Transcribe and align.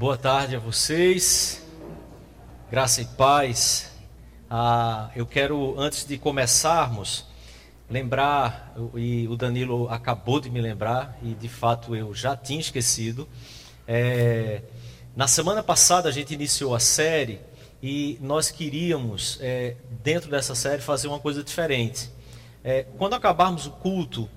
Boa 0.00 0.16
tarde 0.16 0.56
a 0.56 0.58
vocês, 0.58 1.62
graça 2.70 3.02
e 3.02 3.04
paz. 3.04 3.92
Ah, 4.48 5.10
eu 5.14 5.26
quero, 5.26 5.78
antes 5.78 6.06
de 6.06 6.16
começarmos, 6.16 7.26
lembrar, 7.86 8.74
e 8.94 9.28
o 9.28 9.36
Danilo 9.36 9.90
acabou 9.90 10.40
de 10.40 10.48
me 10.48 10.58
lembrar, 10.58 11.18
e 11.22 11.34
de 11.34 11.50
fato 11.50 11.94
eu 11.94 12.14
já 12.14 12.34
tinha 12.34 12.60
esquecido. 12.60 13.28
É, 13.86 14.62
na 15.14 15.28
semana 15.28 15.62
passada 15.62 16.08
a 16.08 16.12
gente 16.12 16.32
iniciou 16.32 16.74
a 16.74 16.80
série 16.80 17.38
e 17.82 18.16
nós 18.22 18.50
queríamos, 18.50 19.36
é, 19.42 19.76
dentro 20.02 20.30
dessa 20.30 20.54
série, 20.54 20.80
fazer 20.80 21.08
uma 21.08 21.18
coisa 21.18 21.44
diferente. 21.44 22.08
É, 22.64 22.86
quando 22.96 23.12
acabarmos 23.12 23.66
o 23.66 23.70
culto, 23.72 24.30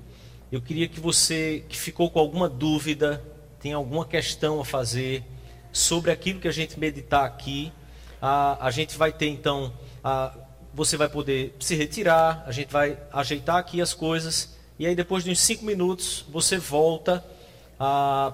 eu 0.51 0.61
queria 0.61 0.89
que 0.89 0.99
você 0.99 1.63
que 1.69 1.77
ficou 1.77 2.11
com 2.11 2.19
alguma 2.19 2.49
dúvida, 2.49 3.23
tem 3.61 3.71
alguma 3.71 4.05
questão 4.05 4.59
a 4.59 4.65
fazer, 4.65 5.23
sobre 5.73 6.11
aquilo 6.11 6.39
que 6.39 6.47
a 6.47 6.53
gente 6.53 6.79
meditar 6.79 7.25
aqui. 7.25 7.73
A, 8.21 8.67
a 8.67 8.71
gente 8.71 8.97
vai 8.97 9.11
ter 9.11 9.27
então, 9.27 9.73
a, 10.01 10.31
você 10.73 10.95
vai 10.95 11.09
poder 11.09 11.53
se 11.59 11.75
retirar, 11.75 12.43
a 12.47 12.51
gente 12.53 12.71
vai 12.71 12.97
ajeitar 13.11 13.57
aqui 13.57 13.81
as 13.81 13.93
coisas 13.93 14.55
e 14.79 14.87
aí 14.87 14.95
depois 14.95 15.23
de 15.23 15.31
uns 15.31 15.39
cinco 15.39 15.65
minutos 15.65 16.25
você 16.29 16.57
volta 16.57 17.23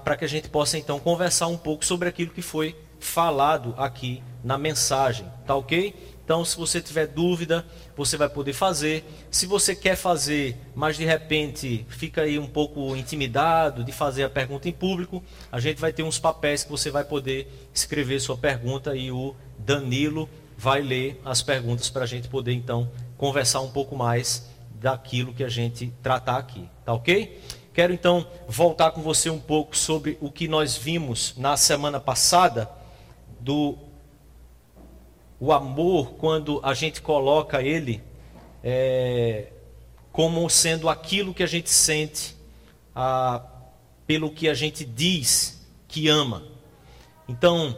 para 0.04 0.16
que 0.16 0.24
a 0.24 0.28
gente 0.28 0.48
possa 0.48 0.78
então 0.78 1.00
conversar 1.00 1.48
um 1.48 1.56
pouco 1.56 1.84
sobre 1.84 2.08
aquilo 2.08 2.30
que 2.30 2.42
foi 2.42 2.76
falado 3.00 3.74
aqui 3.76 4.22
na 4.44 4.56
mensagem, 4.56 5.26
tá 5.46 5.56
ok? 5.56 5.94
Então, 6.30 6.44
se 6.44 6.56
você 6.56 6.80
tiver 6.80 7.08
dúvida, 7.08 7.66
você 7.96 8.16
vai 8.16 8.28
poder 8.28 8.52
fazer. 8.52 9.04
Se 9.32 9.46
você 9.46 9.74
quer 9.74 9.96
fazer, 9.96 10.56
mas 10.76 10.96
de 10.96 11.04
repente 11.04 11.84
fica 11.88 12.22
aí 12.22 12.38
um 12.38 12.46
pouco 12.46 12.94
intimidado 12.94 13.82
de 13.82 13.90
fazer 13.90 14.22
a 14.22 14.30
pergunta 14.30 14.68
em 14.68 14.72
público, 14.72 15.24
a 15.50 15.58
gente 15.58 15.80
vai 15.80 15.92
ter 15.92 16.04
uns 16.04 16.20
papéis 16.20 16.62
que 16.62 16.70
você 16.70 16.88
vai 16.88 17.02
poder 17.02 17.68
escrever 17.74 18.20
sua 18.20 18.36
pergunta 18.36 18.94
e 18.94 19.10
o 19.10 19.34
Danilo 19.58 20.30
vai 20.56 20.80
ler 20.82 21.20
as 21.24 21.42
perguntas 21.42 21.90
para 21.90 22.04
a 22.04 22.06
gente 22.06 22.28
poder 22.28 22.52
então 22.52 22.88
conversar 23.16 23.60
um 23.62 23.70
pouco 23.72 23.96
mais 23.96 24.48
daquilo 24.74 25.34
que 25.34 25.42
a 25.42 25.48
gente 25.48 25.92
tratar 26.00 26.36
aqui, 26.36 26.64
tá 26.84 26.92
ok? 26.92 27.42
Quero 27.74 27.92
então 27.92 28.24
voltar 28.46 28.92
com 28.92 29.02
você 29.02 29.28
um 29.30 29.40
pouco 29.40 29.76
sobre 29.76 30.16
o 30.20 30.30
que 30.30 30.46
nós 30.46 30.76
vimos 30.76 31.34
na 31.36 31.56
semana 31.56 31.98
passada 31.98 32.70
do 33.40 33.89
o 35.40 35.52
amor, 35.52 36.12
quando 36.12 36.60
a 36.62 36.74
gente 36.74 37.00
coloca 37.00 37.62
ele 37.62 38.02
é, 38.62 39.50
como 40.12 40.48
sendo 40.50 40.86
aquilo 40.86 41.32
que 41.32 41.42
a 41.42 41.46
gente 41.46 41.70
sente 41.70 42.36
a, 42.94 43.42
pelo 44.06 44.30
que 44.30 44.48
a 44.50 44.54
gente 44.54 44.84
diz 44.84 45.66
que 45.88 46.08
ama. 46.08 46.44
Então, 47.26 47.76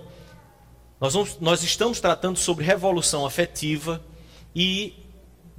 nós, 1.00 1.14
vamos, 1.14 1.38
nós 1.40 1.62
estamos 1.62 2.00
tratando 2.00 2.36
sobre 2.36 2.64
revolução 2.64 3.24
afetiva 3.24 4.02
e 4.54 5.01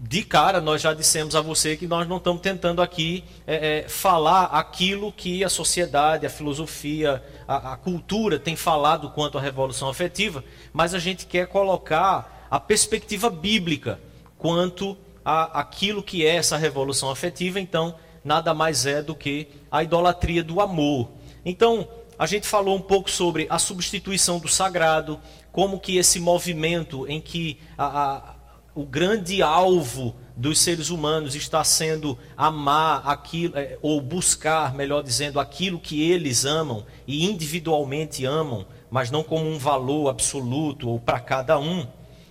de 0.05 0.21
cara, 0.21 0.59
nós 0.59 0.81
já 0.81 0.93
dissemos 0.93 1.33
a 1.33 1.39
você 1.39 1.77
que 1.77 1.87
nós 1.87 2.05
não 2.05 2.17
estamos 2.17 2.41
tentando 2.41 2.81
aqui 2.81 3.23
é, 3.47 3.79
é, 3.85 3.87
falar 3.87 4.45
aquilo 4.47 5.13
que 5.13 5.45
a 5.45 5.49
sociedade, 5.49 6.25
a 6.25 6.29
filosofia, 6.29 7.23
a, 7.47 7.71
a, 7.71 7.77
cultura 7.77 8.37
tem 8.37 8.53
falado 8.53 9.09
quanto 9.11 9.37
à 9.37 9.41
revolução 9.41 9.87
afetiva, 9.87 10.43
mas 10.73 10.93
a 10.93 10.99
gente 10.99 11.25
quer 11.25 11.47
colocar 11.47 12.47
a 12.51 12.59
perspectiva 12.59 13.29
bíblica 13.29 13.97
quanto 14.37 14.97
a 15.23 15.61
aquilo 15.61 16.03
que 16.03 16.25
é 16.25 16.35
essa 16.35 16.57
revolução 16.57 17.09
afetiva. 17.09 17.57
Então, 17.57 17.95
nada 18.25 18.53
mais 18.53 18.85
é 18.85 19.01
do 19.01 19.15
que 19.15 19.47
a 19.71 19.83
idolatria 19.83 20.43
do 20.43 20.59
amor. 20.59 21.11
Então, 21.45 21.87
a 22.19 22.25
gente 22.25 22.45
falou 22.45 22.75
um 22.75 22.81
pouco 22.81 23.09
sobre 23.09 23.47
a 23.49 23.57
substituição 23.57 24.37
do 24.37 24.49
sagrado, 24.49 25.17
como 25.49 25.79
que 25.79 25.95
esse 25.95 26.19
movimento 26.19 27.07
em 27.07 27.21
que 27.21 27.57
a, 27.77 27.85
a 27.85 28.32
o 28.75 28.85
grande 28.85 29.41
alvo 29.41 30.15
dos 30.35 30.59
seres 30.59 30.89
humanos 30.89 31.35
está 31.35 31.63
sendo 31.63 32.17
amar 32.35 33.03
aquilo, 33.05 33.57
é, 33.57 33.77
ou 33.81 34.01
buscar, 34.01 34.73
melhor 34.73 35.03
dizendo, 35.03 35.39
aquilo 35.39 35.79
que 35.79 36.09
eles 36.09 36.43
amam 36.43 36.85
e 37.05 37.25
individualmente 37.25 38.25
amam, 38.25 38.65
mas 38.89 39.11
não 39.11 39.23
como 39.23 39.45
um 39.45 39.59
valor 39.59 40.09
absoluto 40.09 40.89
ou 40.89 40.99
para 40.99 41.19
cada 41.19 41.59
um, 41.59 41.85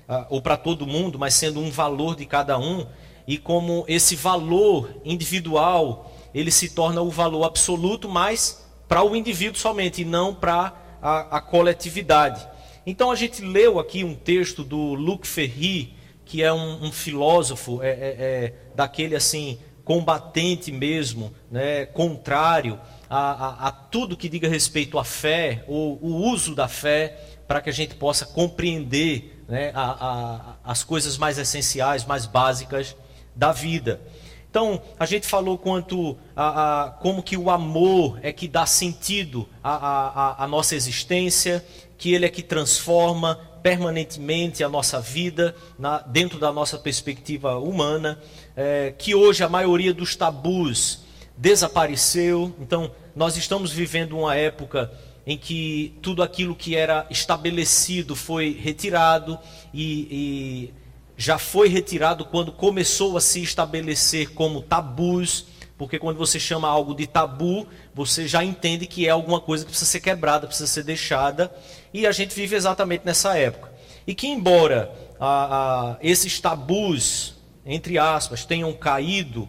ah, 0.08 0.26
ou 0.30 0.42
para 0.42 0.56
todo 0.56 0.86
mundo, 0.86 1.18
mas 1.18 1.34
sendo 1.34 1.60
um 1.60 1.70
valor 1.70 2.16
de 2.16 2.26
cada 2.26 2.58
um, 2.58 2.86
e 3.26 3.38
como 3.38 3.84
esse 3.86 4.16
valor 4.16 4.90
individual 5.04 6.12
ele 6.34 6.50
se 6.50 6.70
torna 6.70 7.00
o 7.02 7.10
valor 7.10 7.44
absoluto, 7.44 8.08
mas 8.08 8.66
para 8.88 9.04
o 9.04 9.14
indivíduo 9.14 9.60
somente, 9.60 10.02
e 10.02 10.04
não 10.04 10.34
para 10.34 10.72
a, 11.00 11.36
a 11.36 11.40
coletividade. 11.40 12.46
Então 12.84 13.10
a 13.10 13.14
gente 13.14 13.42
leu 13.42 13.78
aqui 13.78 14.02
um 14.02 14.14
texto 14.14 14.64
do 14.64 14.94
Luc 14.94 15.24
Ferry 15.24 15.94
que 16.24 16.42
é 16.42 16.52
um, 16.52 16.84
um 16.84 16.92
filósofo, 16.92 17.82
é, 17.82 17.90
é, 17.90 17.92
é, 17.92 18.54
daquele 18.74 19.14
assim, 19.14 19.58
combatente 19.84 20.70
mesmo, 20.70 21.32
né, 21.50 21.86
contrário 21.86 22.78
a, 23.10 23.18
a, 23.18 23.68
a, 23.68 23.70
tudo 23.70 24.16
que 24.16 24.28
diga 24.28 24.48
respeito 24.48 24.98
à 24.98 25.04
fé, 25.04 25.64
ou 25.66 25.98
o 26.00 26.30
uso 26.30 26.54
da 26.54 26.68
fé, 26.68 27.18
para 27.46 27.60
que 27.60 27.68
a 27.68 27.72
gente 27.72 27.94
possa 27.94 28.24
compreender 28.24 29.44
né, 29.46 29.70
a, 29.74 30.56
as 30.64 30.82
coisas 30.82 31.18
mais 31.18 31.36
essenciais, 31.36 32.06
mais 32.06 32.24
básicas 32.24 32.96
da 33.36 33.52
vida. 33.52 34.00
Então, 34.48 34.80
a 34.98 35.06
gente 35.06 35.26
falou 35.26 35.58
quanto 35.58 36.16
a, 36.36 36.84
a, 36.84 36.90
como 36.90 37.22
que 37.22 37.36
o 37.36 37.50
amor 37.50 38.18
é 38.22 38.32
que 38.32 38.46
dá 38.46 38.64
sentido 38.64 39.48
à, 39.62 40.44
à 40.44 40.46
nossa 40.46 40.74
existência, 40.74 41.64
que 41.98 42.12
ele 42.12 42.26
é 42.26 42.28
que 42.28 42.42
transforma, 42.42 43.38
permanentemente 43.62 44.64
a 44.64 44.68
nossa 44.68 45.00
vida 45.00 45.54
na, 45.78 45.98
dentro 45.98 46.38
da 46.38 46.52
nossa 46.52 46.78
perspectiva 46.78 47.56
humana, 47.58 48.18
é, 48.56 48.92
que 48.96 49.14
hoje 49.14 49.44
a 49.44 49.48
maioria 49.48 49.94
dos 49.94 50.16
tabus 50.16 51.00
desapareceu. 51.36 52.54
Então, 52.60 52.90
nós 53.14 53.36
estamos 53.36 53.72
vivendo 53.72 54.18
uma 54.18 54.34
época 54.34 54.92
em 55.26 55.38
que 55.38 55.96
tudo 56.02 56.22
aquilo 56.22 56.54
que 56.54 56.74
era 56.74 57.06
estabelecido 57.08 58.16
foi 58.16 58.58
retirado 58.60 59.38
e, 59.72 60.08
e 60.10 60.74
já 61.16 61.38
foi 61.38 61.68
retirado 61.68 62.24
quando 62.24 62.50
começou 62.50 63.16
a 63.16 63.20
se 63.20 63.42
estabelecer 63.42 64.30
como 64.30 64.62
tabus 64.62 65.46
porque 65.82 65.98
quando 65.98 66.16
você 66.16 66.38
chama 66.38 66.68
algo 66.68 66.94
de 66.94 67.08
tabu, 67.08 67.66
você 67.92 68.28
já 68.28 68.44
entende 68.44 68.86
que 68.86 69.08
é 69.08 69.10
alguma 69.10 69.40
coisa 69.40 69.64
que 69.64 69.70
precisa 69.70 69.90
ser 69.90 69.98
quebrada, 69.98 70.46
precisa 70.46 70.68
ser 70.68 70.84
deixada. 70.84 71.52
E 71.92 72.06
a 72.06 72.12
gente 72.12 72.34
vive 72.34 72.56
exatamente 72.56 73.04
nessa 73.04 73.36
época. 73.36 73.72
E 74.06 74.14
que, 74.14 74.26
embora 74.26 74.92
a, 75.20 75.92
a, 75.92 75.96
esses 76.00 76.40
tabus, 76.40 77.34
entre 77.64 77.98
aspas, 77.98 78.44
tenham 78.44 78.72
caído, 78.72 79.48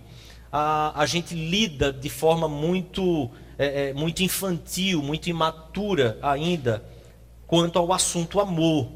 a, 0.51 1.01
a 1.01 1.05
gente 1.05 1.33
lida 1.33 1.91
de 1.91 2.09
forma 2.09 2.47
muito, 2.47 3.31
é, 3.57 3.89
é, 3.89 3.93
muito 3.93 4.21
infantil, 4.21 5.01
muito 5.01 5.29
imatura 5.29 6.19
ainda, 6.21 6.83
quanto 7.47 7.79
ao 7.79 7.91
assunto 7.91 8.39
amor. 8.39 8.89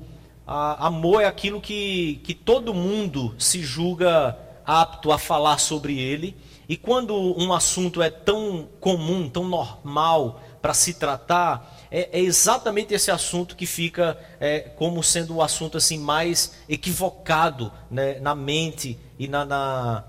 amor 0.46 1.22
é 1.22 1.26
aquilo 1.26 1.60
que, 1.60 2.22
que 2.24 2.34
todo 2.34 2.74
mundo 2.74 3.34
se 3.40 3.64
julga 3.64 4.38
apto 4.66 5.12
a 5.12 5.18
falar 5.18 5.60
sobre 5.60 5.98
ele 5.98 6.36
e 6.68 6.76
quando 6.76 7.16
um 7.42 7.54
assunto 7.54 8.02
é 8.02 8.10
tão 8.10 8.68
comum, 8.82 9.30
tão 9.30 9.48
normal 9.48 10.42
para 10.62 10.74
se 10.74 10.96
tratar, 10.96 11.77
é, 11.90 12.10
é, 12.12 12.20
exatamente 12.20 12.94
esse 12.94 13.12
assunto 13.12 13.56
que 13.56 13.66
fica 13.66 14.20
é, 14.40 14.60
como 14.60 15.02
sendo 15.04 15.36
o 15.36 15.42
assunto 15.42 15.78
assim 15.78 15.98
mais 15.98 16.54
equivocado 16.68 17.72
né, 17.90 18.20
na 18.20 18.36
mente 18.36 19.00
e 19.18 19.28
na, 19.28 19.46
na, 19.46 20.04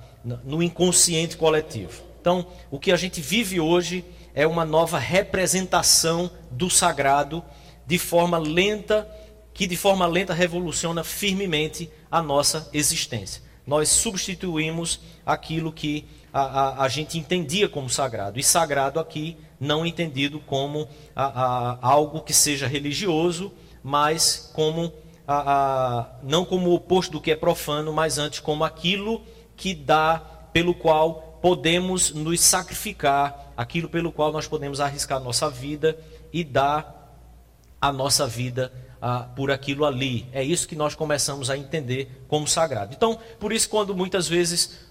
no 0.44 0.62
inconsciente 0.62 1.36
coletivo. 1.36 2.02
Então, 2.20 2.46
o 2.70 2.78
que 2.78 2.92
a 2.92 2.96
gente 2.96 3.20
vive 3.20 3.60
hoje 3.60 4.04
é 4.34 4.46
uma 4.46 4.64
nova 4.64 4.98
representação 4.98 6.30
do 6.50 6.68
sagrado 6.68 7.42
de 7.86 7.98
forma 7.98 8.38
lenta, 8.38 9.08
que 9.54 9.66
de 9.66 9.76
forma 9.76 10.06
lenta 10.06 10.34
revoluciona 10.34 11.02
firmemente 11.02 11.90
a 12.10 12.20
nossa 12.20 12.68
existência. 12.72 13.42
Nós 13.66 13.88
substituímos 13.88 15.00
aquilo 15.24 15.72
que 15.72 16.06
a, 16.32 16.40
a, 16.40 16.84
a, 16.84 16.88
gente 16.88 17.18
entendia 17.18 17.68
como 17.68 17.88
sagrado. 17.88 18.38
E 18.38 18.42
sagrado 18.42 19.00
aqui 19.00 19.36
não 19.60 19.84
entendido 19.84 20.40
como 20.40 20.88
a, 21.14 21.78
algo 21.80 22.20
que 22.20 22.32
seja 22.32 22.66
religioso, 22.66 23.52
mas 23.82 24.50
como 24.54 24.92
não 26.22 26.44
como 26.44 26.70
o 26.70 26.74
oposto 26.74 27.12
do 27.12 27.20
que 27.20 27.30
é 27.30 27.36
profano, 27.36 27.92
mas 27.92 28.18
antes 28.18 28.40
como 28.40 28.64
aquilo 28.64 29.22
que 29.56 29.74
dá, 29.74 30.18
pelo 30.52 30.74
qual 30.74 31.38
podemos 31.42 32.12
nos 32.14 32.40
sacrificar, 32.40 33.52
aquilo 33.56 33.88
pelo 33.88 34.10
qual 34.10 34.32
nós 34.32 34.48
podemos 34.48 34.80
arriscar 34.80 35.20
nossa 35.20 35.50
vida 35.50 35.98
e 36.32 36.42
dar 36.42 37.14
a 37.80 37.92
nossa 37.92 38.26
vida 38.26 38.72
por 39.36 39.50
aquilo 39.50 39.84
ali. 39.84 40.26
É 40.32 40.42
isso 40.42 40.66
que 40.66 40.74
nós 40.74 40.94
começamos 40.94 41.50
a 41.50 41.56
entender 41.56 42.24
como 42.26 42.48
sagrado. 42.48 42.94
Então, 42.96 43.18
por 43.38 43.52
isso, 43.52 43.68
quando 43.68 43.94
muitas 43.94 44.26
vezes 44.26 44.88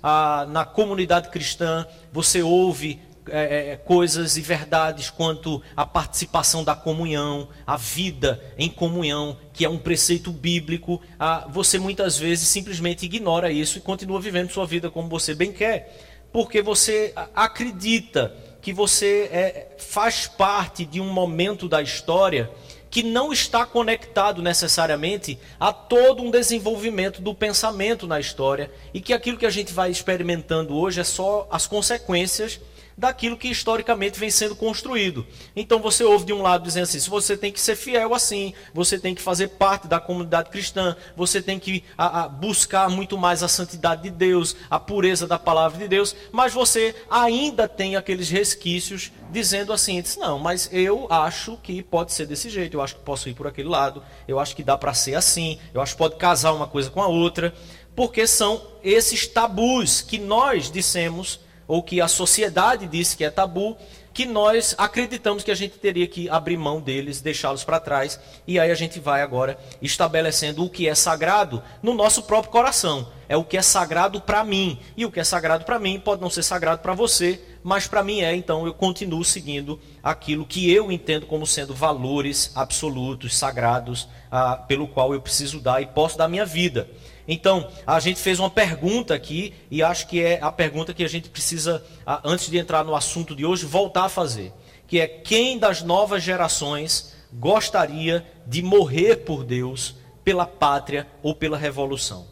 na 0.50 0.66
comunidade 0.66 1.30
cristã 1.30 1.86
você 2.14 2.42
ouve 2.44 3.02
é, 3.30 3.72
é, 3.72 3.76
coisas 3.78 4.38
e 4.38 4.42
verdades 4.42 5.10
quanto 5.10 5.62
a 5.76 5.86
participação 5.86 6.64
da 6.64 6.76
comunhão, 6.76 7.50
a 7.66 7.78
vida 7.78 8.42
em 8.58 8.70
comunhão, 8.70 9.38
que 9.54 9.66
é 9.66 9.70
um 9.70 9.78
preceito 9.78 10.32
bíblico, 10.32 11.02
ah, 11.20 11.48
você 11.50 11.80
muitas 11.80 12.18
vezes 12.18 12.48
simplesmente 12.48 13.06
ignora 13.06 13.52
isso 13.52 13.78
e 13.78 13.82
continua 13.82 14.20
vivendo 14.20 14.52
sua 14.52 14.66
vida 14.66 14.90
como 14.90 15.10
você 15.10 15.34
bem 15.34 15.52
quer, 15.52 15.96
porque 16.32 16.62
você 16.62 17.14
acredita 17.36 18.36
que 18.62 18.74
você 18.74 19.30
é, 19.32 19.68
faz 19.78 20.28
parte 20.28 20.86
de 20.86 21.00
um 21.00 21.12
momento 21.12 21.70
da 21.70 21.82
história 21.82 22.52
que 22.90 23.04
não 23.04 23.34
está 23.34 23.66
conectado 23.66 24.42
necessariamente 24.42 25.38
a 25.60 25.72
todo 25.72 26.24
um 26.24 26.32
desenvolvimento 26.32 27.22
do 27.22 27.34
pensamento 27.34 28.08
na 28.08 28.20
história 28.20 28.72
e 28.94 29.02
que 29.02 29.14
aquilo 29.14 29.38
que 29.38 29.46
a 29.46 29.50
gente 29.50 29.74
vai 29.74 29.92
experimentando 29.92 30.76
hoje 30.76 31.00
é 31.00 31.04
só 31.04 31.48
as 31.52 31.68
consequências 31.68 32.60
daquilo 32.98 33.38
que 33.38 33.48
historicamente 33.48 34.20
vem 34.20 34.32
sendo 34.32 34.56
construído. 34.56 35.26
Então 35.56 35.80
você 35.80 36.04
ouve 36.04 36.26
de 36.26 36.34
um 36.34 36.42
lado 36.42 36.64
dizendo 36.64 36.84
assim: 36.84 37.00
você 37.10 37.38
tem 37.38 37.52
que 37.52 37.62
ser 37.62 37.76
fiel 37.76 38.14
assim, 38.16 38.54
você 38.74 38.98
tem 38.98 39.14
que 39.14 39.22
fazer 39.22 39.50
parte 39.50 39.88
da 39.88 40.00
comunidade 40.00 40.50
cristã, 40.50 40.96
você 41.16 41.42
tem 41.42 41.60
que 41.60 41.84
a, 41.96 42.24
a, 42.24 42.28
buscar 42.28 42.90
muito 42.90 43.18
mais 43.18 43.44
a 43.44 43.48
santidade 43.48 44.04
de 44.04 44.10
Deus, 44.10 44.56
a 44.70 44.80
pureza 44.80 45.28
da 45.28 45.38
palavra 45.38 45.78
de 45.78 45.88
Deus, 45.88 46.16
mas 46.32 46.54
você 46.54 46.96
ainda 47.10 47.68
tem 47.68 47.96
aqueles 47.96 48.30
resquícios 48.30 49.12
dizendo 49.30 49.72
assim: 49.72 50.04
não, 50.18 50.40
mas 50.40 50.68
eu 50.72 51.08
acho 51.12 51.58
que 51.58 51.84
pode 51.84 52.12
ser 52.14 52.26
desse 52.26 52.50
jeito, 52.50 52.78
eu 52.78 52.82
acho 52.82 52.96
que 52.96 53.02
posso 53.02 53.30
ir 53.30 53.36
por 53.36 53.46
aquele 53.46 53.70
lado, 53.70 54.02
eu 54.28 54.40
acho 54.40 54.56
que 54.56 54.64
dá 54.64 54.76
para 54.76 54.94
ser 54.96 55.14
assim, 55.14 55.60
eu 55.72 55.82
acho 55.82 55.94
que 55.94 56.00
pode 56.00 56.16
casar 56.16 56.54
uma 56.54 56.68
coisa 56.68 56.90
com 56.90 57.02
a 57.02 57.08
outra, 57.08 57.54
porque 57.96 58.26
são 58.26 58.62
esses 58.84 59.28
tabus 59.28 60.02
que 60.02 60.18
nós 60.18 60.72
dissemos 60.72 61.40
ou 61.68 61.84
que 61.84 62.00
a 62.00 62.08
sociedade 62.08 62.88
disse 62.88 63.18
que 63.18 63.24
é 63.24 63.30
tabu, 63.30 63.78
que 64.18 64.26
nós 64.26 64.74
acreditamos 64.80 65.44
que 65.44 65.52
a 65.52 65.56
gente 65.56 65.78
teria 65.78 66.08
que 66.08 66.28
abrir 66.28 66.58
mão 66.58 66.82
deles, 66.82 67.22
deixá-los 67.22 67.64
para 67.64 67.80
trás, 67.80 68.20
e 68.48 68.60
aí 68.60 68.72
a 68.72 68.76
gente 68.76 69.00
vai 69.00 69.22
agora 69.22 69.60
estabelecendo 69.80 70.66
o 70.66 70.70
que 70.72 70.88
é 70.88 70.96
sagrado 70.96 71.62
no 71.84 71.94
nosso 71.94 72.24
próprio 72.24 72.52
coração. 72.52 73.10
É 73.30 73.38
o 73.38 73.44
que 73.44 73.58
é 73.58 73.62
sagrado 73.62 74.20
para 74.20 74.44
mim, 74.44 74.80
e 74.96 75.06
o 75.06 75.12
que 75.12 75.20
é 75.20 75.24
sagrado 75.24 75.66
para 75.66 75.78
mim 75.78 76.00
pode 76.00 76.20
não 76.20 76.32
ser 76.32 76.42
sagrado 76.42 76.82
para 76.82 76.96
você, 76.96 77.40
mas 77.62 77.86
para 77.86 78.02
mim 78.02 78.22
é, 78.22 78.36
então 78.36 78.66
eu 78.66 78.74
continuo 78.74 79.24
seguindo 79.24 79.80
aquilo 80.02 80.48
que 80.48 80.72
eu 80.74 80.92
entendo 80.92 81.28
como 81.28 81.46
sendo 81.46 81.76
valores 81.76 82.52
absolutos, 82.56 83.38
sagrados, 83.38 84.08
ah, 84.32 84.56
pelo 84.56 84.88
qual 84.88 85.14
eu 85.14 85.22
preciso 85.22 85.60
dar 85.60 85.80
e 85.80 85.86
posso 85.86 86.18
dar 86.18 86.28
minha 86.28 86.46
vida. 86.46 86.90
Então, 87.28 87.70
a 87.86 88.00
gente 88.00 88.20
fez 88.20 88.40
uma 88.40 88.50
pergunta 88.50 89.14
aqui, 89.14 89.54
e 89.70 89.84
acho 89.84 90.08
que 90.08 90.24
é 90.24 90.40
a 90.42 90.52
pergunta 90.52 90.94
que 90.94 91.04
a 91.04 91.10
gente 91.10 91.30
precisa, 91.30 91.84
antes 92.24 92.50
de 92.50 92.58
entrar 92.58 92.86
no 92.86 92.96
assunto 92.96 93.36
de 93.36 93.46
hoje, 93.46 93.66
voltar 93.66 94.06
a 94.06 94.10
fazer. 94.10 94.54
Que 94.88 95.02
é 95.02 95.08
quem 95.08 95.60
das 95.60 95.82
novas 95.82 96.24
gerações 96.24 97.14
gostaria 97.34 98.26
de 98.46 98.62
morrer 98.62 99.18
por 99.18 99.44
Deus, 99.44 99.96
pela 100.24 100.46
pátria 100.46 101.06
ou 101.22 101.36
pela 101.36 101.58
revolução? 101.58 102.26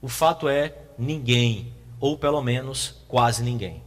O 0.00 0.08
fato 0.08 0.48
é 0.48 0.74
ninguém, 0.98 1.74
ou 2.00 2.16
pelo 2.16 2.40
menos 2.40 2.94
quase 3.06 3.42
ninguém. 3.42 3.82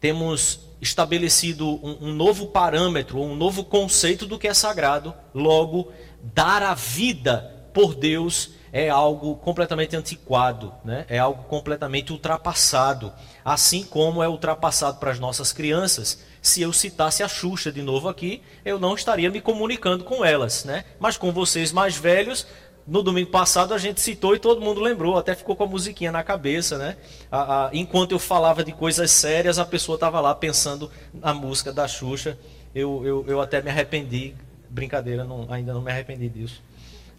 Temos 0.00 0.60
estabelecido 0.80 1.68
um, 1.84 2.08
um 2.08 2.14
novo 2.14 2.46
parâmetro, 2.46 3.20
um 3.20 3.36
novo 3.36 3.62
conceito 3.62 4.24
do 4.24 4.38
que 4.38 4.48
é 4.48 4.54
sagrado, 4.54 5.12
logo, 5.34 5.92
dar 6.22 6.62
a 6.62 6.72
vida 6.72 7.68
por 7.74 7.94
Deus 7.94 8.52
é 8.72 8.88
algo 8.88 9.36
completamente 9.36 9.96
antiquado, 9.96 10.72
né? 10.84 11.04
é 11.08 11.18
algo 11.18 11.44
completamente 11.44 12.12
ultrapassado. 12.12 13.12
Assim 13.44 13.82
como 13.82 14.22
é 14.22 14.28
ultrapassado 14.28 14.98
para 14.98 15.10
as 15.10 15.18
nossas 15.18 15.52
crianças. 15.52 16.22
Se 16.40 16.62
eu 16.62 16.72
citasse 16.72 17.22
a 17.22 17.28
Xuxa 17.28 17.72
de 17.72 17.82
novo 17.82 18.08
aqui, 18.08 18.42
eu 18.64 18.78
não 18.78 18.94
estaria 18.94 19.30
me 19.30 19.40
comunicando 19.40 20.04
com 20.04 20.24
elas. 20.24 20.64
Né? 20.64 20.84
Mas 20.98 21.16
com 21.16 21.32
vocês 21.32 21.72
mais 21.72 21.96
velhos, 21.96 22.46
no 22.86 23.02
domingo 23.02 23.30
passado 23.30 23.74
a 23.74 23.78
gente 23.78 24.00
citou 24.00 24.34
e 24.34 24.38
todo 24.38 24.60
mundo 24.60 24.80
lembrou, 24.80 25.18
até 25.18 25.34
ficou 25.34 25.56
com 25.56 25.64
a 25.64 25.66
musiquinha 25.66 26.12
na 26.12 26.22
cabeça. 26.22 26.78
Né? 26.78 26.96
A, 27.30 27.66
a, 27.66 27.70
enquanto 27.72 28.12
eu 28.12 28.18
falava 28.18 28.62
de 28.62 28.72
coisas 28.72 29.10
sérias, 29.10 29.58
a 29.58 29.64
pessoa 29.64 29.96
estava 29.96 30.20
lá 30.20 30.34
pensando 30.34 30.90
na 31.12 31.34
música 31.34 31.72
da 31.72 31.88
Xuxa. 31.88 32.38
Eu, 32.72 33.04
eu, 33.04 33.24
eu 33.26 33.40
até 33.40 33.60
me 33.60 33.68
arrependi. 33.68 34.34
Brincadeira, 34.68 35.24
não, 35.24 35.52
ainda 35.52 35.74
não 35.74 35.82
me 35.82 35.90
arrependi 35.90 36.28
disso. 36.28 36.62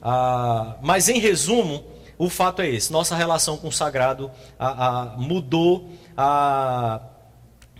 Ah, 0.01 0.77
mas, 0.81 1.09
em 1.09 1.19
resumo, 1.19 1.83
o 2.17 2.29
fato 2.29 2.61
é 2.61 2.69
esse: 2.69 2.91
nossa 2.91 3.15
relação 3.15 3.57
com 3.57 3.67
o 3.67 3.71
sagrado 3.71 4.31
ah, 4.59 4.87
ah, 4.87 5.17
mudou, 5.17 5.89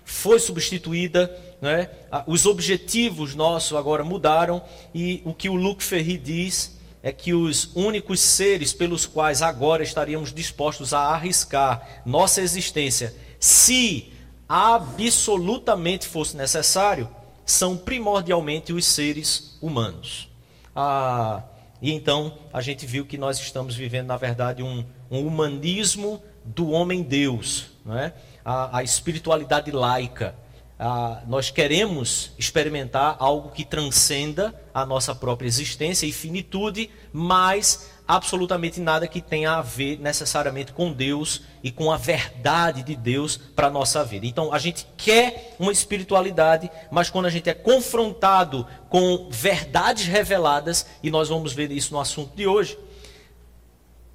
foi 0.03 0.39
substituída, 0.39 1.35
né? 1.61 1.89
os 2.27 2.45
objetivos 2.45 3.33
nossos 3.33 3.77
agora 3.77 4.03
mudaram, 4.03 4.61
e 4.93 5.21
o 5.25 5.33
que 5.33 5.49
o 5.49 5.55
Luc 5.55 5.81
Ferry 5.81 6.17
diz 6.17 6.79
é 7.03 7.11
que 7.11 7.33
os 7.33 7.71
únicos 7.75 8.19
seres 8.19 8.73
pelos 8.73 9.05
quais 9.05 9.41
agora 9.41 9.81
estaríamos 9.81 10.33
dispostos 10.33 10.93
a 10.93 10.99
arriscar 10.99 12.01
nossa 12.05 12.41
existência, 12.41 13.15
se 13.39 14.11
absolutamente 14.47 16.07
fosse 16.07 16.35
necessário, 16.35 17.09
são 17.45 17.75
primordialmente 17.75 18.71
os 18.73 18.85
seres 18.85 19.57
humanos. 19.61 20.29
Ah, 20.75 21.41
e 21.81 21.91
então 21.91 22.37
a 22.53 22.61
gente 22.61 22.85
viu 22.85 23.05
que 23.05 23.17
nós 23.17 23.39
estamos 23.39 23.75
vivendo, 23.75 24.07
na 24.07 24.17
verdade, 24.17 24.61
um, 24.61 24.85
um 25.09 25.25
humanismo 25.25 26.21
do 26.45 26.69
homem-deus, 26.69 27.71
é? 27.89 28.11
a, 28.45 28.77
a, 28.77 28.83
espiritualidade 28.83 29.71
laica. 29.71 30.35
Nós 31.27 31.51
queremos 31.51 32.31
experimentar 32.39 33.15
algo 33.19 33.49
que 33.51 33.63
transcenda 33.63 34.59
a 34.73 34.83
nossa 34.83 35.13
própria 35.13 35.47
existência 35.47 36.07
e 36.07 36.11
finitude, 36.11 36.89
mas 37.13 37.91
absolutamente 38.11 38.81
nada 38.81 39.07
que 39.07 39.21
tenha 39.21 39.53
a 39.53 39.61
ver 39.61 39.97
necessariamente 39.97 40.73
com 40.73 40.91
Deus 40.91 41.43
e 41.63 41.71
com 41.71 41.89
a 41.89 41.95
verdade 41.95 42.83
de 42.83 42.93
Deus 42.93 43.37
para 43.37 43.67
a 43.67 43.69
nossa 43.69 44.03
vida. 44.03 44.25
Então 44.25 44.53
a 44.53 44.59
gente 44.59 44.85
quer 44.97 45.55
uma 45.57 45.71
espiritualidade, 45.71 46.69
mas 46.91 47.09
quando 47.09 47.27
a 47.27 47.29
gente 47.29 47.49
é 47.49 47.53
confrontado 47.53 48.67
com 48.89 49.29
verdades 49.29 50.07
reveladas, 50.07 50.85
e 51.01 51.09
nós 51.09 51.29
vamos 51.29 51.53
ver 51.53 51.71
isso 51.71 51.93
no 51.93 52.01
assunto 52.01 52.35
de 52.35 52.45
hoje, 52.45 52.77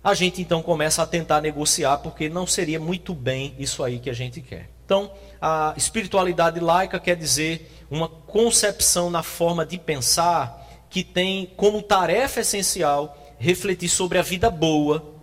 a 0.05 0.13
gente 0.13 0.43
então 0.43 0.61
começa 0.61 1.03
a 1.03 1.07
tentar 1.07 1.41
negociar, 1.41 1.97
porque 1.97 2.29
não 2.29 2.47
seria 2.47 2.79
muito 2.79 3.15
bem 3.15 3.55
isso 3.59 3.83
aí 3.83 3.99
que 3.99 4.11
a 4.11 4.15
gente 4.15 4.43
quer. 4.43 4.69
Então, 4.85 5.11
a 5.41 5.73
espiritualidade 5.75 6.61
laica 6.61 7.01
quer 7.01 7.17
dizer 7.17 7.73
uma 7.91 8.11
concepção 8.11 9.09
na 9.09 9.23
forma 9.23 9.65
de 9.65 9.79
pensar 9.79 10.85
que 10.91 11.03
tem 11.03 11.47
como 11.57 11.81
tarefa 11.81 12.41
essencial 12.41 13.23
refletir 13.39 13.89
sobre 13.89 14.19
a 14.19 14.23
vida 14.23 14.51
boa, 14.51 15.15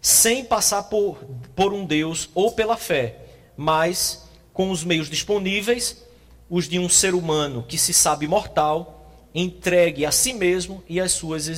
sem 0.00 0.44
passar 0.44 0.84
por, 0.84 1.18
por 1.56 1.72
um 1.72 1.84
Deus 1.84 2.28
ou 2.34 2.52
pela 2.52 2.76
fé, 2.76 3.20
mas 3.56 4.28
com 4.52 4.70
os 4.70 4.84
meios 4.84 5.08
disponíveis, 5.08 6.04
os 6.48 6.68
de 6.68 6.78
um 6.78 6.88
ser 6.88 7.14
humano 7.14 7.64
que 7.66 7.78
se 7.78 7.94
sabe 7.94 8.28
mortal, 8.28 9.10
entregue 9.34 10.06
a 10.06 10.12
si 10.12 10.32
mesmo 10.32 10.82
e 10.88 11.00
as 11.00 11.12
suas 11.12 11.48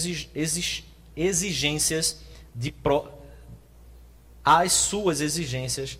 exigências 1.15 2.21
de 2.55 2.73
pro, 2.73 3.09
as 4.45 4.73
suas 4.73 5.21
exigências 5.21 5.99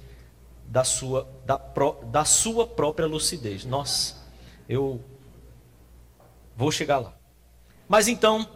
da 0.67 0.85
sua, 0.85 1.29
da, 1.45 1.59
pro, 1.59 1.99
da 2.05 2.25
sua 2.25 2.67
própria 2.67 3.07
lucidez. 3.07 3.65
Nossa, 3.65 4.17
eu 4.69 5.01
vou 6.57 6.71
chegar 6.71 6.99
lá. 6.99 7.15
Mas 7.89 8.09
então, 8.09 8.49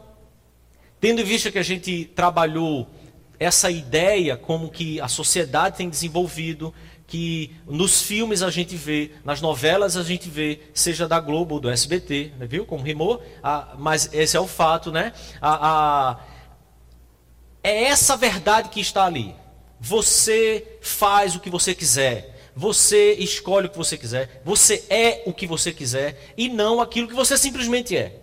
Tendo 1.01 1.21
em 1.23 1.25
vista 1.25 1.51
que 1.51 1.59
a 1.59 1.63
gente 1.63 2.05
trabalhou 2.15 2.87
essa 3.39 3.71
ideia 3.71 4.37
como 4.37 4.69
que 4.69 5.01
a 5.01 5.09
sociedade 5.09 5.79
tem 5.79 5.89
desenvolvido, 5.89 6.75
que 7.07 7.57
nos 7.67 8.03
filmes 8.03 8.43
a 8.43 8.51
gente 8.51 8.77
vê, 8.77 9.13
nas 9.25 9.41
novelas 9.41 9.97
a 9.97 10.03
gente 10.03 10.29
vê, 10.29 10.61
seja 10.75 11.09
da 11.09 11.19
Globo 11.19 11.55
ou 11.55 11.61
do 11.61 11.71
SBT, 11.71 12.33
né, 12.39 12.47
viu 12.47 12.67
como 12.67 12.85
rimou? 12.85 13.21
Ah, 13.43 13.75
mas 13.79 14.11
esse 14.13 14.37
é 14.37 14.41
o 14.41 14.47
fato, 14.47 14.93
né? 14.93 15.13
É 17.65 17.85
essa 17.85 18.17
verdade 18.17 18.69
que 18.69 18.81
está 18.81 19.07
ali. 19.07 19.35
Você 19.81 20.79
faz 20.83 21.35
o 21.35 21.41
que 21.41 21.49
você 21.49 21.75
quiser. 21.75 22.51
Você 22.55 23.15
escolhe 23.15 23.67
o 23.67 23.71
que 23.71 23.79
você 23.79 23.97
quiser. 23.97 24.43
Você 24.45 24.85
é 24.91 25.23
o 25.25 25.33
que 25.33 25.47
você 25.47 25.73
quiser. 25.73 26.35
E 26.37 26.49
não 26.49 26.81
aquilo 26.81 27.09
que 27.09 27.15
você 27.15 27.39
simplesmente 27.39 27.97
é. 27.97 28.21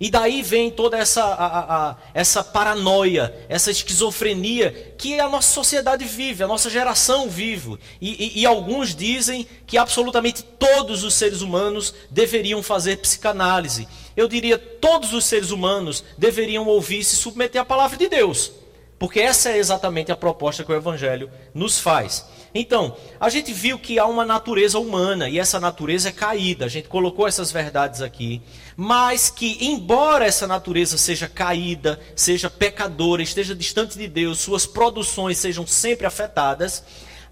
E 0.00 0.10
daí 0.10 0.42
vem 0.42 0.70
toda 0.70 0.96
essa, 0.96 1.24
a, 1.24 1.90
a, 1.90 1.96
essa 2.14 2.44
paranoia, 2.44 3.34
essa 3.48 3.70
esquizofrenia 3.70 4.94
que 4.96 5.18
a 5.18 5.28
nossa 5.28 5.52
sociedade 5.52 6.04
vive, 6.04 6.44
a 6.44 6.46
nossa 6.46 6.70
geração 6.70 7.28
vive. 7.28 7.76
E, 8.00 8.38
e, 8.38 8.40
e, 8.40 8.46
alguns 8.46 8.94
dizem 8.94 9.44
que 9.66 9.76
absolutamente 9.76 10.44
todos 10.44 11.02
os 11.02 11.14
seres 11.14 11.40
humanos 11.40 11.92
deveriam 12.10 12.62
fazer 12.62 12.98
psicanálise. 12.98 13.88
Eu 14.16 14.28
diria 14.28 14.56
todos 14.56 15.12
os 15.12 15.24
seres 15.24 15.50
humanos 15.50 16.04
deveriam 16.16 16.66
ouvir 16.68 17.00
e 17.00 17.04
se 17.04 17.16
submeter 17.16 17.60
à 17.60 17.64
palavra 17.64 17.96
de 17.96 18.08
Deus. 18.08 18.52
Porque 19.00 19.20
essa 19.20 19.50
é 19.50 19.58
exatamente 19.58 20.12
a 20.12 20.16
proposta 20.16 20.62
que 20.62 20.70
o 20.70 20.76
Evangelho 20.76 21.30
nos 21.52 21.80
faz. 21.80 22.24
Então, 22.54 22.96
a 23.20 23.28
gente 23.28 23.52
viu 23.52 23.78
que 23.78 23.98
há 23.98 24.06
uma 24.06 24.24
natureza 24.24 24.78
humana 24.78 25.28
e 25.28 25.38
essa 25.38 25.60
natureza 25.60 26.08
é 26.08 26.12
caída. 26.12 26.64
A 26.64 26.68
gente 26.68 26.88
colocou 26.88 27.26
essas 27.28 27.52
verdades 27.52 28.00
aqui. 28.00 28.40
Mas 28.76 29.28
que, 29.28 29.58
embora 29.60 30.24
essa 30.24 30.46
natureza 30.46 30.96
seja 30.96 31.28
caída, 31.28 32.00
seja 32.16 32.48
pecadora, 32.48 33.22
esteja 33.22 33.54
distante 33.54 33.98
de 33.98 34.08
Deus, 34.08 34.40
suas 34.40 34.64
produções 34.64 35.38
sejam 35.38 35.66
sempre 35.66 36.06
afetadas, 36.06 36.82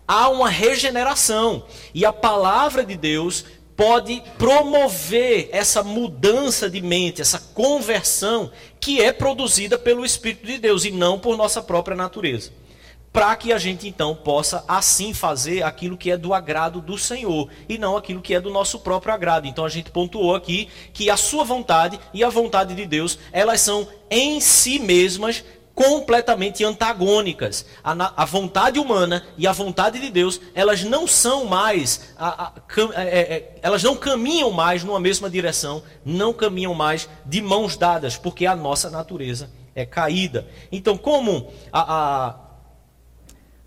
há 0.07 0.29
uma 0.29 0.51
regeneração. 0.51 1.65
E 1.95 2.05
a 2.05 2.13
palavra 2.13 2.85
de 2.85 2.97
Deus 2.97 3.45
pode 3.77 4.23
promover 4.39 5.51
essa 5.53 5.83
mudança 5.83 6.69
de 6.69 6.81
mente, 6.81 7.21
essa 7.21 7.39
conversão 7.39 8.51
que 8.81 9.03
é 9.03 9.13
produzida 9.13 9.79
pelo 9.79 10.05
Espírito 10.05 10.47
de 10.47 10.59
Deus 10.59 10.85
e 10.85 10.91
não 10.91 11.19
por 11.19 11.37
nossa 11.37 11.63
própria 11.63 11.97
natureza. 11.97 12.51
Para 13.17 13.35
que 13.35 13.51
a 13.51 13.57
gente 13.57 13.89
então 13.89 14.15
possa 14.15 14.63
assim 14.69 15.15
fazer 15.15 15.63
aquilo 15.63 15.97
que 15.97 16.11
é 16.11 16.19
do 16.19 16.35
agrado 16.35 16.83
do 16.83 16.99
Senhor 16.99 17.49
e 17.67 17.79
não 17.79 17.97
aquilo 17.97 18.21
que 18.21 18.35
é 18.35 18.41
do 18.43 18.51
nosso 18.51 18.81
próprio 18.81 19.15
agrado. 19.15 19.47
Então 19.47 19.65
a 19.65 19.71
gente 19.71 19.91
pontuou 19.91 20.35
aqui 20.35 20.69
que 20.93 21.09
a 21.09 21.17
sua 21.17 21.43
vontade 21.43 21.99
e 22.13 22.23
a 22.23 22.29
vontade 22.29 22.75
de 22.75 22.85
Deus, 22.85 23.19
elas 23.33 23.63
são 23.63 23.89
em 24.11 24.39
si 24.39 24.79
mesmas 24.79 25.43
completamente 25.75 26.63
antagônicas. 26.63 27.65
A, 27.83 28.23
a, 28.23 28.27
vontade 28.27 28.79
humana 28.79 29.25
e 29.39 29.47
a 29.47 29.53
vontade 29.53 29.99
de 29.99 30.11
Deus, 30.11 30.39
elas 30.55 30.85
não 30.85 31.07
são 31.07 31.47
mais, 31.47 32.13
a, 32.19 32.53
é, 32.97 33.03
é, 33.03 33.21
é, 33.21 33.59
elas 33.63 33.83
não 33.83 33.97
caminham 33.97 34.51
mais 34.51 34.85
numa 34.85 35.01
mesma 35.01 35.31
direção, 35.31 35.83
não 36.05 36.35
caminham 36.35 36.75
mais 36.75 37.09
de 37.25 37.41
mãos 37.41 37.79
dadas, 37.79 38.19
porque 38.19 38.45
a 38.45 38.55
nossa 38.55 38.91
natureza 38.91 39.51
é 39.75 39.87
caída. 39.87 40.47
Então, 40.71 40.99
como 40.99 41.51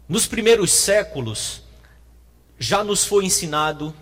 nos 0.10 0.25
primeiros 0.25 0.72
séculos 0.72 1.62
já 2.58 2.84
nos 2.84 3.06
foi 3.06 3.25
ensinado, 3.25 3.96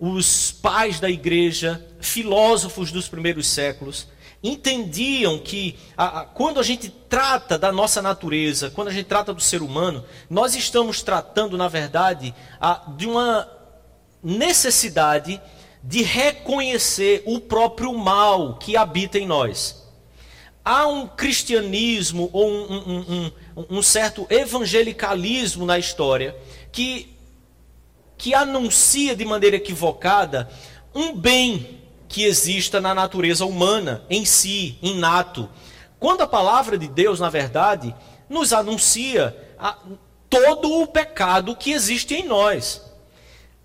os 0.00 0.50
pais 0.50 0.98
da 0.98 1.08
igreja, 1.08 1.86
filósofos 2.00 2.90
dos 2.90 3.06
primeiros 3.06 3.46
séculos, 3.46 4.08
entendiam 4.42 5.38
que 5.38 5.78
a, 5.96 6.22
a, 6.22 6.24
quando 6.24 6.58
a 6.58 6.62
gente 6.62 6.88
trata 6.88 7.56
da 7.56 7.70
nossa 7.70 8.02
natureza, 8.02 8.70
quando 8.70 8.88
a 8.88 8.92
gente 8.92 9.06
trata 9.06 9.32
do 9.32 9.40
ser 9.40 9.62
humano, 9.62 10.04
nós 10.28 10.56
estamos 10.56 11.02
tratando, 11.02 11.56
na 11.56 11.68
verdade, 11.68 12.34
a, 12.60 12.82
de 12.96 13.06
uma 13.06 13.48
necessidade 14.20 15.40
de 15.84 16.02
reconhecer 16.02 17.22
o 17.26 17.38
próprio 17.38 17.96
mal 17.96 18.58
que 18.58 18.76
habita 18.76 19.18
em 19.18 19.26
nós. 19.26 19.81
Há 20.64 20.86
um 20.86 21.08
cristianismo 21.08 22.30
ou 22.32 22.48
um, 22.48 22.72
um, 22.72 23.32
um, 23.56 23.66
um 23.78 23.82
certo 23.82 24.26
evangelicalismo 24.30 25.66
na 25.66 25.78
história 25.78 26.36
que, 26.70 27.16
que 28.16 28.32
anuncia 28.32 29.16
de 29.16 29.24
maneira 29.24 29.56
equivocada 29.56 30.48
um 30.94 31.16
bem 31.16 31.80
que 32.08 32.24
exista 32.24 32.80
na 32.80 32.94
natureza 32.94 33.46
humana, 33.46 34.04
em 34.08 34.24
si, 34.24 34.78
inato. 34.82 35.48
Quando 35.98 36.20
a 36.20 36.26
palavra 36.26 36.76
de 36.76 36.86
Deus, 36.86 37.18
na 37.18 37.30
verdade, 37.30 37.94
nos 38.28 38.52
anuncia 38.52 39.34
a, 39.58 39.78
todo 40.28 40.80
o 40.80 40.86
pecado 40.86 41.56
que 41.56 41.72
existe 41.72 42.14
em 42.14 42.26
nós. 42.26 42.82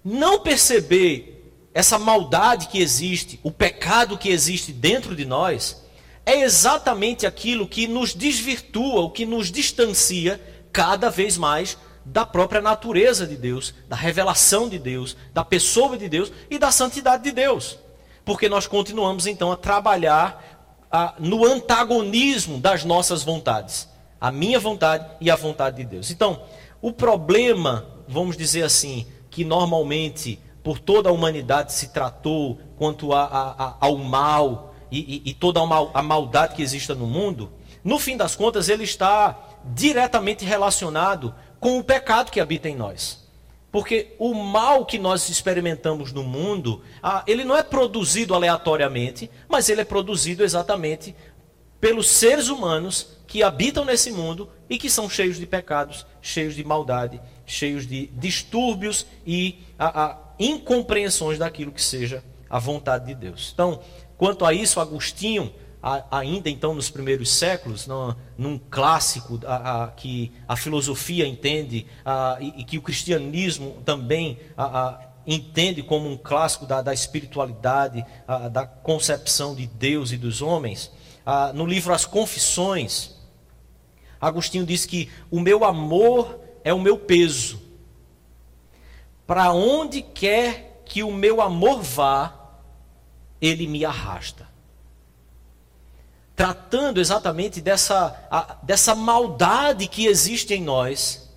Não 0.03 0.39
perceber 0.39 1.51
essa 1.73 1.99
maldade 1.99 2.67
que 2.69 2.79
existe, 2.79 3.39
o 3.43 3.51
pecado 3.51 4.17
que 4.17 4.29
existe 4.29 4.71
dentro 4.71 5.15
de 5.15 5.25
nós, 5.25 5.83
é 6.27 6.41
exatamente 6.41 7.25
aquilo 7.25 7.67
que 7.67 7.87
nos 7.87 8.13
desvirtua, 8.13 9.01
o 9.01 9.09
que 9.09 9.25
nos 9.25 9.51
distancia 9.51 10.39
cada 10.71 11.09
vez 11.09 11.37
mais 11.37 11.77
da 12.05 12.25
própria 12.25 12.61
natureza 12.61 13.25
de 13.25 13.35
Deus, 13.35 13.73
da 13.89 13.95
revelação 13.95 14.69
de 14.69 14.77
Deus, 14.77 15.17
da 15.33 15.43
pessoa 15.43 15.97
de 15.97 16.07
Deus 16.07 16.31
e 16.49 16.59
da 16.59 16.71
santidade 16.71 17.23
de 17.23 17.31
Deus 17.31 17.79
porque 18.27 18.49
nós 18.49 18.67
continuamos 18.67 19.25
então 19.25 19.53
a 19.53 19.55
trabalhar 19.55 20.85
a, 20.91 21.13
no 21.17 21.45
antagonismo 21.45 22.59
das 22.59 22.83
nossas 22.83 23.23
vontades, 23.23 23.87
a 24.19 24.29
minha 24.33 24.59
vontade 24.59 25.09
e 25.21 25.31
a 25.31 25.35
vontade 25.37 25.77
de 25.77 25.85
Deus. 25.85 26.11
Então, 26.11 26.41
o 26.81 26.91
problema, 26.91 27.85
vamos 28.05 28.35
dizer 28.35 28.63
assim, 28.63 29.07
que 29.29 29.45
normalmente 29.45 30.41
por 30.61 30.77
toda 30.77 31.07
a 31.07 31.13
humanidade 31.13 31.71
se 31.71 31.93
tratou 31.93 32.59
quanto 32.75 33.13
a, 33.13 33.23
a, 33.23 33.77
ao 33.79 33.95
mal 33.95 34.66
e, 34.91 35.21
e, 35.25 35.29
e 35.29 35.33
toda 35.33 35.59
a, 35.59 35.65
mal, 35.65 35.91
a 35.93 36.01
maldade 36.01 36.55
que 36.55 36.61
existe 36.61 36.93
no 36.93 37.07
mundo, 37.07 37.51
no 37.83 37.99
fim 37.99 38.17
das 38.17 38.35
contas, 38.35 38.69
ele 38.69 38.83
está 38.83 39.37
diretamente 39.73 40.45
relacionado 40.45 41.33
com 41.59 41.79
o 41.79 41.83
pecado 41.83 42.31
que 42.31 42.39
habita 42.39 42.69
em 42.69 42.75
nós. 42.75 43.25
Porque 43.71 44.15
o 44.17 44.33
mal 44.33 44.85
que 44.85 44.97
nós 44.97 45.29
experimentamos 45.29 46.11
no 46.11 46.23
mundo, 46.23 46.81
ah, 47.03 47.23
ele 47.27 47.43
não 47.43 47.55
é 47.55 47.63
produzido 47.63 48.33
aleatoriamente, 48.33 49.29
mas 49.47 49.69
ele 49.69 49.81
é 49.81 49.85
produzido 49.85 50.43
exatamente 50.43 51.15
pelos 51.79 52.09
seres 52.09 52.47
humanos 52.47 53.17
que 53.27 53.43
habitam 53.43 53.85
nesse 53.85 54.11
mundo 54.11 54.49
e 54.69 54.77
que 54.77 54.89
são 54.89 55.09
cheios 55.09 55.37
de 55.37 55.45
pecados, 55.45 56.05
cheios 56.21 56.55
de 56.55 56.63
maldade, 56.63 57.21
cheios 57.45 57.85
de 57.85 58.07
distúrbios 58.07 59.05
e 59.25 59.59
a, 59.77 60.05
a 60.05 60.17
incompreensões 60.39 61.37
daquilo 61.37 61.71
que 61.71 61.83
seja 61.83 62.23
a 62.49 62.59
vontade 62.59 63.07
de 63.07 63.15
Deus. 63.15 63.51
Então, 63.53 63.81
quanto 64.17 64.45
a 64.45 64.53
isso, 64.53 64.79
Agostinho 64.79 65.53
ainda 66.11 66.49
então 66.49 66.73
nos 66.73 66.89
primeiros 66.89 67.31
séculos, 67.31 67.87
num 68.37 68.59
clássico 68.69 69.39
que 69.95 70.31
a 70.47 70.55
filosofia 70.55 71.25
entende 71.25 71.85
e, 72.39 72.63
que 72.63 72.77
o 72.77 72.81
cristianismo 72.81 73.77
também 73.85 74.37
entende 75.25 75.81
como 75.83 76.09
um 76.09 76.17
clássico 76.17 76.65
da 76.65 76.93
espiritualidade, 76.93 78.05
da 78.51 78.65
concepção 78.65 79.55
de 79.55 79.67
Deus 79.67 80.11
e 80.11 80.17
dos 80.17 80.41
homens, 80.41 80.91
no 81.53 81.65
livro 81.65 81.93
As 81.93 82.05
Confissões, 82.05 83.15
Agostinho 84.19 84.65
diz 84.65 84.85
que 84.85 85.09
o 85.29 85.39
meu 85.39 85.63
amor 85.63 86.39
é 86.63 86.73
o 86.73 86.79
meu 86.79 86.97
peso. 86.97 87.61
Para 89.27 89.53
onde 89.53 90.01
quer 90.01 90.81
que 90.85 91.03
o 91.03 91.13
meu 91.13 91.39
amor 91.39 91.81
vá, 91.83 92.33
ele 93.41 93.67
me 93.67 93.85
arrasta 93.85 94.47
tratando 96.37 97.01
exatamente 97.01 97.59
dessa, 97.59 98.15
a, 98.29 98.57
dessa 98.61 98.93
maldade 98.93 99.87
que 99.87 100.05
existe 100.05 100.53
em 100.53 100.61
nós 100.61 101.33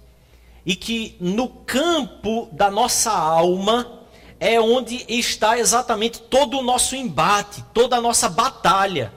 e 0.64 0.76
que 0.76 1.16
no 1.18 1.48
campo 1.48 2.50
da 2.52 2.70
nossa 2.70 3.10
alma 3.10 4.00
é 4.38 4.60
onde 4.60 5.06
está 5.08 5.58
exatamente 5.58 6.20
todo 6.20 6.58
o 6.58 6.62
nosso 6.62 6.94
embate, 6.94 7.64
toda 7.72 7.96
a 7.96 8.00
nossa 8.00 8.28
batalha. 8.28 9.10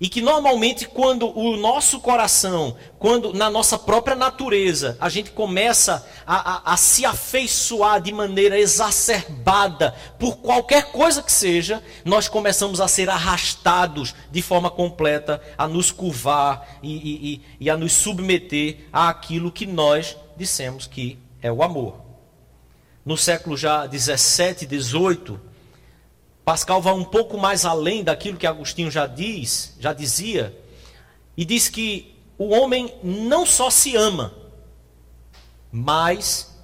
E 0.00 0.08
que 0.08 0.20
normalmente, 0.20 0.88
quando 0.88 1.36
o 1.38 1.56
nosso 1.56 2.00
coração, 2.00 2.76
quando 2.98 3.32
na 3.32 3.48
nossa 3.48 3.78
própria 3.78 4.16
natureza, 4.16 4.96
a 5.00 5.08
gente 5.08 5.30
começa 5.30 6.06
a, 6.26 6.70
a, 6.70 6.72
a, 6.72 6.76
se 6.76 7.04
afeiçoar 7.04 8.00
de 8.00 8.12
maneira 8.12 8.58
exacerbada 8.58 9.94
por 10.18 10.38
qualquer 10.38 10.90
coisa 10.90 11.22
que 11.22 11.30
seja, 11.30 11.82
nós 12.04 12.28
começamos 12.28 12.80
a 12.80 12.88
ser 12.88 13.08
arrastados 13.08 14.14
de 14.30 14.42
forma 14.42 14.70
completa, 14.70 15.40
a 15.56 15.68
nos 15.68 15.90
curvar 15.90 16.78
e, 16.82 16.92
e, 16.96 17.42
e, 17.60 17.70
a 17.70 17.76
nos 17.76 17.92
submeter 17.92 18.88
àquilo 18.92 19.52
que 19.52 19.66
nós 19.66 20.16
dissemos 20.36 20.86
que 20.86 21.18
é 21.40 21.52
o 21.52 21.62
amor. 21.62 22.00
No 23.04 23.16
século 23.16 23.56
já 23.56 23.86
17, 23.86 24.66
18, 24.66 25.40
Pascal 26.44 26.82
vai 26.82 26.92
um 26.92 27.04
pouco 27.04 27.38
mais 27.38 27.64
além 27.64 28.04
daquilo 28.04 28.36
que 28.36 28.46
Agostinho 28.46 28.90
já 28.90 29.06
diz, 29.06 29.74
já 29.80 29.94
dizia, 29.94 30.54
e 31.36 31.44
diz 31.44 31.68
que 31.68 32.14
o 32.36 32.50
homem 32.50 32.94
não 33.02 33.46
só 33.46 33.70
se 33.70 33.96
ama, 33.96 34.34
mas 35.72 36.54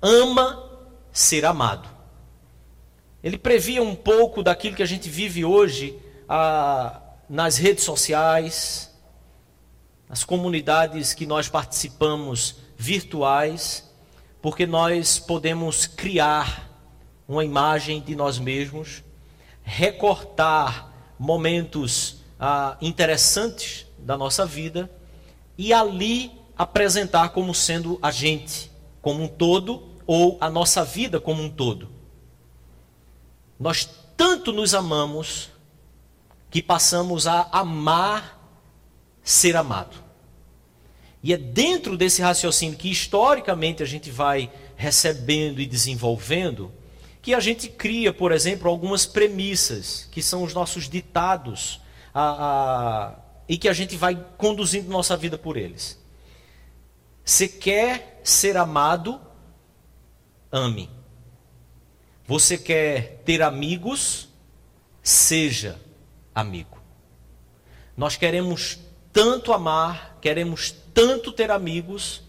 ama 0.00 0.70
ser 1.12 1.44
amado. 1.44 1.88
Ele 3.22 3.36
previa 3.36 3.82
um 3.82 3.94
pouco 3.94 4.42
daquilo 4.42 4.74
que 4.74 4.82
a 4.82 4.86
gente 4.86 5.10
vive 5.10 5.44
hoje 5.44 5.98
ah, 6.26 6.98
nas 7.28 7.58
redes 7.58 7.84
sociais, 7.84 8.90
nas 10.08 10.24
comunidades 10.24 11.12
que 11.12 11.26
nós 11.26 11.46
participamos 11.46 12.56
virtuais, 12.74 13.88
porque 14.40 14.64
nós 14.64 15.18
podemos 15.18 15.86
criar 15.86 16.70
uma 17.28 17.44
imagem 17.44 18.00
de 18.00 18.16
nós 18.16 18.38
mesmos 18.38 19.04
recortar 19.62 20.92
momentos 21.18 22.22
ah, 22.38 22.76
interessantes 22.80 23.86
da 23.98 24.16
nossa 24.16 24.46
vida 24.46 24.90
e 25.56 25.72
ali 25.72 26.32
apresentar 26.56 27.30
como 27.30 27.54
sendo 27.54 27.98
a 28.02 28.10
gente 28.10 28.70
como 29.00 29.22
um 29.22 29.28
todo 29.28 29.88
ou 30.06 30.36
a 30.40 30.50
nossa 30.50 30.84
vida 30.84 31.20
como 31.20 31.42
um 31.42 31.50
todo. 31.50 31.88
Nós 33.58 33.88
tanto 34.16 34.52
nos 34.52 34.74
amamos 34.74 35.50
que 36.50 36.62
passamos 36.62 37.26
a 37.26 37.48
amar 37.52 38.38
ser 39.22 39.56
amado. 39.56 39.96
E 41.22 41.32
é 41.32 41.36
dentro 41.36 41.96
desse 41.96 42.22
raciocínio 42.22 42.76
que 42.76 42.90
historicamente 42.90 43.82
a 43.82 43.86
gente 43.86 44.10
vai 44.10 44.50
recebendo 44.76 45.60
e 45.60 45.66
desenvolvendo 45.66 46.72
que 47.22 47.34
a 47.34 47.40
gente 47.40 47.68
cria, 47.68 48.12
por 48.12 48.32
exemplo, 48.32 48.68
algumas 48.68 49.04
premissas, 49.04 50.08
que 50.10 50.22
são 50.22 50.42
os 50.42 50.54
nossos 50.54 50.88
ditados, 50.88 51.80
a, 52.14 52.22
a, 52.22 53.14
e 53.48 53.58
que 53.58 53.68
a 53.68 53.72
gente 53.72 53.96
vai 53.96 54.16
conduzindo 54.36 54.90
nossa 54.90 55.16
vida 55.16 55.36
por 55.36 55.56
eles. 55.56 55.98
Você 57.24 57.46
quer 57.46 58.20
ser 58.24 58.56
amado? 58.56 59.20
Ame. 60.50 60.90
Você 62.26 62.56
quer 62.56 63.22
ter 63.24 63.42
amigos? 63.42 64.28
Seja 65.02 65.78
amigo. 66.34 66.78
Nós 67.96 68.16
queremos 68.16 68.78
tanto 69.12 69.52
amar, 69.52 70.18
queremos 70.20 70.74
tanto 70.94 71.32
ter 71.32 71.50
amigos, 71.50 72.22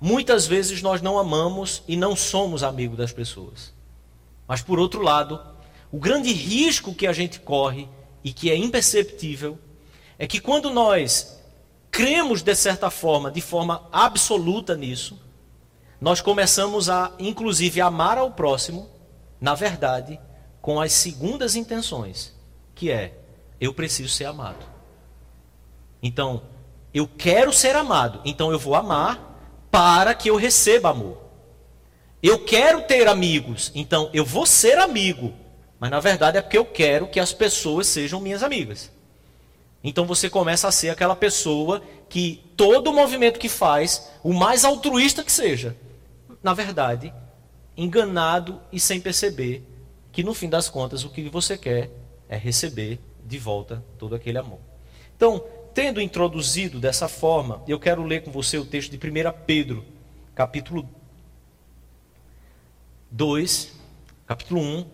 muitas 0.00 0.46
vezes 0.46 0.80
nós 0.82 1.02
não 1.02 1.18
amamos 1.18 1.82
e 1.86 1.96
não 1.96 2.16
somos 2.16 2.62
amigos 2.62 2.96
das 2.96 3.12
pessoas. 3.12 3.72
Mas 4.48 4.62
por 4.62 4.80
outro 4.80 5.02
lado, 5.02 5.38
o 5.92 5.98
grande 5.98 6.32
risco 6.32 6.94
que 6.94 7.06
a 7.06 7.12
gente 7.12 7.38
corre 7.38 7.86
e 8.24 8.32
que 8.32 8.50
é 8.50 8.56
imperceptível 8.56 9.58
é 10.18 10.26
que 10.26 10.40
quando 10.40 10.70
nós 10.70 11.38
cremos 11.90 12.42
de 12.42 12.54
certa 12.54 12.90
forma, 12.90 13.30
de 13.30 13.42
forma 13.42 13.86
absoluta 13.92 14.74
nisso, 14.74 15.20
nós 16.00 16.22
começamos 16.22 16.88
a 16.88 17.12
inclusive 17.18 17.80
amar 17.80 18.16
ao 18.16 18.30
próximo, 18.30 18.88
na 19.38 19.54
verdade, 19.54 20.18
com 20.62 20.80
as 20.80 20.92
segundas 20.92 21.54
intenções, 21.54 22.34
que 22.74 22.90
é 22.90 23.18
eu 23.60 23.74
preciso 23.74 24.08
ser 24.08 24.24
amado. 24.24 24.64
Então, 26.02 26.42
eu 26.94 27.06
quero 27.06 27.52
ser 27.52 27.76
amado, 27.76 28.20
então 28.24 28.50
eu 28.50 28.58
vou 28.58 28.74
amar 28.74 29.66
para 29.70 30.14
que 30.14 30.30
eu 30.30 30.36
receba 30.36 30.90
amor. 30.90 31.27
Eu 32.22 32.44
quero 32.44 32.82
ter 32.82 33.06
amigos, 33.06 33.70
então 33.74 34.10
eu 34.12 34.24
vou 34.24 34.44
ser 34.44 34.78
amigo, 34.78 35.32
mas 35.78 35.90
na 35.90 36.00
verdade 36.00 36.36
é 36.36 36.42
porque 36.42 36.58
eu 36.58 36.64
quero 36.64 37.06
que 37.06 37.20
as 37.20 37.32
pessoas 37.32 37.86
sejam 37.86 38.20
minhas 38.20 38.42
amigas. 38.42 38.90
Então 39.84 40.04
você 40.04 40.28
começa 40.28 40.66
a 40.66 40.72
ser 40.72 40.90
aquela 40.90 41.14
pessoa 41.14 41.80
que 42.08 42.42
todo 42.56 42.92
movimento 42.92 43.38
que 43.38 43.48
faz, 43.48 44.10
o 44.24 44.32
mais 44.32 44.64
altruísta 44.64 45.22
que 45.22 45.30
seja, 45.30 45.76
na 46.42 46.52
verdade, 46.52 47.14
enganado 47.76 48.60
e 48.72 48.80
sem 48.80 49.00
perceber 49.00 49.62
que 50.10 50.24
no 50.24 50.34
fim 50.34 50.48
das 50.48 50.68
contas 50.68 51.04
o 51.04 51.10
que 51.10 51.28
você 51.28 51.56
quer 51.56 51.88
é 52.28 52.36
receber 52.36 52.98
de 53.24 53.38
volta 53.38 53.84
todo 53.96 54.16
aquele 54.16 54.38
amor. 54.38 54.58
Então, 55.16 55.44
tendo 55.72 56.00
introduzido 56.00 56.80
dessa 56.80 57.06
forma, 57.06 57.62
eu 57.68 57.78
quero 57.78 58.02
ler 58.02 58.24
com 58.24 58.32
você 58.32 58.58
o 58.58 58.64
texto 58.64 58.90
de 58.90 58.96
1 58.96 59.32
Pedro, 59.46 59.84
capítulo 60.34 60.88
2, 63.10 63.74
capítulo 64.26 64.60
1, 64.60 64.86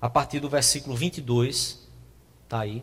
a 0.00 0.08
partir 0.08 0.40
do 0.40 0.48
versículo 0.48 0.96
22, 0.96 1.86
está 2.44 2.60
aí. 2.60 2.82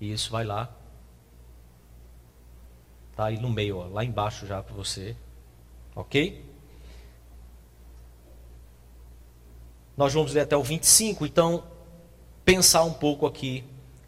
Isso, 0.00 0.30
vai 0.30 0.44
lá. 0.44 0.74
Está 3.10 3.26
aí 3.26 3.38
no 3.38 3.50
meio, 3.50 3.78
ó, 3.78 3.86
lá 3.86 4.04
embaixo 4.04 4.46
já 4.46 4.62
para 4.62 4.74
você. 4.74 5.16
Ok? 5.94 6.44
Nós 9.96 10.14
vamos 10.14 10.32
ler 10.32 10.42
até 10.42 10.56
o 10.56 10.62
25, 10.62 11.26
então 11.26 11.64
pensar 12.44 12.84
um 12.84 12.92
pouco 12.92 13.26
aqui 13.26 13.64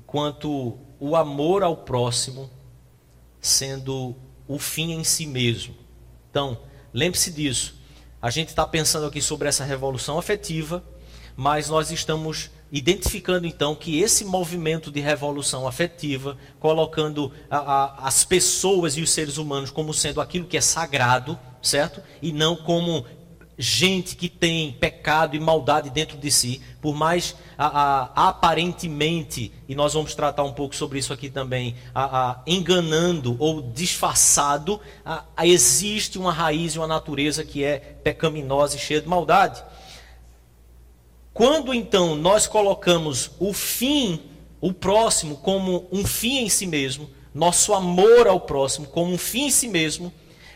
quanto 0.07 0.79
o 1.01 1.17
amor 1.17 1.63
ao 1.63 1.77
próximo 1.77 2.49
sendo 3.41 4.15
o 4.47 4.59
fim 4.59 4.93
em 4.93 5.03
si 5.03 5.27
mesmo. 5.27 5.80
Então, 6.31 6.59
lembre-se 6.93 7.31
disso. 7.31 7.75
A 8.23 8.31
gente 8.31 8.49
está 8.49 8.67
pensando 8.67 9.07
aqui 9.07 9.21
sobre 9.21 9.49
essa 9.49 9.65
revolução 9.65 10.19
afetiva, 10.19 10.85
mas 11.37 11.69
nós 11.69 11.91
estamos 11.91 12.51
identificando 12.71 13.47
então 13.47 13.75
que 13.75 13.99
esse 13.99 14.25
movimento 14.25 14.91
de 14.93 15.01
revolução 15.01 15.67
afetiva, 15.67 16.37
colocando 16.61 17.33
a, 17.51 17.59
a, 17.59 18.07
as 18.07 18.25
pessoas 18.25 18.97
e 18.97 19.03
os 19.03 19.11
seres 19.11 19.39
humanos 19.39 19.71
como 19.71 19.93
sendo 19.93 20.21
aquilo 20.21 20.47
que 20.47 20.57
é 20.57 20.61
sagrado, 20.61 21.39
certo? 21.61 22.01
E 22.23 22.33
não 22.33 22.55
como 22.55 23.05
gente 23.61 24.17
que 24.17 24.27
tem 24.27 24.73
pecado 24.73 25.37
e 25.37 25.39
maldade 25.39 25.91
dentro 25.91 26.17
de 26.17 26.31
si, 26.31 26.63
por 26.81 26.95
mais 26.95 27.37
a, 27.59 27.67
a, 27.67 28.29
aparentemente, 28.29 29.53
e 29.69 29.75
nós 29.75 29.93
vamos 29.93 30.15
tratar 30.15 30.45
um 30.45 30.53
pouco 30.53 30.75
sobre 30.75 30.99
isso 30.99 31.13
aqui 31.13 31.29
também, 31.29 31.77
a, 31.95 32.41
enganando 32.47 33.37
ou 33.39 33.61
disfarçado, 33.61 34.81
existe 35.43 36.19
uma 36.19 36.33
raiz 36.33 36.73
e 36.75 36.79
uma 36.79 36.87
natureza 36.87 37.45
que 37.45 37.63
é 37.63 37.79
pecaminosa 37.79 38.77
e 38.77 38.81
cheia 38.81 39.03
de 39.03 39.09
maldade. 39.09 39.63
Quando 41.35 41.75
então 41.75 42.17
nós 42.17 42.47
colocamos 42.47 43.31
o 43.39 43.53
fim, 43.53 44.21
o 44.59 44.73
próximo, 44.73 45.37
como 45.37 45.87
um 45.93 46.05
fim 46.05 46.39
em 46.39 46.49
si 46.49 46.67
mesmo, 46.67 47.11
nosso 47.35 47.75
amor 47.75 48.27
ao 48.27 48.41
próximo 48.41 48.87
como 48.87 49.13
um 49.13 49.19
fim 49.19 49.47
em 49.47 49.51
si 49.51 49.69
mesmo, 49.69 50.13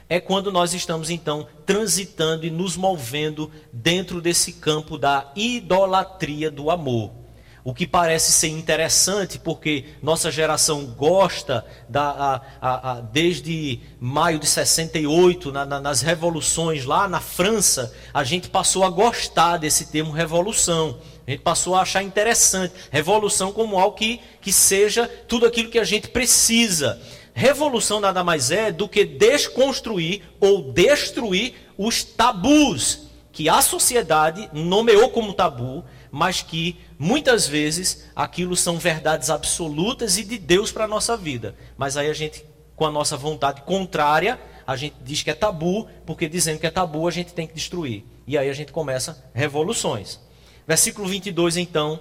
é 0.08 0.20
quando 0.20 0.52
nós 0.52 0.74
estamos 0.74 1.10
então 1.10 1.46
transitando 1.64 2.46
e 2.46 2.50
nos 2.50 2.76
movendo 2.76 3.50
dentro 3.72 4.20
desse 4.20 4.54
campo 4.54 4.98
da 4.98 5.32
idolatria 5.34 6.50
do 6.50 6.70
amor. 6.70 7.24
O 7.64 7.72
que 7.72 7.86
parece 7.86 8.30
ser 8.30 8.48
interessante, 8.48 9.38
porque 9.38 9.86
nossa 10.02 10.30
geração 10.30 10.84
gosta, 10.84 11.64
da, 11.88 12.10
a, 12.10 12.40
a, 12.60 12.90
a, 12.90 13.00
desde 13.00 13.80
maio 13.98 14.38
de 14.38 14.46
68, 14.46 15.50
na, 15.50 15.64
na, 15.64 15.80
nas 15.80 16.02
revoluções 16.02 16.84
lá 16.84 17.08
na 17.08 17.20
França, 17.20 17.94
a 18.12 18.22
gente 18.22 18.50
passou 18.50 18.84
a 18.84 18.90
gostar 18.90 19.56
desse 19.56 19.86
termo 19.86 20.12
revolução. 20.12 20.98
A 21.26 21.30
gente 21.30 21.40
passou 21.40 21.74
a 21.74 21.80
achar 21.80 22.02
interessante. 22.02 22.74
Revolução 22.90 23.50
como 23.50 23.78
algo 23.78 23.96
que, 23.96 24.20
que 24.42 24.52
seja 24.52 25.08
tudo 25.26 25.46
aquilo 25.46 25.70
que 25.70 25.78
a 25.78 25.84
gente 25.84 26.08
precisa. 26.08 27.00
Revolução 27.34 28.00
nada 28.00 28.22
mais 28.22 28.52
é 28.52 28.70
do 28.70 28.88
que 28.88 29.04
desconstruir 29.04 30.22
ou 30.38 30.72
destruir 30.72 31.54
os 31.76 32.04
tabus 32.04 33.08
que 33.32 33.48
a 33.48 33.60
sociedade 33.60 34.48
nomeou 34.52 35.10
como 35.10 35.34
tabu, 35.34 35.84
mas 36.12 36.40
que 36.40 36.76
muitas 36.96 37.48
vezes 37.48 38.08
aquilo 38.14 38.54
são 38.54 38.78
verdades 38.78 39.30
absolutas 39.30 40.16
e 40.16 40.22
de 40.22 40.38
Deus 40.38 40.70
para 40.70 40.84
a 40.84 40.88
nossa 40.88 41.16
vida. 41.16 41.56
Mas 41.76 41.96
aí 41.96 42.08
a 42.08 42.14
gente, 42.14 42.44
com 42.76 42.86
a 42.86 42.90
nossa 42.90 43.16
vontade 43.16 43.62
contrária, 43.62 44.38
a 44.64 44.76
gente 44.76 44.94
diz 45.02 45.24
que 45.24 45.30
é 45.30 45.34
tabu, 45.34 45.88
porque 46.06 46.28
dizendo 46.28 46.60
que 46.60 46.66
é 46.68 46.70
tabu 46.70 47.08
a 47.08 47.10
gente 47.10 47.34
tem 47.34 47.48
que 47.48 47.54
destruir. 47.54 48.04
E 48.28 48.38
aí 48.38 48.48
a 48.48 48.54
gente 48.54 48.70
começa 48.70 49.28
revoluções. 49.34 50.20
Versículo 50.68 51.08
22 51.08 51.56
então, 51.56 51.98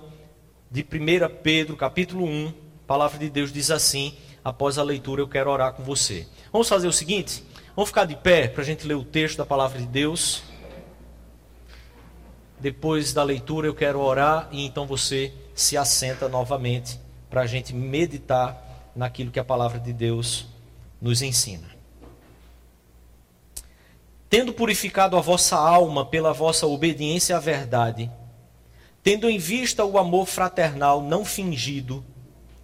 de 0.69 0.81
1 0.81 0.85
Pedro, 1.41 1.75
capítulo 1.75 2.23
1, 2.25 2.47
a 2.47 2.87
palavra 2.87 3.17
de 3.17 3.31
Deus 3.31 3.51
diz 3.51 3.71
assim: 3.71 4.15
após 4.43 4.77
a 4.77 4.83
leitura, 4.83 5.21
eu 5.21 5.27
quero 5.27 5.49
orar 5.49 5.73
com 5.73 5.83
você. 5.83 6.27
Vamos 6.51 6.67
fazer 6.67 6.87
o 6.87 6.93
seguinte: 6.93 7.43
vamos 7.75 7.89
ficar 7.89 8.05
de 8.05 8.15
pé 8.15 8.47
para 8.47 8.61
a 8.61 8.65
gente 8.65 8.85
ler 8.85 8.95
o 8.95 9.03
texto 9.03 9.37
da 9.37 9.45
palavra 9.45 9.79
de 9.79 9.87
Deus. 9.87 10.43
Depois 12.59 13.13
da 13.13 13.23
leitura, 13.23 13.67
eu 13.67 13.75
quero 13.75 13.99
orar 13.99 14.47
e 14.51 14.65
então 14.65 14.85
você 14.85 15.33
se 15.53 15.75
assenta 15.77 16.29
novamente 16.29 16.99
para 17.29 17.41
a 17.41 17.45
gente 17.45 17.73
meditar 17.73 18.91
naquilo 18.95 19.31
que 19.31 19.39
a 19.39 19.43
palavra 19.43 19.79
de 19.79 19.91
Deus 19.91 20.45
nos 21.01 21.21
ensina. 21.21 21.67
Tendo 24.29 24.53
purificado 24.53 25.17
a 25.17 25.21
vossa 25.21 25.57
alma 25.57 26.05
pela 26.05 26.33
vossa 26.33 26.65
obediência 26.65 27.35
à 27.35 27.39
verdade, 27.39 28.09
tendo 29.03 29.29
em 29.29 29.37
vista 29.37 29.83
o 29.83 29.97
amor 29.97 30.25
fraternal 30.25 31.01
não 31.01 31.25
fingido, 31.25 32.03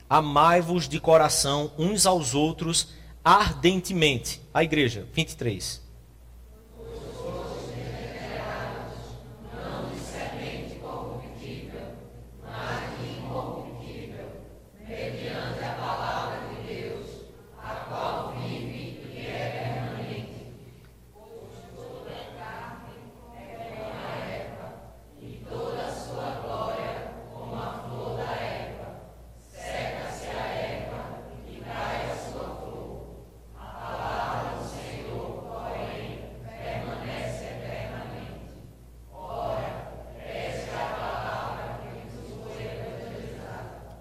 amai-vos 0.10 0.89
de 0.89 1.00
coração 1.00 1.72
uns 1.78 2.06
aos 2.06 2.34
outros 2.34 2.89
ardentemente. 3.24 4.41
A 4.54 4.63
igreja, 4.63 5.08
23. 5.13 5.88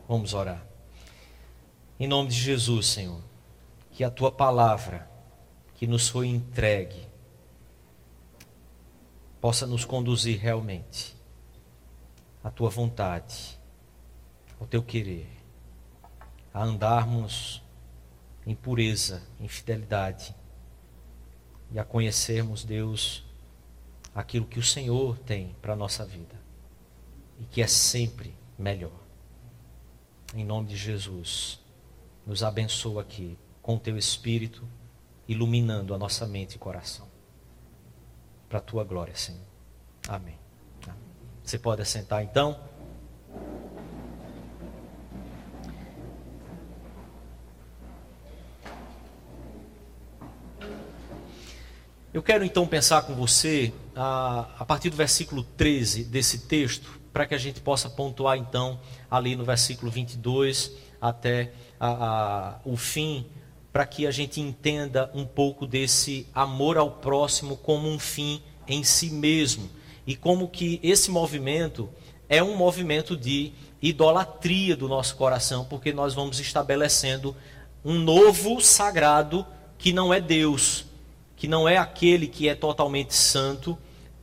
Vamos 0.08 0.32
orar. 0.32 0.66
Em 2.00 2.08
nome 2.08 2.30
de 2.30 2.36
Jesus, 2.36 2.86
Senhor, 2.86 3.22
que 3.90 4.02
a 4.02 4.10
tua 4.10 4.32
palavra 4.32 5.06
que 5.74 5.86
nos 5.86 6.08
foi 6.08 6.28
entregue 6.28 7.06
possa 9.38 9.66
nos 9.66 9.84
conduzir 9.84 10.40
realmente 10.40 11.14
à 12.42 12.50
tua 12.50 12.70
vontade, 12.70 13.60
ao 14.58 14.66
teu 14.66 14.82
querer, 14.82 15.28
a 16.54 16.64
andarmos 16.64 17.62
em 18.46 18.54
pureza, 18.54 19.22
em 19.38 19.46
fidelidade 19.46 20.34
e 21.70 21.78
a 21.78 21.84
conhecermos, 21.84 22.64
Deus, 22.64 23.26
aquilo 24.14 24.46
que 24.46 24.58
o 24.58 24.64
Senhor 24.64 25.18
tem 25.18 25.54
para 25.60 25.74
a 25.74 25.76
nossa 25.76 26.06
vida 26.06 26.34
e 27.38 27.44
que 27.44 27.60
é 27.60 27.66
sempre 27.66 28.34
melhor. 28.58 29.07
Em 30.34 30.44
nome 30.44 30.68
de 30.68 30.76
Jesus, 30.76 31.58
nos 32.26 32.42
abençoa 32.42 33.00
aqui 33.00 33.38
com 33.62 33.76
o 33.76 33.78
teu 33.78 33.96
Espírito, 33.96 34.62
iluminando 35.26 35.94
a 35.94 35.98
nossa 35.98 36.26
mente 36.26 36.56
e 36.56 36.58
coração. 36.58 37.08
Para 38.48 38.58
a 38.58 38.62
tua 38.62 38.84
glória, 38.84 39.16
Senhor. 39.16 39.40
Amém. 40.06 40.38
Você 41.42 41.58
pode 41.58 41.80
assentar 41.80 42.22
então. 42.22 42.60
Eu 52.12 52.22
quero 52.22 52.44
então 52.44 52.66
pensar 52.66 53.02
com 53.02 53.14
você 53.14 53.72
a, 53.96 54.40
a 54.58 54.64
partir 54.64 54.90
do 54.90 54.96
versículo 54.96 55.42
13 55.42 56.04
desse 56.04 56.40
texto, 56.40 56.97
para 57.18 57.26
que 57.26 57.34
a 57.34 57.38
gente 57.38 57.60
possa 57.60 57.90
pontuar 57.90 58.38
então 58.38 58.78
ali 59.10 59.34
no 59.34 59.44
versículo 59.44 59.90
22 59.90 60.70
até 61.00 61.50
a, 61.80 61.88
a, 61.88 62.58
o 62.64 62.76
fim, 62.76 63.26
para 63.72 63.84
que 63.84 64.06
a 64.06 64.12
gente 64.12 64.40
entenda 64.40 65.10
um 65.12 65.26
pouco 65.26 65.66
desse 65.66 66.28
amor 66.32 66.78
ao 66.78 66.92
próximo 66.92 67.56
como 67.56 67.88
um 67.88 67.98
fim 67.98 68.40
em 68.68 68.84
si 68.84 69.10
mesmo. 69.10 69.68
E 70.06 70.14
como 70.14 70.46
que 70.46 70.78
esse 70.80 71.10
movimento 71.10 71.90
é 72.28 72.40
um 72.40 72.56
movimento 72.56 73.16
de 73.16 73.52
idolatria 73.82 74.76
do 74.76 74.86
nosso 74.86 75.16
coração, 75.16 75.64
porque 75.64 75.92
nós 75.92 76.14
vamos 76.14 76.38
estabelecendo 76.38 77.34
um 77.84 77.98
novo 77.98 78.60
sagrado 78.60 79.44
que 79.76 79.92
não 79.92 80.14
é 80.14 80.20
Deus, 80.20 80.84
que 81.34 81.48
não 81.48 81.68
é 81.68 81.78
aquele 81.78 82.28
que 82.28 82.48
é 82.48 82.54
totalmente 82.54 83.12
santo, 83.12 83.76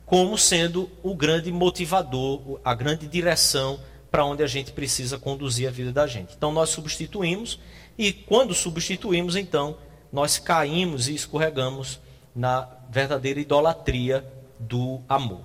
como 0.06 0.38
sendo 0.38 0.88
o 1.02 1.14
grande 1.14 1.50
motivador, 1.50 2.60
a 2.64 2.74
grande 2.74 3.08
direção 3.08 3.80
para 4.10 4.24
onde 4.24 4.42
a 4.42 4.46
gente 4.46 4.70
precisa 4.70 5.18
conduzir 5.18 5.68
a 5.68 5.70
vida 5.70 5.92
da 5.92 6.06
gente. 6.06 6.34
Então 6.36 6.52
nós 6.52 6.70
substituímos 6.70 7.58
e 7.98 8.12
quando 8.12 8.54
substituímos, 8.54 9.34
então 9.36 9.76
nós 10.12 10.38
caímos 10.38 11.08
e 11.08 11.14
escorregamos 11.14 12.00
na 12.34 12.68
verdadeira 12.88 13.40
idolatria 13.40 14.24
do 14.60 15.00
amor. 15.08 15.44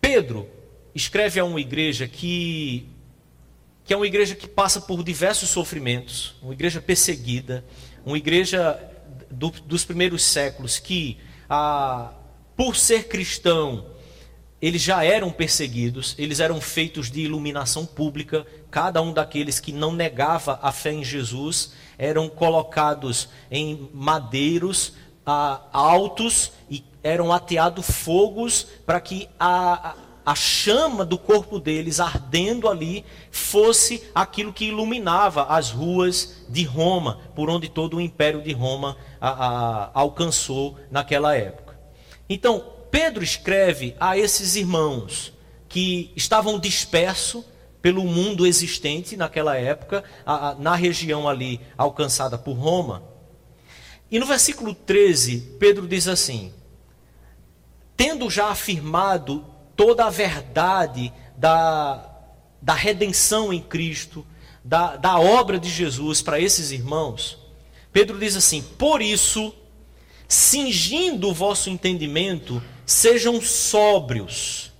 Pedro 0.00 0.48
escreve 0.94 1.38
a 1.38 1.44
uma 1.44 1.60
igreja 1.60 2.08
que 2.08 2.88
que 3.84 3.92
é 3.92 3.96
uma 3.96 4.06
igreja 4.06 4.34
que 4.34 4.48
passa 4.48 4.80
por 4.80 5.02
diversos 5.02 5.48
sofrimentos, 5.48 6.36
uma 6.40 6.52
igreja 6.52 6.80
perseguida, 6.80 7.64
uma 8.04 8.16
igreja 8.16 8.78
do, 9.28 9.50
dos 9.50 9.84
primeiros 9.84 10.22
séculos 10.22 10.78
que, 10.78 11.18
ah, 11.50 12.12
por 12.56 12.76
ser 12.76 13.08
cristão, 13.08 13.86
eles 14.60 14.80
já 14.80 15.04
eram 15.04 15.30
perseguidos, 15.30 16.14
eles 16.16 16.38
eram 16.38 16.60
feitos 16.60 17.10
de 17.10 17.20
iluminação 17.20 17.84
pública. 17.84 18.46
Cada 18.70 19.02
um 19.02 19.12
daqueles 19.12 19.58
que 19.58 19.72
não 19.72 19.92
negava 19.92 20.60
a 20.62 20.70
fé 20.70 20.92
em 20.92 21.02
Jesus 21.02 21.72
eram 21.98 22.28
colocados 22.28 23.28
em 23.50 23.90
madeiros 23.92 24.92
ah, 25.26 25.62
altos 25.72 26.52
e 26.70 26.84
eram 27.02 27.32
ateados 27.32 27.90
fogos 27.90 28.66
para 28.86 29.00
que 29.00 29.28
a, 29.38 29.96
a 30.24 30.34
chama 30.34 31.04
do 31.04 31.18
corpo 31.18 31.58
deles 31.58 31.98
ardendo 31.98 32.68
ali 32.68 33.04
fosse 33.30 34.02
aquilo 34.14 34.52
que 34.52 34.66
iluminava 34.66 35.44
as 35.44 35.70
ruas 35.70 36.44
de 36.48 36.62
Roma, 36.62 37.18
por 37.34 37.50
onde 37.50 37.68
todo 37.68 37.96
o 37.96 38.00
império 38.00 38.40
de 38.42 38.52
Roma 38.52 38.96
alcançou 39.92 40.78
naquela 40.90 41.34
época. 41.34 41.61
Então, 42.32 42.64
Pedro 42.90 43.22
escreve 43.22 43.94
a 44.00 44.16
esses 44.16 44.56
irmãos 44.56 45.34
que 45.68 46.10
estavam 46.16 46.58
dispersos 46.58 47.44
pelo 47.82 48.04
mundo 48.04 48.46
existente 48.46 49.18
naquela 49.18 49.56
época, 49.56 50.02
a, 50.24 50.54
na 50.54 50.74
região 50.74 51.28
ali 51.28 51.60
alcançada 51.76 52.38
por 52.38 52.54
Roma. 52.54 53.02
E 54.10 54.18
no 54.18 54.24
versículo 54.24 54.74
13, 54.74 55.56
Pedro 55.58 55.86
diz 55.86 56.08
assim: 56.08 56.54
Tendo 57.96 58.30
já 58.30 58.48
afirmado 58.48 59.44
toda 59.76 60.06
a 60.06 60.10
verdade 60.10 61.12
da, 61.36 62.10
da 62.62 62.72
redenção 62.72 63.52
em 63.52 63.60
Cristo, 63.60 64.26
da, 64.64 64.96
da 64.96 65.18
obra 65.18 65.58
de 65.58 65.68
Jesus 65.68 66.22
para 66.22 66.40
esses 66.40 66.70
irmãos, 66.70 67.38
Pedro 67.92 68.18
diz 68.18 68.36
assim: 68.36 68.62
Por 68.62 69.02
isso, 69.02 69.54
cingindo 70.32 71.28
o 71.28 71.34
vosso 71.34 71.68
entendimento, 71.68 72.62
sejam 72.86 73.38
sóbrios. 73.38 74.72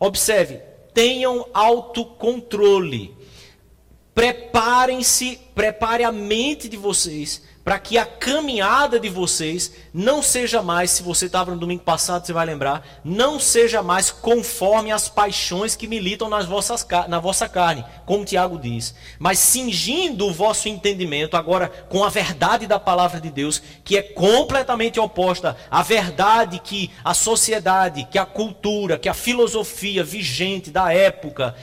Observe, 0.00 0.62
tenham 0.94 1.46
autocontrole. 1.52 3.14
Preparem-se, 4.14 5.38
prepare 5.54 6.04
a 6.04 6.10
mente 6.10 6.70
de 6.70 6.78
vocês 6.78 7.42
para 7.68 7.78
que 7.78 7.98
a 7.98 8.06
caminhada 8.06 8.98
de 8.98 9.10
vocês 9.10 9.74
não 9.92 10.22
seja 10.22 10.62
mais, 10.62 10.90
se 10.90 11.02
você 11.02 11.26
estava 11.26 11.50
no 11.50 11.60
domingo 11.60 11.82
passado, 11.82 12.24
você 12.24 12.32
vai 12.32 12.46
lembrar, 12.46 12.82
não 13.04 13.38
seja 13.38 13.82
mais 13.82 14.10
conforme 14.10 14.90
as 14.90 15.06
paixões 15.06 15.76
que 15.76 15.86
militam 15.86 16.30
nas 16.30 16.46
vossas, 16.46 16.86
na 17.08 17.20
vossa 17.20 17.46
carne, 17.46 17.84
como 18.06 18.24
Tiago 18.24 18.58
diz, 18.58 18.94
mas 19.18 19.38
cingindo 19.38 20.28
o 20.28 20.32
vosso 20.32 20.66
entendimento 20.66 21.36
agora 21.36 21.68
com 21.90 22.02
a 22.02 22.08
verdade 22.08 22.66
da 22.66 22.78
palavra 22.78 23.20
de 23.20 23.28
Deus, 23.28 23.62
que 23.84 23.98
é 23.98 24.02
completamente 24.02 24.98
oposta 24.98 25.54
à 25.70 25.82
verdade 25.82 26.60
que 26.60 26.90
a 27.04 27.12
sociedade, 27.12 28.08
que 28.10 28.16
a 28.18 28.24
cultura, 28.24 28.98
que 28.98 29.10
a 29.10 29.14
filosofia 29.14 30.02
vigente 30.02 30.70
da 30.70 30.90
época 30.90 31.54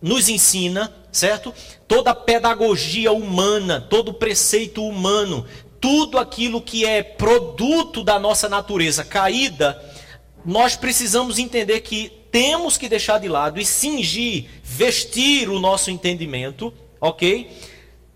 nos 0.00 0.28
ensina, 0.28 0.92
certo? 1.12 1.52
Toda 1.86 2.10
a 2.10 2.14
pedagogia 2.14 3.12
humana, 3.12 3.80
todo 3.80 4.14
preceito 4.14 4.84
humano, 4.84 5.46
tudo 5.80 6.18
aquilo 6.18 6.60
que 6.60 6.84
é 6.84 7.02
produto 7.02 8.04
da 8.04 8.18
nossa 8.18 8.48
natureza 8.48 9.04
caída, 9.04 9.82
nós 10.44 10.76
precisamos 10.76 11.38
entender 11.38 11.80
que 11.80 12.12
temos 12.30 12.76
que 12.76 12.88
deixar 12.88 13.18
de 13.18 13.28
lado 13.28 13.60
e 13.60 13.64
cingir, 13.64 14.46
vestir 14.62 15.48
o 15.48 15.58
nosso 15.58 15.90
entendimento, 15.90 16.72
ok? 17.00 17.50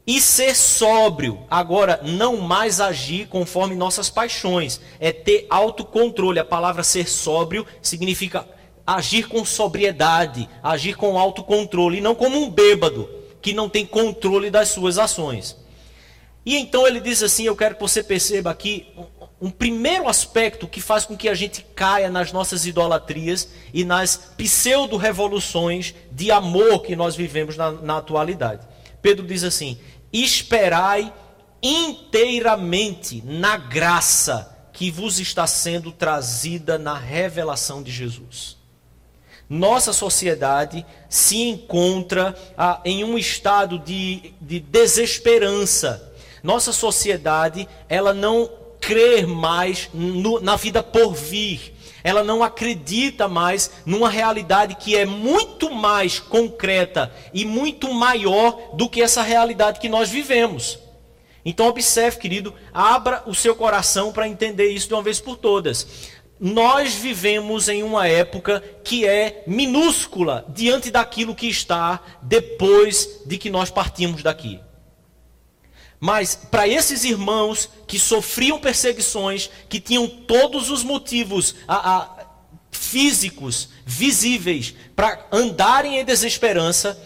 E 0.07 0.21
ser 0.21 0.55
sóbrio. 0.55 1.41
Agora, 1.51 2.01
não 2.05 2.37
mais 2.37 2.81
agir 2.81 3.27
conforme 3.27 3.75
nossas 3.75 4.11
paixões. 4.11 4.81
É 5.01 5.11
ter 5.11 5.47
autocontrole. 5.49 6.39
A 6.39 6.45
palavra 6.45 6.83
ser 6.83 7.09
sóbrio 7.09 7.67
significa 7.81 8.47
agir 8.87 9.29
com 9.29 9.45
sobriedade, 9.45 10.49
agir 10.63 10.97
com 10.97 11.19
autocontrole, 11.19 11.99
e 11.99 12.01
não 12.01 12.15
como 12.15 12.39
um 12.41 12.51
bêbado 12.51 13.09
que 13.41 13.53
não 13.53 13.69
tem 13.69 13.87
controle 13.87 14.51
das 14.51 14.69
suas 14.69 14.99
ações. 14.99 15.57
E 16.45 16.57
então 16.57 16.87
ele 16.87 17.01
diz 17.01 17.23
assim: 17.23 17.45
Eu 17.45 17.57
quero 17.57 17.75
que 17.75 17.81
você 17.81 18.03
perceba 18.03 18.51
aqui 18.51 18.87
um 19.41 19.51
primeiro 19.51 20.09
aspecto 20.09 20.69
que 20.69 20.81
faz 20.81 21.05
com 21.05 21.17
que 21.17 21.29
a 21.29 21.35
gente 21.35 21.65
caia 21.75 22.11
nas 22.11 22.33
nossas 22.33 22.67
idolatrias 22.67 23.49
e 23.73 23.85
nas 23.85 24.17
pseudo-revoluções 24.37 25.95
de 26.11 26.31
amor 26.31 26.83
que 26.83 26.95
nós 26.95 27.17
vivemos 27.17 27.57
na, 27.57 27.71
na 27.73 27.99
atualidade. 27.99 28.67
Pedro 29.01 29.27
diz 29.27 29.43
assim: 29.45 29.79
Esperai 30.13 31.13
inteiramente 31.63 33.23
na 33.25 33.57
graça 33.57 34.51
que 34.73 34.91
vos 34.91 35.19
está 35.19 35.47
sendo 35.47 35.93
trazida 35.93 36.79
na 36.79 36.99
revelação 36.99 37.83
de 37.83 37.91
Jesus 37.91 38.54
nossa 39.55 39.93
sociedade 39.93 40.85
se 41.09 41.41
encontra 41.41 42.35
ah, 42.59 42.81
em 42.85 43.05
um 43.05 43.17
estado 43.17 43.79
de, 43.79 44.35
de 44.41 44.59
desesperança. 44.59 46.13
Nossa 46.43 46.73
sociedade, 46.73 47.69
ela 47.89 48.13
não 48.13 48.51
crê 48.81 49.25
mais 49.25 49.89
no, 49.95 50.41
na 50.41 50.57
vida 50.57 50.83
por 50.83 51.15
vir. 51.15 51.73
Ela 52.03 52.25
não 52.25 52.43
acredita 52.43 53.29
mais 53.29 53.71
numa 53.87 54.11
realidade 54.11 54.75
que 54.75 54.97
é 54.97 55.07
muito 55.07 55.71
mais 55.71 56.19
concreta 56.19 57.11
e 57.33 57.45
muito 57.45 57.95
maior 57.95 58.75
do 58.75 58.91
que 58.91 59.01
essa 59.01 59.23
realidade 59.23 59.79
que 59.79 59.89
nós 59.89 60.11
vivemos. 60.11 60.81
Então, 61.45 61.67
observe, 61.67 62.19
querido, 62.19 62.53
abra 62.73 63.23
o 63.27 63.35
seu 63.35 63.55
coração 63.55 64.13
para 64.13 64.27
entender 64.27 64.69
isso 64.71 64.89
de 64.89 64.95
uma 64.95 65.03
vez 65.03 65.21
por 65.21 65.37
todas 65.37 66.14
nós 66.45 66.93
vivemos 66.93 67.71
em 67.71 67.83
uma 67.83 68.07
época 68.07 68.63
que 68.85 69.07
é 69.07 69.43
minúscula 69.47 70.45
diante 70.51 70.91
daquilo 70.91 71.35
que 71.35 71.47
está 71.47 71.99
depois 72.21 73.23
de 73.25 73.39
que 73.39 73.49
nós 73.49 73.71
partimos 73.71 74.23
daqui. 74.23 74.61
Mas 75.99 76.35
para 76.35 76.69
esses 76.69 77.03
irmãos 77.03 77.71
que 77.87 77.99
sofriam 77.99 78.59
perseguições, 78.59 79.49
que 79.71 79.81
tinham 79.81 80.07
todos 80.07 80.69
os 80.69 80.83
motivos 80.83 81.55
a, 81.67 81.95
a, 81.97 82.27
físicos, 82.71 83.71
visíveis, 83.87 84.75
para 84.95 85.27
andarem 85.33 85.99
em 85.99 86.05
desesperança, 86.05 87.03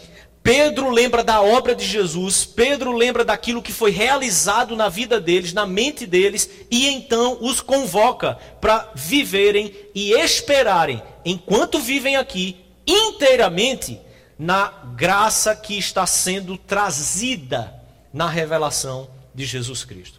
Pedro 0.49 0.89
lembra 0.89 1.23
da 1.23 1.43
obra 1.43 1.75
de 1.75 1.85
Jesus, 1.85 2.47
Pedro 2.47 2.93
lembra 2.93 3.23
daquilo 3.23 3.61
que 3.61 3.71
foi 3.71 3.91
realizado 3.91 4.75
na 4.75 4.89
vida 4.89 5.21
deles, 5.21 5.53
na 5.53 5.67
mente 5.67 6.07
deles, 6.07 6.49
e 6.71 6.89
então 6.89 7.37
os 7.43 7.61
convoca 7.61 8.39
para 8.59 8.91
viverem 8.95 9.77
e 9.95 10.13
esperarem, 10.13 11.03
enquanto 11.23 11.79
vivem 11.79 12.17
aqui, 12.17 12.65
inteiramente 12.87 14.01
na 14.39 14.69
graça 14.97 15.55
que 15.55 15.77
está 15.77 16.07
sendo 16.07 16.57
trazida 16.57 17.75
na 18.11 18.27
revelação 18.27 19.07
de 19.35 19.45
Jesus 19.45 19.85
Cristo. 19.85 20.19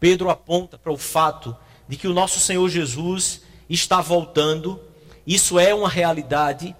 Pedro 0.00 0.30
aponta 0.30 0.76
para 0.76 0.90
o 0.90 0.98
fato 0.98 1.56
de 1.88 1.96
que 1.96 2.08
o 2.08 2.12
nosso 2.12 2.40
Senhor 2.40 2.68
Jesus 2.68 3.42
está 3.70 4.00
voltando, 4.00 4.80
isso 5.24 5.60
é 5.60 5.72
uma 5.72 5.88
realidade, 5.88 6.74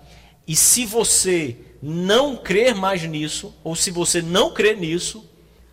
e 0.44 0.57
se 0.57 0.85
você 0.85 1.57
não 1.83 2.37
crer 2.37 2.75
mais 2.77 3.03
nisso, 3.03 3.53
ou 3.64 3.75
se 3.75 3.90
você 3.90 4.23
não 4.23 4.53
crer 4.53 4.77
nisso, 4.77 5.29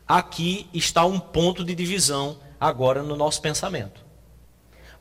aqui 0.08 0.68
está 0.74 1.06
um 1.06 1.20
ponto 1.20 1.64
de 1.64 1.76
divisão 1.76 2.40
agora 2.60 3.04
no 3.04 3.16
nosso 3.16 3.40
pensamento. 3.42 4.04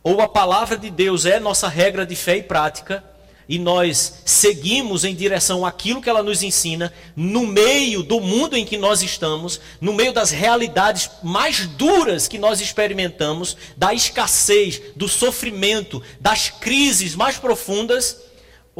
Ou 0.02 0.20
a 0.20 0.28
palavra 0.28 0.76
de 0.76 0.90
Deus 0.90 1.24
é 1.24 1.40
nossa 1.40 1.66
regra 1.66 2.04
de 2.04 2.14
fé 2.14 2.36
e 2.36 2.42
prática, 2.42 3.02
e 3.48 3.58
nós 3.58 4.20
seguimos 4.26 5.04
em 5.04 5.14
direção 5.14 5.64
àquilo 5.64 6.02
que 6.02 6.10
ela 6.10 6.22
nos 6.22 6.42
ensina, 6.42 6.92
no 7.16 7.46
meio 7.46 8.02
do 8.02 8.20
mundo 8.20 8.54
em 8.54 8.64
que 8.66 8.76
nós 8.76 9.02
estamos, 9.02 9.58
no 9.80 9.94
meio 9.94 10.12
das 10.12 10.30
realidades 10.30 11.10
mais 11.22 11.66
duras 11.66 12.28
que 12.28 12.36
nós 12.36 12.60
experimentamos, 12.60 13.56
da 13.74 13.94
escassez, 13.94 14.82
do 14.94 15.08
sofrimento, 15.08 16.02
das 16.20 16.50
crises 16.50 17.14
mais 17.14 17.38
profundas, 17.38 18.27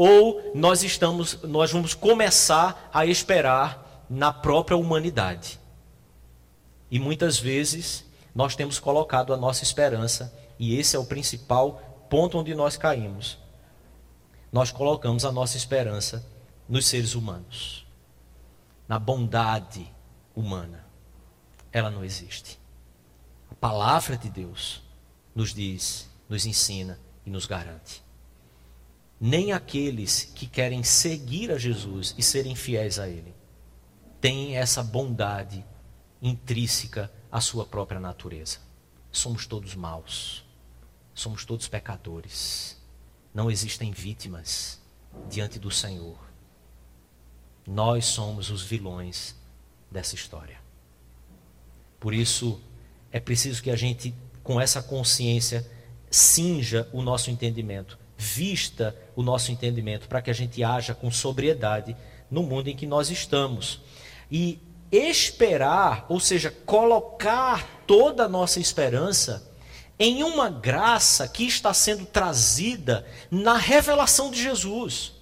ou 0.00 0.52
nós 0.54 0.84
estamos, 0.84 1.42
nós 1.42 1.72
vamos 1.72 1.92
começar 1.92 2.88
a 2.94 3.04
esperar 3.04 4.06
na 4.08 4.32
própria 4.32 4.76
humanidade. 4.76 5.58
E 6.88 7.00
muitas 7.00 7.37
vezes 7.37 8.04
nós 8.32 8.54
temos 8.54 8.78
colocado 8.78 9.34
a 9.34 9.37
nossa 9.37 9.64
esperança, 9.64 10.32
e 10.56 10.78
esse 10.78 10.94
é 10.94 10.98
o 11.00 11.04
principal 11.04 12.06
ponto 12.08 12.38
onde 12.38 12.54
nós 12.54 12.76
caímos. 12.76 13.38
Nós 14.52 14.70
colocamos 14.70 15.24
a 15.24 15.32
nossa 15.32 15.56
esperança 15.56 16.24
nos 16.68 16.87
seres 16.87 17.16
humanos, 17.16 17.84
na 18.87 19.00
bondade 19.00 19.92
humana. 20.32 20.87
Ela 21.72 21.90
não 21.90 22.04
existe. 22.04 22.56
A 23.50 23.54
palavra 23.56 24.16
de 24.16 24.30
Deus 24.30 24.80
nos 25.34 25.52
diz, 25.52 26.08
nos 26.28 26.46
ensina 26.46 27.00
e 27.26 27.30
nos 27.30 27.46
garante 27.46 28.06
nem 29.20 29.52
aqueles 29.52 30.24
que 30.35 30.46
querem 30.46 30.83
seguir 30.83 31.50
a 31.50 31.59
Jesus 31.59 32.14
e 32.16 32.22
serem 32.22 32.54
fiéis 32.54 32.98
a 32.98 33.09
Ele 33.09 33.35
têm 34.20 34.57
essa 34.57 34.83
bondade 34.83 35.64
intrínseca 36.20 37.11
à 37.31 37.40
sua 37.40 37.64
própria 37.64 38.00
natureza. 38.00 38.59
Somos 39.11 39.46
todos 39.46 39.74
maus, 39.74 40.44
somos 41.14 41.44
todos 41.44 41.68
pecadores. 41.68 42.76
Não 43.33 43.50
existem 43.50 43.90
vítimas 43.90 44.81
diante 45.28 45.59
do 45.59 45.70
Senhor. 45.70 46.18
Nós 47.66 48.07
somos 48.07 48.50
os 48.50 48.62
vilões 48.62 49.35
dessa 49.90 50.14
história. 50.14 50.59
Por 52.00 52.14
isso, 52.14 52.61
é 53.11 53.20
preciso 53.20 53.62
que 53.62 53.70
a 53.70 53.76
gente, 53.76 54.14
com 54.42 54.61
essa 54.61 54.83
consciência, 54.83 55.68
cinja 56.11 56.88
o 56.92 57.02
nosso 57.02 57.31
entendimento 57.31 57.97
vista 58.18 58.96
o 59.14 59.22
nosso 59.22 59.52
entendimento, 59.52 60.09
para 60.09 60.20
que 60.20 60.28
a 60.28 60.35
gente 60.35 60.62
haja 60.64 60.92
com 60.92 61.09
sobriedade 61.09 61.96
no 62.28 62.42
mundo 62.42 62.68
em 62.68 62.74
que 62.76 62.85
nós 62.87 63.11
estamos. 63.11 63.81
E 64.31 64.59
esperar, 64.90 66.04
ou 66.09 66.18
seja, 66.18 66.50
colocar 66.66 67.85
toda 67.87 68.24
a 68.24 68.28
nossa 68.28 68.59
esperança 68.59 69.48
em 69.98 70.24
uma 70.24 70.50
graça 70.50 71.28
que 71.28 71.44
está 71.44 71.72
sendo 71.72 72.04
trazida 72.04 73.07
na 73.31 73.57
revelação 73.57 74.31
de 74.31 74.42
Jesus. 74.42 75.12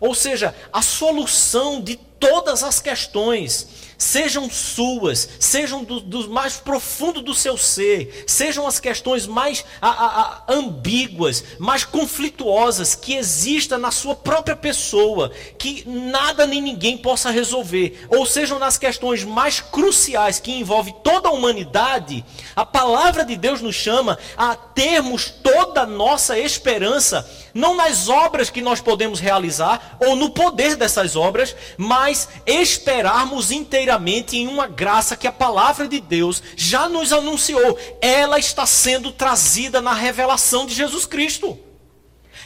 Ou 0.00 0.14
seja, 0.14 0.54
a 0.72 0.80
solução 0.80 1.80
de 1.80 1.96
todas 1.96 2.62
as 2.62 2.80
questões 2.80 3.87
sejam 3.98 4.48
suas, 4.48 5.28
sejam 5.40 5.82
do, 5.82 5.98
do, 5.98 6.30
mais 6.30 6.54
profundo 6.54 7.20
do 7.20 7.34
seu 7.34 7.58
ser, 7.58 8.24
sejam 8.28 8.64
as 8.64 8.78
questões 8.78 9.26
mais 9.26 9.64
a, 9.82 9.88
a, 9.88 10.06
a, 10.20 10.42
ambíguas, 10.54 11.42
mais 11.58 11.84
conflituosas 11.84 12.94
que 12.94 13.16
exista 13.16 13.76
na 13.76 13.90
sua 13.90 14.14
própria 14.14 14.54
pessoa, 14.54 15.32
que 15.58 15.82
nada 15.88 16.46
nem 16.46 16.62
ninguém 16.62 16.96
possa 16.96 17.30
resolver, 17.30 18.06
ou 18.08 18.24
sejam 18.24 18.60
nas 18.60 18.78
questões 18.78 19.24
mais 19.24 19.60
cruciais 19.60 20.38
que 20.38 20.52
envolvem 20.52 20.94
toda 21.02 21.28
a 21.28 21.32
humanidade, 21.32 22.24
a 22.54 22.64
palavra 22.64 23.24
de 23.24 23.36
Deus 23.36 23.60
nos 23.60 23.74
chama 23.74 24.16
a 24.36 24.54
termos 24.54 25.28
toda 25.42 25.82
a 25.82 25.86
nossa 25.86 26.38
esperança, 26.38 27.28
não 27.52 27.74
nas 27.74 28.08
obras 28.08 28.48
que 28.48 28.62
nós 28.62 28.80
podemos 28.80 29.18
realizar, 29.18 29.96
ou 29.98 30.14
no 30.14 30.30
poder 30.30 30.76
dessas 30.76 31.16
obras, 31.16 31.56
mas 31.76 32.28
esperarmos 32.46 33.50
inteiramente 33.50 33.87
inteiramente 33.88 34.36
em 34.36 34.46
uma 34.46 34.66
graça 34.66 35.16
que 35.16 35.26
a 35.26 35.32
palavra 35.32 35.88
de 35.88 35.98
Deus 35.98 36.42
já 36.54 36.88
nos 36.88 37.10
anunciou. 37.10 37.78
Ela 38.02 38.38
está 38.38 38.66
sendo 38.66 39.10
trazida 39.10 39.80
na 39.80 39.94
revelação 39.94 40.66
de 40.66 40.74
Jesus 40.74 41.06
Cristo. 41.06 41.58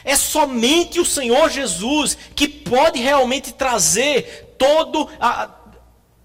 É 0.05 0.15
somente 0.15 0.99
o 1.01 1.05
Senhor 1.05 1.49
Jesus 1.49 2.17
que 2.33 2.47
pode 2.47 2.99
realmente 2.99 3.51
trazer 3.53 4.55
todo 4.57 5.09
a, 5.19 5.49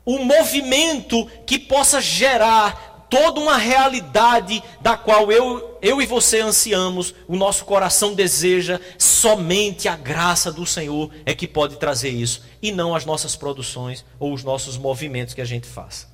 o 0.04 0.18
movimento 0.18 1.26
que 1.44 1.58
possa 1.58 2.00
gerar 2.00 2.87
toda 3.10 3.40
uma 3.40 3.56
realidade 3.56 4.62
da 4.80 4.96
qual 4.96 5.32
eu, 5.32 5.78
eu 5.80 6.00
e 6.00 6.06
você 6.06 6.40
ansiamos, 6.40 7.14
o 7.26 7.36
nosso 7.36 7.64
coração 7.64 8.14
deseja, 8.14 8.80
somente 8.98 9.88
a 9.88 9.96
graça 9.96 10.52
do 10.52 10.66
Senhor 10.66 11.10
é 11.24 11.34
que 11.34 11.46
pode 11.46 11.76
trazer 11.76 12.10
isso, 12.10 12.42
e 12.62 12.70
não 12.72 12.94
as 12.94 13.04
nossas 13.04 13.34
produções 13.34 14.04
ou 14.18 14.32
os 14.32 14.44
nossos 14.44 14.76
movimentos 14.76 15.34
que 15.34 15.40
a 15.40 15.44
gente 15.44 15.66
faça. 15.66 16.08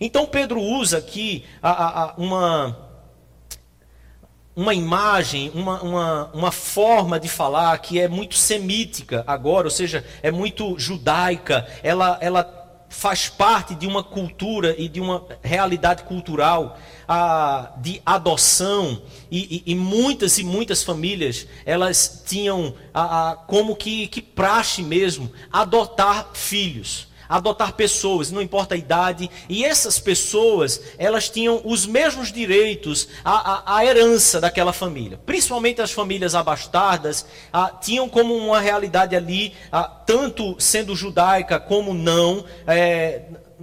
Então 0.00 0.26
Pedro 0.26 0.60
usa 0.60 0.98
aqui 0.98 1.44
a, 1.62 1.70
a, 1.70 2.04
a 2.04 2.14
uma, 2.16 2.90
uma 4.56 4.74
imagem, 4.74 5.50
uma, 5.54 5.82
uma, 5.82 6.30
uma 6.32 6.52
forma 6.52 7.20
de 7.20 7.28
falar 7.28 7.76
que 7.78 8.00
é 8.00 8.08
muito 8.08 8.34
semítica 8.34 9.22
agora, 9.26 9.66
ou 9.66 9.70
seja, 9.70 10.04
é 10.22 10.30
muito 10.30 10.78
judaica, 10.78 11.66
ela, 11.82 12.18
ela 12.20 12.59
faz 12.90 13.28
parte 13.28 13.74
de 13.74 13.86
uma 13.86 14.02
cultura 14.02 14.74
e 14.76 14.88
de 14.88 15.00
uma 15.00 15.24
realidade 15.42 16.02
cultural 16.02 16.76
a, 17.08 17.72
de 17.78 18.02
adoção. 18.04 19.00
E, 19.30 19.62
e, 19.64 19.72
e, 19.72 19.74
muitas 19.76 20.36
e 20.38 20.44
muitas 20.44 20.82
famílias 20.82 21.46
elas 21.64 22.24
tinham 22.26 22.74
a, 22.92 23.30
a, 23.30 23.36
como 23.36 23.76
que, 23.76 24.08
que 24.08 24.20
praxe 24.20 24.82
mesmo 24.82 25.30
adotar 25.50 26.30
filhos 26.34 27.09
adotar 27.30 27.74
pessoas, 27.74 28.32
não 28.32 28.42
importa 28.42 28.74
a 28.74 28.76
idade, 28.76 29.30
e 29.48 29.64
essas 29.64 30.00
pessoas, 30.00 30.82
elas 30.98 31.28
tinham 31.28 31.62
os 31.64 31.86
mesmos 31.86 32.32
direitos 32.32 33.06
à, 33.24 33.52
à, 33.52 33.76
à 33.76 33.84
herança 33.86 34.40
daquela 34.40 34.72
família. 34.72 35.16
Principalmente 35.24 35.80
as 35.80 35.92
famílias 35.92 36.34
abastadas, 36.34 37.24
ah, 37.52 37.70
tinham 37.80 38.08
como 38.08 38.34
uma 38.34 38.58
realidade 38.58 39.14
ali, 39.14 39.54
ah, 39.70 39.84
tanto 39.84 40.56
sendo 40.58 40.96
judaica 40.96 41.60
como 41.60 41.94
não, 41.94 42.44
é, 42.66 43.22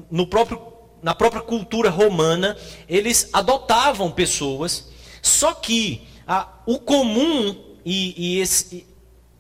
no 0.10 0.26
próprio, 0.26 0.62
na 1.04 1.14
própria 1.14 1.42
cultura 1.42 1.90
romana, 1.90 2.56
eles 2.88 3.30
adotavam 3.34 4.10
pessoas, 4.10 4.88
só 5.22 5.54
que 5.54 6.08
ah, 6.26 6.48
o 6.66 6.80
comum 6.80 7.54
e, 7.86 8.14
e 8.18 8.40
esse, 8.40 8.88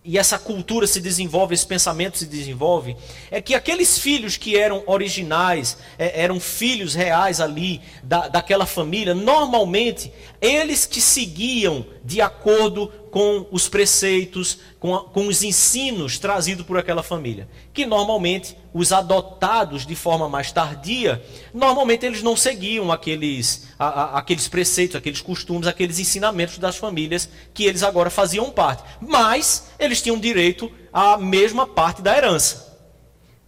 e 0.08 0.17
essa 0.17 0.39
cultura 0.39 0.88
se 0.88 1.02
desenvolve, 1.02 1.54
esse 1.54 1.67
pensamento 1.67 2.17
se 2.17 2.26
desenvolve, 2.26 2.96
é 3.30 3.41
que 3.41 3.54
aqueles 3.54 4.00
filhos 4.00 4.38
que 4.38 4.58
eram 4.58 4.82
originais, 4.88 5.78
é, 6.00 6.24
eram 6.24 6.39
filhos 6.39 6.96
reais 6.96 7.41
ali 7.41 7.82
da, 8.02 8.30
daquela 8.30 8.65
família, 8.65 9.13
normalmente 9.13 10.10
eles 10.39 10.86
que 10.86 11.02
seguiam 11.02 11.86
de 12.06 12.22
acordo 12.22 12.89
com 13.17 13.47
os 13.49 13.67
preceitos, 13.67 14.60
com, 14.80 14.93
a, 14.93 15.03
com 15.06 15.25
os 15.25 15.41
ensinos 15.41 16.19
trazidos 16.19 16.63
por 16.63 16.77
aquela 16.77 17.01
família. 17.01 17.49
Que 17.73 17.84
normalmente 17.84 18.56
os 18.71 18.91
adotados 18.91 19.88
de 19.88 19.95
forma 19.95 20.30
mais 20.30 20.51
tardia, 20.51 21.25
normalmente 21.51 22.06
eles 22.06 22.21
não 22.21 22.38
seguiam 22.38 22.91
aqueles, 22.91 23.69
a, 23.80 23.88
a, 23.88 24.19
aqueles 24.19 24.47
preceitos, 24.47 24.95
aqueles 24.95 25.19
costumes, 25.19 25.65
aqueles 25.65 25.97
ensinamentos 25.97 26.60
das 26.60 26.77
famílias 26.77 27.27
que 27.56 27.65
eles 27.65 27.82
agora 27.82 28.12
faziam 28.12 28.51
parte. 28.51 28.84
Mas 29.01 29.69
eles 29.80 29.99
tinham 29.99 30.19
direito 30.19 30.71
à 30.93 31.17
mesma 31.17 31.65
parte 31.65 32.03
da 32.03 32.15
herança. 32.15 32.77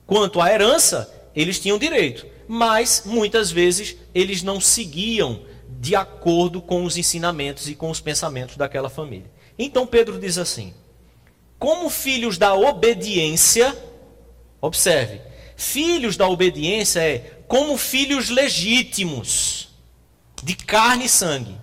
Quanto 0.08 0.42
à 0.42 0.52
herança, 0.52 1.14
eles 1.36 1.60
tinham 1.60 1.78
direito. 1.78 2.26
mas 2.48 3.04
muitas 3.06 3.52
vezes 3.52 3.96
eles 4.16 4.42
não 4.42 4.60
seguiam 4.60 5.42
de 5.80 5.96
acordo 5.96 6.60
com 6.60 6.86
os 6.86 6.98
ensinamentos 6.98 7.70
e 7.70 7.76
com 7.76 7.92
os 7.92 8.02
pensamentos 8.02 8.58
daquela 8.58 8.90
família. 8.90 9.30
Então 9.60 9.86
Pedro 9.86 10.18
diz 10.18 10.38
assim: 10.38 10.74
como 11.60 11.90
filhos 11.90 12.38
da 12.38 12.56
obediência, 12.56 13.78
observe, 14.62 15.22
filhos 15.58 16.16
da 16.16 16.28
obediência 16.28 17.02
é 17.02 17.42
como 17.46 17.78
filhos 17.78 18.30
legítimos, 18.30 19.68
de 20.42 20.56
carne 20.56 21.06
e 21.06 21.10
sangue, 21.10 21.58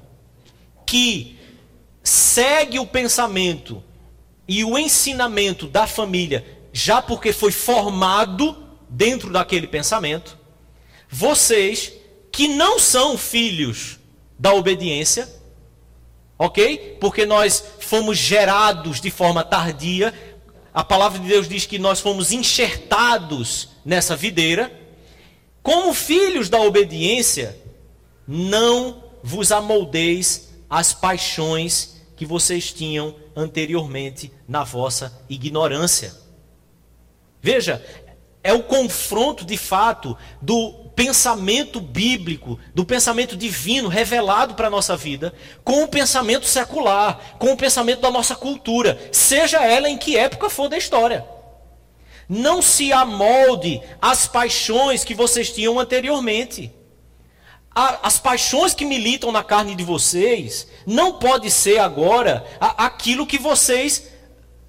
que 0.84 1.38
segue 2.02 2.78
o 2.78 2.86
pensamento 2.86 3.82
e 4.46 4.62
o 4.62 4.78
ensinamento 4.78 5.66
da 5.66 5.86
família, 5.86 6.44
já 6.72 7.00
porque 7.00 7.32
foi 7.32 7.50
formado 7.50 8.64
dentro 8.88 9.32
daquele 9.32 9.66
pensamento, 9.66 10.38
vocês 11.08 11.92
que 12.30 12.48
não 12.48 12.78
são 12.78 13.16
filhos 13.16 13.98
da 14.38 14.52
obediência, 14.52 15.28
ok? 16.38 16.98
Porque 17.00 17.24
nós 17.24 17.64
fomos 17.86 18.18
gerados 18.18 19.00
de 19.00 19.10
forma 19.10 19.42
tardia. 19.42 20.12
A 20.74 20.84
palavra 20.84 21.18
de 21.18 21.28
Deus 21.28 21.48
diz 21.48 21.64
que 21.64 21.78
nós 21.78 22.00
fomos 22.00 22.32
enxertados 22.32 23.70
nessa 23.84 24.14
videira. 24.14 24.72
Como 25.62 25.94
filhos 25.94 26.48
da 26.48 26.60
obediência, 26.60 27.58
não 28.26 29.02
vos 29.22 29.50
amoldeis 29.50 30.52
às 30.68 30.92
paixões 30.92 31.96
que 32.16 32.26
vocês 32.26 32.72
tinham 32.72 33.14
anteriormente 33.34 34.32
na 34.48 34.64
vossa 34.64 35.18
ignorância. 35.28 36.14
Veja, 37.42 37.84
é 38.42 38.52
o 38.52 38.62
confronto 38.62 39.44
de 39.44 39.56
fato 39.56 40.16
do 40.40 40.85
pensamento 40.96 41.78
bíblico, 41.78 42.58
do 42.74 42.82
pensamento 42.82 43.36
divino 43.36 43.86
revelado 43.86 44.54
para 44.54 44.68
a 44.68 44.70
nossa 44.70 44.96
vida, 44.96 45.32
com 45.62 45.84
o 45.84 45.88
pensamento 45.88 46.46
secular, 46.46 47.36
com 47.38 47.52
o 47.52 47.56
pensamento 47.56 48.00
da 48.00 48.10
nossa 48.10 48.34
cultura, 48.34 48.98
seja 49.12 49.62
ela 49.62 49.90
em 49.90 49.98
que 49.98 50.16
época 50.16 50.48
for 50.48 50.70
da 50.70 50.78
história. 50.78 51.22
Não 52.26 52.62
se 52.62 52.94
amolde 52.94 53.80
às 54.00 54.26
paixões 54.26 55.04
que 55.04 55.14
vocês 55.14 55.52
tinham 55.52 55.78
anteriormente. 55.78 56.72
As 57.74 58.18
paixões 58.18 58.72
que 58.72 58.86
militam 58.86 59.30
na 59.30 59.44
carne 59.44 59.74
de 59.74 59.84
vocês 59.84 60.66
não 60.86 61.18
pode 61.18 61.50
ser 61.50 61.78
agora 61.78 62.42
aquilo 62.58 63.26
que 63.26 63.38
vocês 63.38 64.08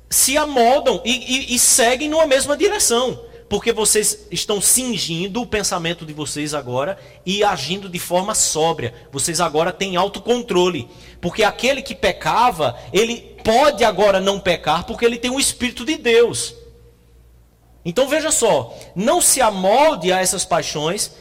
se 0.10 0.38
amoldam 0.38 1.02
e, 1.06 1.12
e, 1.12 1.56
e 1.56 1.60
seguem 1.60 2.10
numa 2.10 2.28
mesma 2.28 2.58
direção 2.58 3.27
porque 3.50 3.72
vocês 3.72 4.28
estão 4.30 4.60
cingindo 4.60 5.42
o 5.42 5.48
pensamento 5.48 6.06
de 6.06 6.14
vocês 6.14 6.54
agora 6.54 6.98
e 7.26 7.44
agindo 7.44 7.88
de 7.88 8.00
forma 8.00 8.36
sóbria. 8.36 8.94
Vocês 9.12 9.40
agora 9.40 9.72
têm 9.72 9.96
autocontrole. 9.96 10.90
Porque 11.22 11.44
aquele 11.44 11.82
que 11.82 11.96
pecava, 11.96 12.78
ele 12.92 13.38
pode 13.44 13.84
agora 13.86 14.20
não 14.20 14.40
pecar 14.40 14.86
porque 14.86 15.06
ele 15.06 15.18
tem 15.18 15.32
o 15.32 15.40
Espírito 15.40 15.86
de 15.86 15.96
Deus. 15.96 16.56
Então 17.86 18.10
veja 18.10 18.32
só, 18.32 18.76
não 18.94 19.22
se 19.22 19.40
amolde 19.40 20.12
a 20.12 20.20
essas 20.20 20.44
paixões 20.44 21.14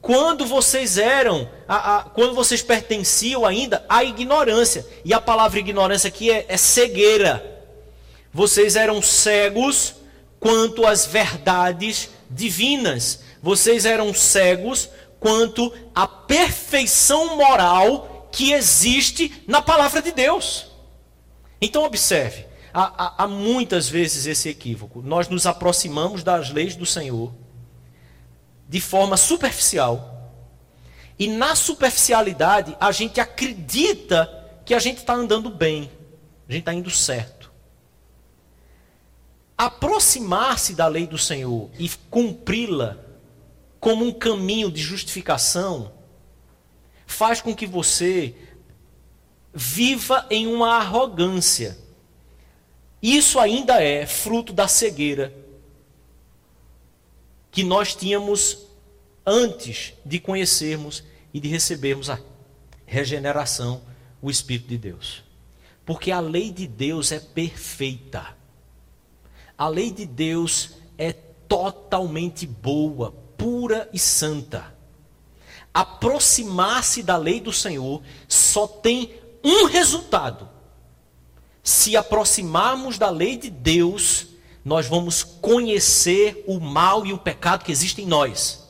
quando 0.00 0.46
vocês 0.46 0.98
eram, 0.98 1.48
a, 1.66 1.96
a, 1.96 2.02
quando 2.02 2.32
vocês 2.32 2.62
pertenciam 2.62 3.44
ainda 3.44 3.84
à 3.88 4.04
ignorância. 4.04 4.86
E 5.04 5.12
a 5.12 5.20
palavra 5.20 5.58
ignorância 5.58 6.06
aqui 6.06 6.30
é, 6.30 6.46
é 6.48 6.56
cegueira. 6.56 7.60
Vocês 8.32 8.76
eram 8.76 9.02
cegos 9.02 9.96
quanto 10.42 10.84
às 10.84 11.06
verdades 11.06 12.10
divinas. 12.28 13.20
Vocês 13.40 13.86
eram 13.86 14.12
cegos 14.12 14.88
quanto 15.20 15.72
à 15.94 16.04
perfeição 16.04 17.36
moral 17.36 18.28
que 18.32 18.52
existe 18.52 19.44
na 19.46 19.62
palavra 19.62 20.02
de 20.02 20.10
Deus. 20.10 20.66
Então, 21.60 21.84
observe: 21.84 22.44
há, 22.74 22.82
há, 23.04 23.24
há, 23.24 23.28
muitas 23.28 23.88
vezes 23.88 24.26
esse 24.26 24.48
equívoco. 24.48 25.00
Nós 25.00 25.28
nos 25.28 25.46
aproximamos 25.46 26.24
das 26.24 26.50
leis 26.50 26.74
do 26.74 26.84
Senhor 26.84 27.32
de 28.68 28.80
forma 28.80 29.16
superficial. 29.16 30.08
E 31.18 31.28
na 31.28 31.54
superficialidade, 31.54 32.76
a 32.80 32.90
gente 32.90 33.20
acredita 33.20 34.28
que 34.64 34.74
a 34.74 34.80
gente 34.80 34.98
está 34.98 35.14
andando 35.14 35.50
bem, 35.50 35.88
a 36.48 36.52
gente 36.52 36.62
está 36.62 36.74
indo 36.74 36.90
certo 36.90 37.41
aproximar-se 39.66 40.74
da 40.74 40.88
lei 40.88 41.06
do 41.06 41.16
Senhor 41.16 41.70
e 41.78 41.88
cumpri-la 42.10 42.98
como 43.78 44.04
um 44.04 44.12
caminho 44.12 44.70
de 44.72 44.82
justificação, 44.82 45.92
faz 47.06 47.40
com 47.40 47.54
que 47.54 47.66
você 47.66 48.34
viva 49.54 50.26
em 50.30 50.48
uma 50.48 50.76
arrogância. 50.76 51.78
Isso 53.00 53.38
ainda 53.38 53.80
é 53.80 54.04
fruto 54.04 54.52
da 54.52 54.66
cegueira 54.66 55.32
que 57.52 57.62
nós 57.62 57.94
tínhamos 57.94 58.66
antes 59.24 59.94
de 60.04 60.18
conhecermos 60.18 61.04
e 61.32 61.38
de 61.38 61.48
recebermos 61.48 62.10
a 62.10 62.18
regeneração, 62.84 63.82
o 64.20 64.28
Espírito 64.28 64.68
de 64.68 64.78
Deus. 64.78 65.22
Porque 65.84 66.10
a 66.10 66.18
lei 66.18 66.50
de 66.50 66.66
Deus 66.66 67.12
é 67.12 67.20
perfeita. 67.20 68.41
A 69.56 69.68
lei 69.68 69.90
de 69.90 70.06
Deus 70.06 70.70
é 70.96 71.12
totalmente 71.12 72.46
boa, 72.46 73.12
pura 73.36 73.88
e 73.92 73.98
santa. 73.98 74.74
Aproximar-se 75.72 77.02
da 77.02 77.16
lei 77.16 77.40
do 77.40 77.52
Senhor 77.52 78.02
só 78.28 78.66
tem 78.66 79.14
um 79.42 79.66
resultado. 79.66 80.48
Se 81.62 81.96
aproximarmos 81.96 82.98
da 82.98 83.08
lei 83.08 83.36
de 83.36 83.50
Deus, 83.50 84.26
nós 84.64 84.86
vamos 84.86 85.22
conhecer 85.22 86.44
o 86.46 86.60
mal 86.60 87.06
e 87.06 87.12
o 87.12 87.18
pecado 87.18 87.64
que 87.64 87.72
existe 87.72 88.02
em 88.02 88.06
nós. 88.06 88.68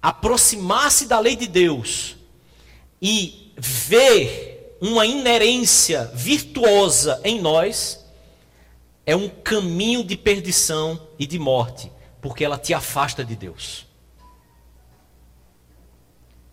Aproximar-se 0.00 1.06
da 1.06 1.18
lei 1.20 1.36
de 1.36 1.46
Deus 1.46 2.16
e 3.00 3.52
ver 3.56 4.76
uma 4.80 5.06
inerência 5.06 6.10
virtuosa 6.14 7.20
em 7.22 7.40
nós 7.40 8.01
é 9.12 9.16
um 9.16 9.28
caminho 9.28 10.02
de 10.02 10.16
perdição 10.16 11.08
e 11.18 11.26
de 11.26 11.38
morte, 11.38 11.92
porque 12.18 12.42
ela 12.42 12.56
te 12.56 12.72
afasta 12.72 13.22
de 13.22 13.36
Deus. 13.36 13.86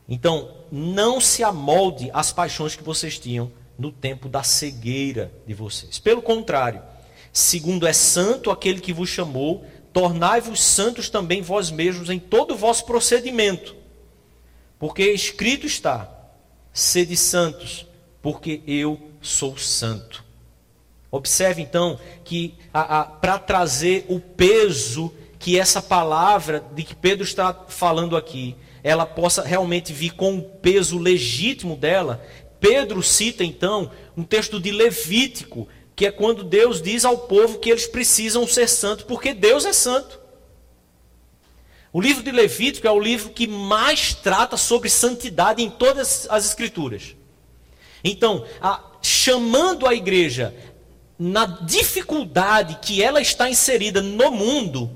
Então, 0.10 0.58
não 0.70 1.22
se 1.22 1.42
amolde 1.42 2.10
às 2.14 2.34
paixões 2.34 2.76
que 2.76 2.84
vocês 2.84 3.18
tinham 3.18 3.50
no 3.78 3.94
tempo 3.94 4.28
da 4.28 4.44
cegueira 4.44 5.32
de 5.48 5.54
vocês. 5.54 6.00
Pelo 6.00 6.22
contrário, 6.22 6.82
segundo 7.32 7.88
é 7.88 7.94
santo 7.94 8.52
aquele 8.52 8.82
que 8.82 8.92
vos 8.92 9.08
chamou, 9.08 9.66
tornai-vos 9.94 10.62
santos 10.62 11.10
também 11.10 11.42
vós 11.42 11.72
mesmos 11.72 12.10
em 12.10 12.20
todo 12.20 12.56
o 12.56 12.58
vosso 12.58 12.86
procedimento. 12.86 13.74
Porque 14.78 15.04
escrito 15.14 15.66
está: 15.66 16.12
sede 16.74 17.16
santos, 17.16 17.86
porque 18.22 18.62
eu 18.68 19.00
sou 19.22 19.58
santo. 19.58 20.28
Observe 21.12 21.62
então 21.62 22.00
que 22.24 22.56
para 23.22 23.40
trazer 23.40 24.06
o 24.08 24.20
peso 24.20 25.14
que 25.40 25.58
essa 25.58 25.82
palavra 25.82 26.64
de 26.74 26.84
que 26.84 26.96
Pedro 26.96 27.24
está 27.24 27.54
falando 27.68 28.18
aqui, 28.18 28.56
ela 28.84 29.06
possa 29.06 29.42
realmente 29.42 29.92
vir 29.94 30.12
com 30.12 30.38
o 30.38 30.42
peso 30.42 30.98
legítimo 30.98 31.76
dela, 31.76 32.24
Pedro 32.60 33.02
cita 33.02 33.44
então 33.44 33.90
um 34.16 34.24
texto 34.24 34.60
de 34.60 34.72
Levítico, 34.72 35.68
que 35.96 36.06
é 36.06 36.12
quando 36.12 36.44
Deus 36.44 36.82
diz 36.82 37.06
ao 37.06 37.18
povo 37.18 37.60
que 37.60 37.70
eles 37.70 37.88
precisam 37.88 38.46
ser 38.46 38.68
santos, 38.68 39.06
porque 39.06 39.34
Deus 39.34 39.66
é 39.66 39.74
santo. 39.74 40.20
O 41.92 42.00
livro 42.00 42.22
de 42.22 42.32
Levítico 42.32 42.86
é 42.86 42.92
o 42.92 43.00
livro 43.00 43.32
que 43.32 43.48
mais 43.48 44.14
trata 44.14 44.56
sobre 44.58 44.90
santidade 44.90 45.64
em 45.64 45.70
todas 45.70 46.28
as 46.30 46.46
escrituras. 46.46 47.16
Então, 48.04 48.46
a, 48.62 48.84
chamando 49.02 49.88
a 49.88 49.94
igreja 49.94 50.54
na 51.20 51.46
dificuldade 51.46 52.80
que 52.82 53.04
ela 53.04 53.20
está 53.20 53.50
inserida 53.50 54.02
no 54.02 54.32
mundo, 54.32 54.90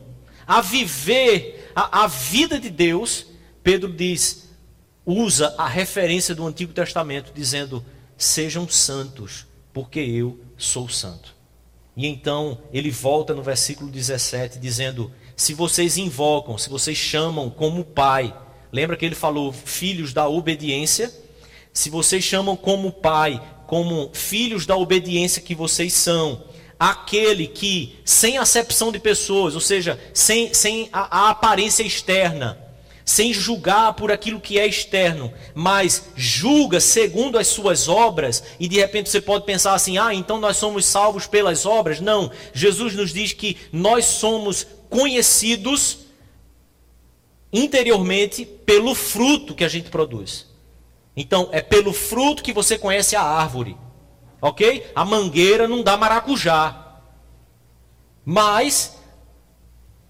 a 0.48 0.62
viver 0.62 1.72
a, 1.76 2.04
a 2.04 2.08
vida 2.08 2.58
de 2.58 2.70
Deus, 2.70 3.26
Pedro 3.62 3.92
diz, 3.92 4.50
usa 5.06 5.54
a 5.58 5.68
referência 5.68 6.34
do 6.34 6.48
Antigo 6.48 6.72
Testamento, 6.72 7.34
dizendo: 7.36 7.84
sejam 8.18 8.68
santos, 8.70 9.46
porque 9.74 10.00
eu 10.00 10.40
sou 10.58 10.88
santo. 10.88 11.36
E 11.96 12.08
então 12.08 12.58
ele 12.72 12.90
volta 12.90 13.34
no 13.34 13.44
versículo 13.44 13.92
17, 13.92 14.60
dizendo: 14.60 15.12
se 15.36 15.54
vocês 15.54 15.98
invocam, 15.98 16.58
se 16.58 16.70
vocês 16.70 16.98
chamam 16.98 17.50
como 17.50 17.84
pai, 17.84 18.34
lembra 18.72 18.96
que 18.96 19.06
ele 19.06 19.16
falou, 19.16 19.52
filhos 19.52 20.14
da 20.14 20.28
obediência? 20.28 21.12
Se 21.74 21.90
vocês 21.90 22.24
chamam 22.24 22.56
como 22.56 22.92
pai 22.92 23.42
como 23.74 24.12
filhos 24.14 24.68
da 24.68 24.78
obediência 24.78 25.42
que 25.42 25.56
vocês 25.56 25.94
são, 25.94 26.44
aquele 26.80 27.48
que, 27.48 27.96
sem 28.06 28.38
acepção 28.38 28.92
de 28.92 29.00
pessoas, 29.00 29.56
ou 29.56 29.60
seja, 29.60 30.00
sem, 30.14 30.54
sem 30.54 30.90
a, 30.94 31.22
a 31.22 31.30
aparência 31.32 31.82
externa, 31.82 32.56
sem 33.04 33.34
julgar 33.34 33.94
por 33.94 34.12
aquilo 34.12 34.40
que 34.40 34.60
é 34.60 34.68
externo, 34.68 35.34
mas 35.56 36.10
julga 36.16 36.80
segundo 36.80 37.36
as 37.36 37.48
suas 37.48 37.88
obras, 37.88 38.44
e 38.60 38.68
de 38.68 38.76
repente 38.76 39.10
você 39.10 39.20
pode 39.20 39.44
pensar 39.44 39.74
assim: 39.74 39.98
ah, 39.98 40.14
então 40.14 40.40
nós 40.40 40.58
somos 40.58 40.86
salvos 40.86 41.26
pelas 41.26 41.66
obras. 41.66 42.00
Não, 42.00 42.30
Jesus 42.54 42.94
nos 42.94 43.12
diz 43.12 43.34
que 43.34 43.58
nós 43.72 44.06
somos 44.06 44.68
conhecidos 44.88 45.98
interiormente 47.52 48.46
pelo 48.46 48.94
fruto 48.94 49.56
que 49.56 49.64
a 49.64 49.68
gente 49.68 49.90
produz. 49.90 50.53
Então, 51.16 51.50
é 51.52 51.62
pelo 51.62 51.94
fruto 51.94 52.44
que 52.44 52.54
você 52.54 52.78
conhece 52.78 53.16
a 53.16 53.22
árvore. 53.22 53.78
Ok? 54.42 54.86
A 54.96 55.06
mangueira 55.06 55.68
não 55.68 55.84
dá 55.84 55.96
maracujá. 55.96 57.00
Mas, 58.26 58.98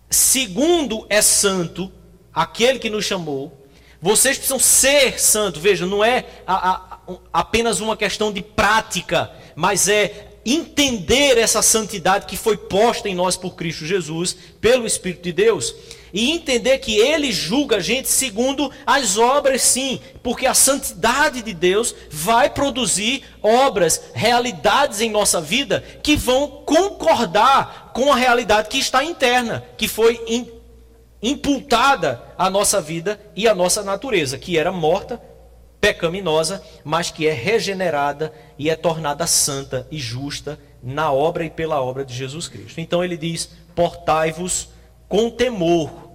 segundo 0.10 1.06
é 1.10 1.22
santo, 1.22 1.92
aquele 2.34 2.80
que 2.80 2.90
nos 2.90 3.06
chamou, 3.06 3.68
vocês 4.02 4.38
precisam 4.38 4.60
ser 4.60 5.20
santo. 5.20 5.60
Veja, 5.60 5.86
não 5.86 6.04
é 6.04 6.26
a, 6.48 6.72
a, 6.72 7.00
apenas 7.32 7.80
uma 7.80 7.96
questão 7.96 8.32
de 8.32 8.42
prática, 8.42 9.32
mas 9.56 9.88
é 9.88 10.34
entender 10.46 11.38
essa 11.38 11.62
santidade 11.62 12.26
que 12.26 12.36
foi 12.36 12.58
posta 12.58 13.08
em 13.08 13.16
nós 13.16 13.38
por 13.38 13.56
Cristo 13.56 13.86
Jesus, 13.86 14.36
pelo 14.60 14.86
Espírito 14.86 15.24
de 15.24 15.32
Deus. 15.32 15.74
E 16.14 16.32
entender 16.32 16.78
que 16.78 16.96
Ele 16.96 17.32
julga 17.32 17.78
a 17.78 17.80
gente 17.80 18.08
segundo 18.08 18.72
as 18.86 19.18
obras, 19.18 19.64
sim, 19.64 20.00
porque 20.22 20.46
a 20.46 20.54
santidade 20.54 21.42
de 21.42 21.54
Deus 21.54 21.96
vai 22.12 22.52
produzir 22.52 23.24
obras, 23.42 24.00
realidades 24.14 25.02
em 25.02 25.10
nossa 25.10 25.42
vida 25.42 25.84
que 26.04 26.16
vão 26.16 26.48
concordar 26.66 27.92
com 27.96 28.14
a 28.14 28.16
realidade 28.16 28.70
que 28.70 28.78
está 28.78 29.04
interna, 29.04 29.64
que 29.76 29.88
foi 29.88 30.24
imputada 31.22 32.22
à 32.38 32.48
nossa 32.50 32.80
vida 32.80 33.20
e 33.36 33.48
à 33.48 33.56
nossa 33.56 33.82
natureza, 33.82 34.38
que 34.38 34.56
era 34.56 34.72
morta, 34.72 35.20
pecaminosa, 35.82 36.64
mas 36.84 37.10
que 37.10 37.28
é 37.28 37.34
regenerada 37.34 38.32
e 38.58 38.70
é 38.70 38.76
tornada 38.76 39.26
santa 39.26 39.88
e 39.90 39.98
justa 39.98 40.60
na 40.82 41.12
obra 41.12 41.44
e 41.44 41.50
pela 41.50 41.82
obra 41.82 42.06
de 42.06 42.14
Jesus 42.14 42.48
Cristo. 42.48 42.80
Então 42.80 43.04
ele 43.04 43.18
diz: 43.18 43.50
portai-vos 43.74 44.70
com 45.14 45.30
temor 45.30 46.10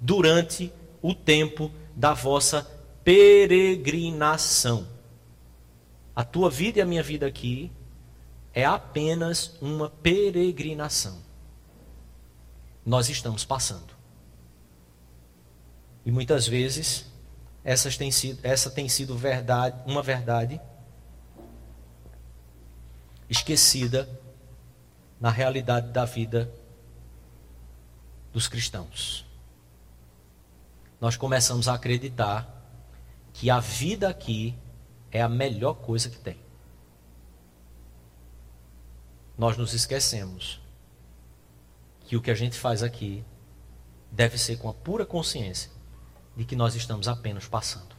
durante 0.00 0.72
o 1.00 1.14
tempo 1.14 1.70
da 1.94 2.12
vossa 2.12 2.68
peregrinação. 3.04 4.88
A 6.12 6.24
tua 6.24 6.50
vida 6.50 6.80
e 6.80 6.82
a 6.82 6.84
minha 6.84 7.02
vida 7.04 7.28
aqui 7.28 7.70
é 8.52 8.64
apenas 8.64 9.56
uma 9.62 9.88
peregrinação. 9.88 11.16
Nós 12.84 13.08
estamos 13.08 13.44
passando. 13.44 13.94
E 16.04 16.10
muitas 16.10 16.44
vezes 16.48 17.06
essas 17.62 17.96
tem 17.96 18.10
sido, 18.10 18.40
essa 18.42 18.68
tem 18.68 18.88
sido 18.88 19.16
verdade, 19.16 19.80
uma 19.86 20.02
verdade 20.02 20.60
esquecida 23.30 24.10
na 25.20 25.30
realidade 25.30 25.92
da 25.92 26.04
vida 26.04 26.52
dos 28.32 28.48
cristãos. 28.48 29.26
Nós 31.00 31.16
começamos 31.16 31.68
a 31.68 31.74
acreditar 31.74 32.48
que 33.32 33.50
a 33.50 33.60
vida 33.60 34.08
aqui 34.08 34.54
é 35.10 35.20
a 35.20 35.28
melhor 35.28 35.74
coisa 35.74 36.08
que 36.08 36.18
tem. 36.18 36.38
Nós 39.36 39.56
nos 39.56 39.74
esquecemos 39.74 40.60
que 42.06 42.16
o 42.16 42.22
que 42.22 42.30
a 42.30 42.34
gente 42.34 42.58
faz 42.58 42.82
aqui 42.82 43.24
deve 44.10 44.38
ser 44.38 44.58
com 44.58 44.68
a 44.68 44.74
pura 44.74 45.04
consciência 45.04 45.70
de 46.36 46.44
que 46.44 46.54
nós 46.54 46.74
estamos 46.74 47.08
apenas 47.08 47.46
passando. 47.46 47.96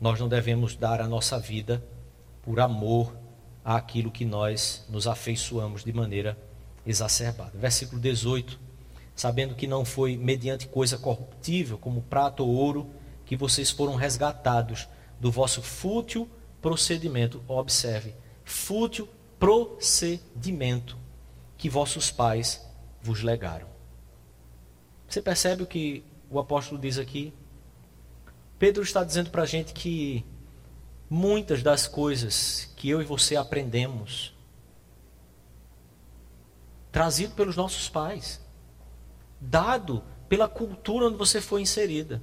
Nós 0.00 0.18
não 0.18 0.28
devemos 0.28 0.74
dar 0.74 1.00
a 1.00 1.08
nossa 1.08 1.38
vida 1.38 1.82
por 2.42 2.58
amor 2.58 3.16
àquilo 3.64 4.10
que 4.10 4.24
nós 4.24 4.84
nos 4.88 5.06
afeiçoamos 5.06 5.84
de 5.84 5.92
maneira 5.92 6.36
exacerbada. 6.86 7.52
Versículo 7.54 8.00
18: 8.00 8.58
Sabendo 9.14 9.54
que 9.54 9.66
não 9.66 9.84
foi 9.84 10.16
mediante 10.16 10.66
coisa 10.66 10.98
corruptível, 10.98 11.78
como 11.78 12.02
prata 12.02 12.42
ou 12.42 12.48
ouro, 12.48 12.90
que 13.24 13.36
vocês 13.36 13.70
foram 13.70 13.94
resgatados 13.94 14.88
do 15.20 15.30
vosso 15.30 15.62
fútil 15.62 16.28
procedimento. 16.60 17.42
Observe, 17.48 18.14
fútil 18.44 19.08
procedimento 19.38 20.96
que 21.56 21.68
vossos 21.68 22.10
pais 22.10 22.64
vos 23.02 23.22
legaram. 23.22 23.66
Você 25.08 25.20
percebe 25.20 25.62
o 25.62 25.66
que 25.66 26.04
o 26.30 26.38
apóstolo 26.38 26.80
diz 26.80 26.98
aqui? 26.98 27.34
Pedro 28.58 28.82
está 28.82 29.04
dizendo 29.04 29.30
para 29.30 29.42
a 29.42 29.46
gente 29.46 29.72
que 29.72 30.24
muitas 31.10 31.62
das 31.62 31.86
coisas 31.86 32.72
que 32.76 32.88
eu 32.88 33.02
e 33.02 33.04
você 33.04 33.36
aprendemos, 33.36 34.31
trazido 36.92 37.34
pelos 37.34 37.56
nossos 37.56 37.88
pais, 37.88 38.40
dado 39.40 40.04
pela 40.28 40.46
cultura 40.46 41.06
onde 41.06 41.16
você 41.16 41.40
foi 41.40 41.62
inserida. 41.62 42.22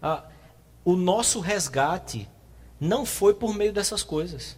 Ah, 0.00 0.24
o 0.84 0.94
nosso 0.94 1.40
resgate 1.40 2.28
não 2.78 3.06
foi 3.06 3.34
por 3.34 3.54
meio 3.54 3.72
dessas 3.72 4.02
coisas. 4.02 4.56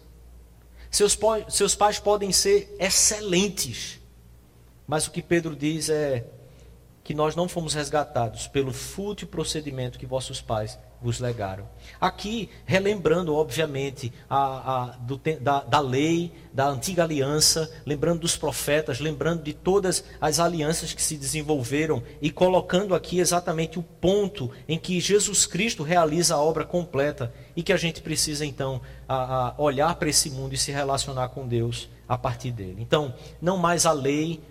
Seus, 0.91 1.17
seus 1.49 1.73
pais 1.73 1.99
podem 1.99 2.31
ser 2.31 2.75
excelentes, 2.79 3.99
mas 4.85 5.07
o 5.07 5.11
que 5.11 5.21
Pedro 5.21 5.55
diz 5.55 5.89
é: 5.89 6.25
que 7.07 7.13
nós 7.13 7.37
não 7.37 7.47
fomos 7.47 7.73
resgatados 7.73 8.47
pelo 8.47 8.73
fútil 8.73 9.29
procedimento 9.29 9.97
que 9.97 10.05
vossos 10.05 10.41
pais 10.41 10.77
vos 11.01 11.19
legaram. 11.19 11.67
Aqui, 12.01 12.49
relembrando, 12.65 13.35
obviamente, 13.35 14.11
a, 14.29 14.37
a, 14.37 14.85
do, 14.97 15.19
da, 15.39 15.61
da, 15.61 15.79
lei, 15.79 16.31
da 16.51 16.67
antiga 16.67 17.03
aliança, 17.03 17.71
lembrando 17.85 18.21
dos 18.21 18.35
profetas, 18.35 18.99
lembrando 18.99 19.43
de 19.43 19.53
todas 19.53 20.03
as 20.19 20.39
alianças 20.39 20.93
que 20.93 21.01
se 21.01 21.15
desenvolveram 21.15 22.01
e 22.21 22.31
colocando 22.31 22.95
aqui 22.95 23.19
exatamente 23.19 23.77
o 23.77 23.83
ponto 23.83 24.51
em 24.67 24.77
que 24.77 24.99
Jesus 24.99 25.45
Cristo 25.45 25.83
realiza 25.83 26.35
a 26.35 26.41
obra 26.41 26.65
completa 26.65 27.31
e 27.55 27.61
que 27.61 27.73
a 27.73 27.77
gente 27.77 28.01
precisa, 28.01 28.45
então, 28.45 28.81
a, 29.07 29.53
olhar 29.57 29.95
para 29.95 30.09
esse 30.09 30.29
mundo 30.29 30.53
e 30.53 30.57
se 30.57 30.71
relacionar 30.71 31.29
com 31.29 31.47
Deus 31.47 31.89
a 32.07 32.17
partir 32.17 32.51
dele. 32.51 32.77
Então, 32.79 33.13
não 33.41 33.57
mais 33.57 33.85
a 33.85 33.91
lei 33.91 34.41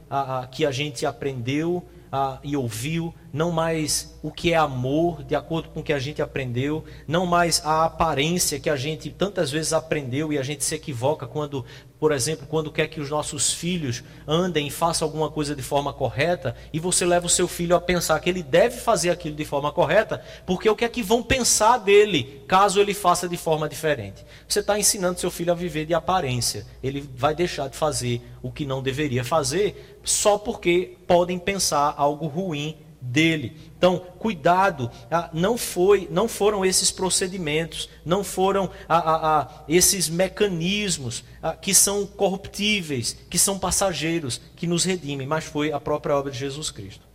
que 0.50 0.64
a 0.64 0.70
gente 0.70 1.06
aprendeu 1.06 1.82
ah, 2.16 2.40
e 2.42 2.56
ouviu, 2.56 3.14
não 3.30 3.52
mais 3.52 4.18
o 4.22 4.32
que 4.32 4.54
é 4.54 4.56
amor, 4.56 5.22
de 5.22 5.34
acordo 5.34 5.68
com 5.68 5.80
o 5.80 5.82
que 5.82 5.92
a 5.92 5.98
gente 5.98 6.22
aprendeu, 6.22 6.82
não 7.06 7.26
mais 7.26 7.60
a 7.62 7.84
aparência 7.84 8.58
que 8.58 8.70
a 8.70 8.76
gente 8.76 9.10
tantas 9.10 9.50
vezes 9.50 9.74
aprendeu 9.74 10.32
e 10.32 10.38
a 10.38 10.42
gente 10.42 10.64
se 10.64 10.74
equivoca 10.74 11.26
quando, 11.26 11.62
por 11.98 12.12
exemplo, 12.12 12.46
quando 12.46 12.70
quer 12.70 12.88
que 12.88 13.00
os 13.00 13.08
nossos 13.08 13.52
filhos 13.52 14.04
andem 14.26 14.66
e 14.66 14.70
façam 14.70 15.06
alguma 15.06 15.30
coisa 15.30 15.54
de 15.54 15.62
forma 15.62 15.92
correta 15.92 16.54
e 16.72 16.78
você 16.78 17.06
leva 17.06 17.26
o 17.26 17.30
seu 17.30 17.48
filho 17.48 17.74
a 17.74 17.80
pensar 17.80 18.20
que 18.20 18.28
ele 18.28 18.42
deve 18.42 18.78
fazer 18.78 19.10
aquilo 19.10 19.34
de 19.34 19.44
forma 19.44 19.72
correta, 19.72 20.22
porque 20.44 20.68
o 20.68 20.76
que 20.76 20.84
é 20.84 20.88
que 20.88 21.02
vão 21.02 21.22
pensar 21.22 21.78
dele 21.78 22.42
caso 22.46 22.80
ele 22.80 22.92
faça 22.92 23.26
de 23.26 23.36
forma 23.36 23.68
diferente? 23.68 24.24
Você 24.46 24.60
está 24.60 24.78
ensinando 24.78 25.18
seu 25.18 25.30
filho 25.30 25.52
a 25.52 25.54
viver 25.54 25.86
de 25.86 25.94
aparência, 25.94 26.66
ele 26.82 27.08
vai 27.16 27.34
deixar 27.34 27.68
de 27.68 27.76
fazer 27.76 28.20
o 28.42 28.52
que 28.52 28.66
não 28.66 28.82
deveria 28.82 29.24
fazer 29.24 29.98
só 30.04 30.36
porque 30.36 30.96
podem 31.06 31.38
pensar 31.38 31.94
algo 31.96 32.26
ruim 32.26 32.76
dele. 33.06 33.56
Então, 33.76 33.98
cuidado, 34.18 34.90
ah, 35.10 35.30
não 35.32 35.56
foi, 35.56 36.08
não 36.10 36.28
foram 36.28 36.64
esses 36.64 36.90
procedimentos, 36.90 37.88
não 38.04 38.24
foram 38.24 38.70
ah, 38.88 38.98
ah, 38.98 39.64
esses 39.68 40.08
mecanismos 40.08 41.24
que 41.62 41.72
são 41.72 42.06
corruptíveis, 42.06 43.16
que 43.30 43.38
são 43.38 43.58
passageiros, 43.58 44.40
que 44.56 44.66
nos 44.66 44.84
redimem, 44.84 45.26
mas 45.26 45.44
foi 45.44 45.72
a 45.72 45.78
própria 45.78 46.16
obra 46.16 46.32
de 46.32 46.38
Jesus 46.38 46.70
Cristo. 46.70 47.06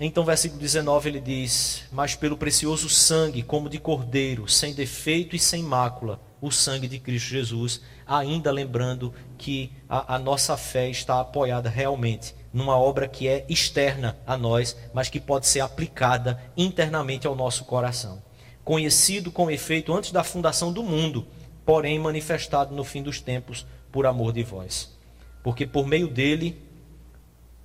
Então, 0.00 0.24
versículo 0.24 0.60
19 0.60 1.08
ele 1.08 1.20
diz: 1.20 1.84
Mas 1.92 2.16
pelo 2.16 2.36
precioso 2.36 2.88
sangue, 2.88 3.42
como 3.42 3.68
de 3.68 3.78
cordeiro, 3.78 4.48
sem 4.48 4.74
defeito 4.74 5.36
e 5.36 5.38
sem 5.38 5.62
mácula, 5.62 6.20
o 6.40 6.50
sangue 6.50 6.88
de 6.88 6.98
Cristo 6.98 7.28
Jesus, 7.28 7.80
ainda 8.06 8.50
lembrando 8.50 9.14
que 9.38 9.70
a, 9.88 10.16
a 10.16 10.18
nossa 10.18 10.56
fé 10.56 10.90
está 10.90 11.20
apoiada 11.20 11.68
realmente 11.68 12.34
numa 12.54 12.78
obra 12.78 13.08
que 13.08 13.26
é 13.26 13.44
externa 13.48 14.16
a 14.24 14.36
nós, 14.36 14.76
mas 14.94 15.08
que 15.08 15.18
pode 15.18 15.48
ser 15.48 15.58
aplicada 15.58 16.40
internamente 16.56 17.26
ao 17.26 17.34
nosso 17.34 17.64
coração. 17.64 18.22
Conhecido 18.64 19.32
com 19.32 19.50
efeito 19.50 19.92
antes 19.92 20.12
da 20.12 20.22
fundação 20.22 20.72
do 20.72 20.84
mundo, 20.84 21.26
porém 21.66 21.98
manifestado 21.98 22.72
no 22.72 22.84
fim 22.84 23.02
dos 23.02 23.20
tempos 23.20 23.66
por 23.90 24.06
amor 24.06 24.32
de 24.32 24.44
vós. 24.44 24.96
Porque 25.42 25.66
por 25.66 25.84
meio 25.84 26.06
dele, 26.06 26.56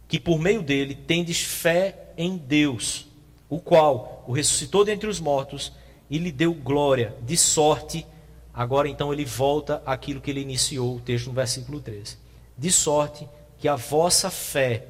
que 0.07 0.19
por 0.19 0.39
meio 0.39 0.63
dele 0.63 0.95
tendes 0.95 1.39
fé 1.39 2.09
em 2.17 2.35
Deus, 2.35 3.05
o 3.47 3.59
qual 3.59 4.23
o 4.27 4.33
ressuscitou 4.33 4.83
dentre 4.83 5.07
os 5.07 5.19
mortos 5.19 5.71
e 6.09 6.17
lhe 6.17 6.31
deu 6.31 6.51
glória, 6.51 7.15
de 7.21 7.37
sorte. 7.37 8.07
Agora 8.51 8.89
então 8.89 9.13
ele 9.13 9.23
volta 9.23 9.83
àquilo 9.85 10.19
que 10.19 10.31
ele 10.31 10.41
iniciou, 10.41 10.95
o 10.95 10.99
texto 10.99 11.27
no 11.27 11.33
versículo 11.33 11.79
13. 11.79 12.17
De 12.57 12.71
sorte 12.71 13.27
que 13.59 13.67
a 13.67 13.75
vossa 13.75 14.31
fé 14.31 14.87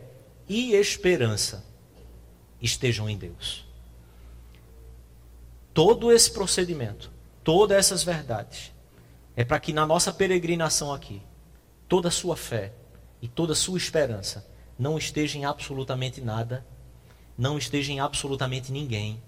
e 0.48 0.74
esperança 0.74 1.66
estejam 2.62 3.10
em 3.10 3.18
Deus. 3.18 3.66
Todo 5.74 6.12
esse 6.12 6.32
procedimento, 6.32 7.12
todas 7.44 7.78
essas 7.78 8.04
verdades, 8.04 8.72
é 9.36 9.44
para 9.44 9.60
que 9.60 9.74
na 9.74 9.86
nossa 9.86 10.14
peregrinação 10.14 10.94
aqui, 10.94 11.22
toda 11.88 12.10
a 12.10 12.12
sua 12.12 12.36
fé 12.36 12.74
e 13.22 13.28
toda 13.28 13.54
a 13.54 13.56
sua 13.56 13.78
esperança 13.78 14.48
não 14.78 14.98
esteja 14.98 15.38
em 15.38 15.46
absolutamente 15.46 16.22
nada, 16.22 16.66
não 17.38 17.58
esteja 17.58 17.92
em 17.92 18.00
absolutamente 18.00 18.72
ninguém, 18.72 19.22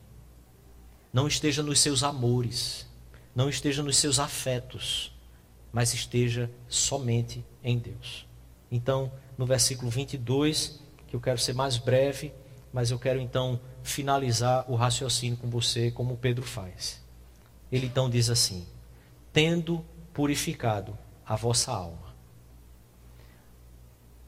não 1.12 1.28
esteja 1.28 1.64
nos 1.64 1.80
seus 1.80 2.04
amores, 2.04 2.88
não 3.36 3.50
esteja 3.50 3.82
nos 3.82 3.98
seus 3.98 4.20
afetos, 4.20 5.14
mas 5.72 5.94
esteja 5.94 6.50
somente 6.68 7.44
em 7.64 7.78
Deus. 7.78 8.28
Então, 8.72 9.12
no 9.42 9.48
versículo 9.48 9.90
22, 9.90 10.80
que 11.08 11.16
eu 11.16 11.20
quero 11.20 11.40
ser 11.40 11.54
mais 11.54 11.76
breve, 11.76 12.32
mas 12.72 12.92
eu 12.92 13.00
quero 13.00 13.20
então 13.20 13.60
finalizar 13.82 14.70
o 14.70 14.76
raciocínio 14.76 15.36
com 15.36 15.50
você, 15.50 15.90
como 15.90 16.16
Pedro 16.16 16.46
faz. 16.46 17.02
Ele 17.72 17.88
então 17.88 18.08
diz 18.08 18.30
assim: 18.30 18.68
tendo 19.34 19.84
purificado 20.14 20.96
a 21.26 21.36
vossa 21.36 21.72
alma. 21.72 22.12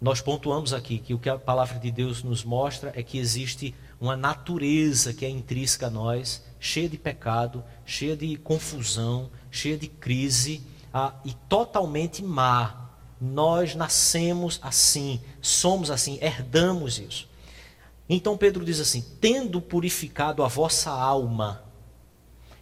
Nós 0.01 0.19
pontuamos 0.19 0.73
aqui 0.73 0.97
que 0.97 1.13
o 1.13 1.19
que 1.19 1.29
a 1.29 1.37
palavra 1.37 1.77
de 1.77 1.91
Deus 1.91 2.23
nos 2.23 2.43
mostra 2.43 2.91
é 2.95 3.03
que 3.03 3.19
existe 3.19 3.75
uma 4.01 4.17
natureza 4.17 5.13
que 5.13 5.27
é 5.27 5.29
intrínseca 5.29 5.87
a 5.87 5.91
nós, 5.91 6.43
cheia 6.59 6.89
de 6.89 6.97
pecado, 6.97 7.63
cheia 7.85 8.17
de 8.17 8.35
confusão, 8.35 9.29
cheia 9.51 9.77
de 9.77 9.87
crise 9.87 10.63
ah, 10.91 11.13
e 11.23 11.35
totalmente 11.47 12.23
má. 12.23 12.82
Nós 13.25 13.73
nascemos 13.73 14.59
assim, 14.61 15.21
somos 15.41 15.89
assim, 15.89 16.19
herdamos 16.21 16.99
isso. 16.99 17.29
Então 18.09 18.37
Pedro 18.37 18.65
diz 18.65 18.81
assim: 18.81 19.01
tendo 19.21 19.61
purificado 19.61 20.43
a 20.43 20.49
vossa 20.49 20.91
alma, 20.91 21.63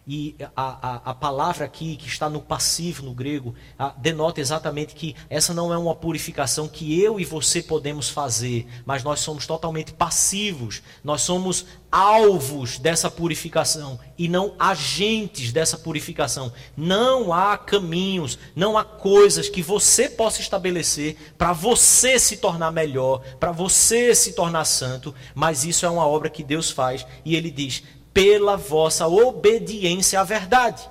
e 0.06 0.34
a, 0.40 0.50
a, 0.56 1.10
a, 1.10 1.14
palavra 1.14 1.64
aqui, 1.64 1.94
que 1.94 2.08
está 2.08 2.28
no 2.28 2.40
passivo 2.40 3.04
no 3.04 3.14
grego, 3.14 3.54
a, 3.78 3.90
denota 3.90 4.40
exatamente 4.40 4.96
que 4.96 5.14
essa 5.30 5.54
não 5.54 5.72
é 5.72 5.78
uma 5.78 5.94
purificação 5.94 6.66
que 6.66 7.00
eu 7.00 7.20
e 7.20 7.24
você 7.24 7.62
podemos 7.62 8.08
fazer, 8.08 8.66
mas 8.84 9.04
nós 9.04 9.20
somos 9.20 9.46
totalmente 9.46 9.92
passivos, 9.92 10.82
nós 11.04 11.22
somos 11.22 11.66
alvos 11.90 12.78
dessa 12.78 13.08
purificação 13.08 14.00
e 14.18 14.26
não 14.26 14.54
agentes 14.58 15.52
dessa 15.52 15.78
purificação. 15.78 16.52
Não 16.76 17.32
há 17.32 17.56
caminhos, 17.56 18.38
não 18.56 18.76
há 18.76 18.84
coisas 18.84 19.48
que 19.48 19.62
você 19.62 20.08
possa 20.08 20.40
estabelecer 20.40 21.16
para 21.38 21.52
você 21.52 22.18
se 22.18 22.38
tornar 22.38 22.72
melhor, 22.72 23.22
para 23.38 23.52
você 23.52 24.16
se 24.16 24.32
tornar 24.32 24.64
santo, 24.64 25.14
mas 25.32 25.64
isso 25.64 25.86
é 25.86 25.90
uma 25.90 26.06
obra 26.06 26.28
que 26.28 26.42
Deus 26.42 26.72
faz 26.72 27.06
e 27.24 27.36
ele 27.36 27.52
diz: 27.52 27.84
pela 28.12 28.56
vossa 28.56 29.06
obediência 29.06 30.20
à 30.20 30.24
verdade. 30.24 30.88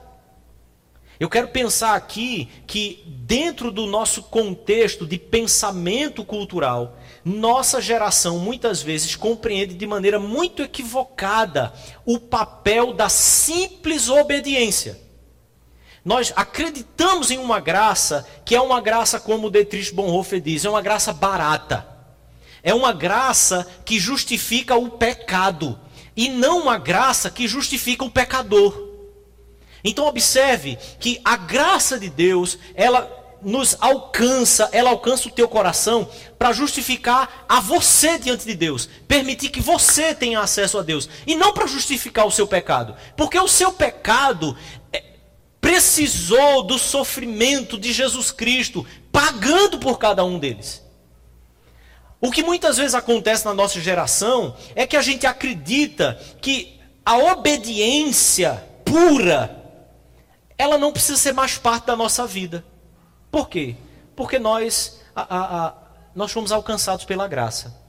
Eu 1.20 1.30
quero 1.30 1.50
pensar 1.50 1.94
aqui 1.94 2.50
que, 2.66 3.04
dentro 3.06 3.72
do 3.72 3.86
nosso 3.86 4.24
contexto 4.24 5.06
de 5.06 5.20
pensamento 5.20 6.26
cultural, 6.26 6.98
nossa 7.24 7.80
geração 7.80 8.40
muitas 8.40 8.82
vezes 8.82 9.16
compreende 9.16 9.76
de 9.76 9.86
maneira 9.86 10.20
muito 10.20 10.64
equivocada 10.64 11.72
o 12.08 12.20
papel 12.20 12.94
da 12.94 13.08
simples 13.08 14.10
obediência. 14.10 15.00
Nós 16.04 16.34
acreditamos 16.36 17.30
em 17.30 17.38
uma 17.38 17.60
graça 17.60 18.28
que 18.44 18.56
é 18.56 18.62
uma 18.62 18.82
graça, 18.82 19.20
como 19.20 19.46
o 19.46 19.52
Dietrich 19.52 19.94
Bonhoeffer 19.94 20.42
diz, 20.42 20.66
é 20.66 20.70
uma 20.72 20.82
graça 20.82 21.14
barata. 21.14 21.88
É 22.64 22.74
uma 22.74 22.92
graça 22.92 23.68
que 23.86 24.00
justifica 24.00 24.76
o 24.76 24.90
pecado 24.90 25.80
e 26.22 26.30
não 26.30 26.60
uma 26.60 26.78
graça 26.78 27.32
que 27.32 27.48
justifica 27.48 28.06
o 28.06 28.12
pecador. 28.12 28.90
Então 29.84 30.06
observe 30.06 30.78
que 31.00 31.20
a 31.26 31.36
graça 31.36 31.98
de 31.98 32.12
Deus, 32.12 32.60
ela 32.76 33.10
nos 33.42 33.76
alcança, 33.80 34.70
ela 34.72 34.92
alcança 34.92 35.28
o 35.28 35.32
teu 35.32 35.48
coração 35.48 36.08
para 36.38 36.54
justificar 36.54 37.44
a 37.50 37.60
você 37.60 38.20
diante 38.20 38.46
de 38.46 38.54
Deus, 38.54 38.88
permitir 39.08 39.50
que 39.50 39.60
você 39.60 40.14
tenha 40.14 40.40
acesso 40.42 40.78
a 40.78 40.84
Deus 40.84 41.10
e 41.26 41.34
não 41.34 41.54
para 41.54 41.66
justificar 41.66 42.28
o 42.28 42.32
seu 42.32 42.46
pecado, 42.46 42.96
porque 43.18 43.40
o 43.40 43.48
seu 43.48 43.74
pecado 43.74 44.56
é, 44.94 45.04
precisou 45.60 46.62
do 46.62 46.78
sofrimento 46.78 47.80
de 47.80 47.92
Jesus 47.92 48.30
Cristo, 48.30 48.86
pagando 49.12 49.80
por 49.80 49.98
cada 49.98 50.24
um 50.24 50.38
deles. 50.38 50.84
O 52.22 52.30
que 52.30 52.44
muitas 52.44 52.78
vezes 52.78 52.94
acontece 52.94 53.44
na 53.44 53.54
nossa 53.54 53.82
geração 53.82 54.56
é 54.76 54.86
que 54.86 54.96
a 54.96 55.02
gente 55.02 55.26
acredita 55.26 56.22
que 56.40 56.80
a 57.04 57.18
obediência 57.18 58.64
pura 58.86 59.60
ela 60.56 60.78
não 60.78 60.94
precisa 60.94 61.18
ser 61.18 61.34
mais 61.34 61.58
parte 61.58 61.88
da 61.88 61.96
nossa 61.96 62.28
vida. 62.28 62.64
Por 63.32 63.50
quê? 63.50 63.76
Porque 64.16 64.38
nós, 64.38 65.02
a, 65.16 65.22
a, 65.22 65.68
a, 65.68 65.74
nós 66.14 66.32
fomos 66.32 66.52
alcançados 66.52 67.06
pela 67.06 67.28
graça. 67.28 67.82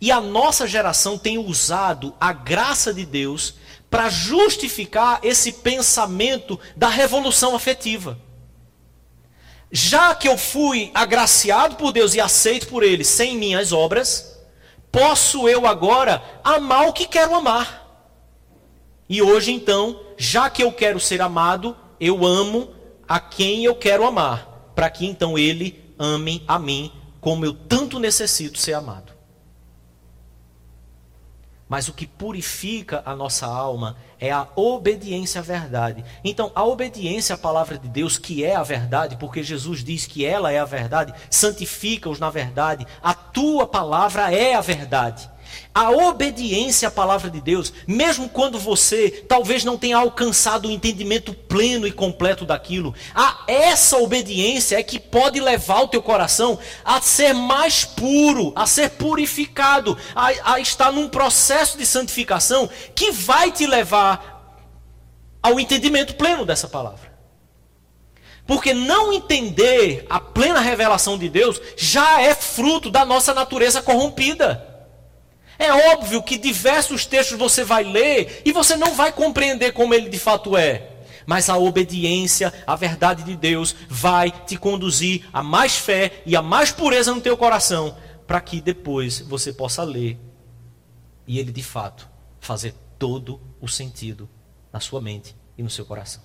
E 0.00 0.10
a 0.10 0.20
nossa 0.20 0.66
geração 0.66 1.16
tem 1.16 1.38
usado 1.38 2.12
a 2.20 2.32
graça 2.32 2.92
de 2.92 3.06
Deus 3.06 3.54
para 3.88 4.08
justificar 4.08 5.20
esse 5.22 5.52
pensamento 5.52 6.58
da 6.76 6.88
revolução 6.88 7.54
afetiva 7.54 8.18
já 9.72 10.14
que 10.14 10.28
eu 10.28 10.36
fui 10.36 10.90
agraciado 10.94 11.76
por 11.76 11.92
Deus 11.92 12.14
e 12.14 12.20
aceito 12.20 12.66
por 12.68 12.82
Ele 12.82 13.04
sem 13.04 13.36
minhas 13.36 13.72
obras, 13.72 14.38
posso 14.90 15.48
eu 15.48 15.66
agora 15.66 16.22
amar 16.42 16.88
o 16.88 16.92
que 16.92 17.06
quero 17.06 17.34
amar. 17.34 17.80
E 19.08 19.20
hoje 19.20 19.52
então, 19.52 20.00
já 20.16 20.48
que 20.48 20.62
eu 20.62 20.72
quero 20.72 21.00
ser 21.00 21.20
amado, 21.20 21.76
eu 21.98 22.24
amo 22.24 22.70
a 23.08 23.18
quem 23.18 23.64
eu 23.64 23.74
quero 23.74 24.06
amar, 24.06 24.72
para 24.74 24.88
que 24.88 25.04
então 25.04 25.36
ele 25.36 25.94
ame 25.98 26.44
a 26.46 26.58
mim 26.58 26.92
como 27.20 27.44
eu 27.44 27.52
tanto 27.52 27.98
necessito 27.98 28.58
ser 28.58 28.74
amado. 28.74 29.12
Mas 31.70 31.86
o 31.86 31.92
que 31.92 32.04
purifica 32.04 33.00
a 33.06 33.14
nossa 33.14 33.46
alma 33.46 33.96
é 34.18 34.32
a 34.32 34.48
obediência 34.56 35.38
à 35.38 35.42
verdade. 35.42 36.04
Então, 36.24 36.50
a 36.52 36.64
obediência 36.64 37.36
à 37.36 37.38
palavra 37.38 37.78
de 37.78 37.88
Deus, 37.88 38.18
que 38.18 38.44
é 38.44 38.56
a 38.56 38.62
verdade, 38.64 39.16
porque 39.16 39.40
Jesus 39.40 39.84
diz 39.84 40.04
que 40.04 40.26
ela 40.26 40.50
é 40.50 40.58
a 40.58 40.64
verdade, 40.64 41.14
santifica-os 41.30 42.18
na 42.18 42.28
verdade, 42.28 42.84
a 43.00 43.14
tua 43.14 43.68
palavra 43.68 44.34
é 44.34 44.56
a 44.56 44.60
verdade. 44.60 45.30
A 45.74 45.90
obediência 45.90 46.88
à 46.88 46.90
palavra 46.90 47.30
de 47.30 47.40
Deus, 47.40 47.72
mesmo 47.86 48.28
quando 48.28 48.58
você 48.58 49.10
talvez 49.28 49.64
não 49.64 49.78
tenha 49.78 49.96
alcançado 49.96 50.68
o 50.68 50.70
entendimento 50.70 51.32
pleno 51.32 51.86
e 51.86 51.92
completo 51.92 52.44
daquilo, 52.44 52.94
a 53.14 53.44
essa 53.46 53.96
obediência 53.98 54.78
é 54.78 54.82
que 54.82 54.98
pode 54.98 55.40
levar 55.40 55.82
o 55.82 55.88
teu 55.88 56.02
coração 56.02 56.58
a 56.84 57.00
ser 57.00 57.32
mais 57.32 57.84
puro, 57.84 58.52
a 58.56 58.66
ser 58.66 58.90
purificado, 58.90 59.96
a, 60.14 60.54
a 60.54 60.60
estar 60.60 60.90
num 60.92 61.08
processo 61.08 61.78
de 61.78 61.86
santificação 61.86 62.68
que 62.94 63.12
vai 63.12 63.52
te 63.52 63.66
levar 63.66 64.58
ao 65.42 65.58
entendimento 65.58 66.14
pleno 66.14 66.44
dessa 66.44 66.68
palavra. 66.68 67.10
Porque 68.46 68.74
não 68.74 69.12
entender 69.12 70.04
a 70.10 70.18
plena 70.18 70.60
revelação 70.60 71.16
de 71.16 71.28
Deus 71.28 71.60
já 71.76 72.20
é 72.20 72.34
fruto 72.34 72.90
da 72.90 73.04
nossa 73.04 73.32
natureza 73.32 73.80
corrompida. 73.80 74.69
É 75.60 75.92
óbvio 75.92 76.22
que 76.22 76.38
diversos 76.38 77.04
textos 77.04 77.38
você 77.38 77.62
vai 77.62 77.84
ler 77.84 78.40
e 78.46 78.50
você 78.50 78.76
não 78.76 78.94
vai 78.94 79.12
compreender 79.12 79.72
como 79.72 79.92
ele 79.92 80.08
de 80.08 80.18
fato 80.18 80.56
é. 80.56 80.88
Mas 81.26 81.50
a 81.50 81.58
obediência 81.58 82.50
à 82.66 82.74
verdade 82.74 83.22
de 83.24 83.36
Deus 83.36 83.76
vai 83.86 84.30
te 84.30 84.56
conduzir 84.56 85.28
a 85.30 85.42
mais 85.42 85.76
fé 85.76 86.22
e 86.24 86.34
a 86.34 86.40
mais 86.40 86.72
pureza 86.72 87.14
no 87.14 87.20
teu 87.20 87.36
coração, 87.36 87.94
para 88.26 88.40
que 88.40 88.58
depois 88.58 89.20
você 89.20 89.52
possa 89.52 89.84
ler 89.84 90.18
e 91.26 91.38
ele 91.38 91.52
de 91.52 91.62
fato 91.62 92.08
fazer 92.40 92.74
todo 92.98 93.38
o 93.60 93.68
sentido 93.68 94.26
na 94.72 94.80
sua 94.80 95.02
mente 95.02 95.36
e 95.58 95.62
no 95.62 95.68
seu 95.68 95.84
coração. 95.84 96.22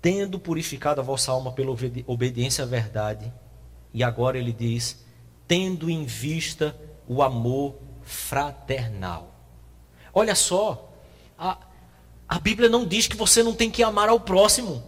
Tendo 0.00 0.38
purificado 0.38 0.98
a 0.98 1.04
vossa 1.04 1.30
alma 1.30 1.52
pela 1.52 1.76
obediência 2.06 2.64
à 2.64 2.66
verdade, 2.66 3.30
e 3.92 4.02
agora 4.02 4.38
ele 4.38 4.52
diz: 4.52 5.05
tendo 5.46 5.90
em 5.90 6.04
vista 6.04 6.76
o 7.06 7.22
amor 7.22 7.76
fraternal. 8.02 9.34
Olha 10.12 10.34
só, 10.34 10.92
a, 11.38 11.58
a 12.28 12.38
Bíblia 12.38 12.68
não 12.68 12.84
diz 12.84 13.06
que 13.06 13.16
você 13.16 13.42
não 13.42 13.54
tem 13.54 13.70
que 13.70 13.82
amar 13.82 14.08
ao 14.08 14.20
próximo. 14.20 14.82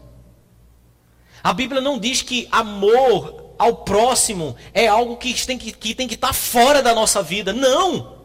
A 1.42 1.52
Bíblia 1.52 1.80
não 1.80 1.98
diz 1.98 2.22
que 2.22 2.48
amor 2.50 3.54
ao 3.58 3.76
próximo 3.76 4.56
é 4.72 4.86
algo 4.86 5.16
que 5.16 5.46
tem 5.46 5.58
que, 5.58 5.72
que, 5.72 5.94
tem 5.94 6.08
que 6.08 6.14
estar 6.14 6.32
fora 6.32 6.82
da 6.82 6.94
nossa 6.94 7.22
vida. 7.22 7.52
Não! 7.52 8.18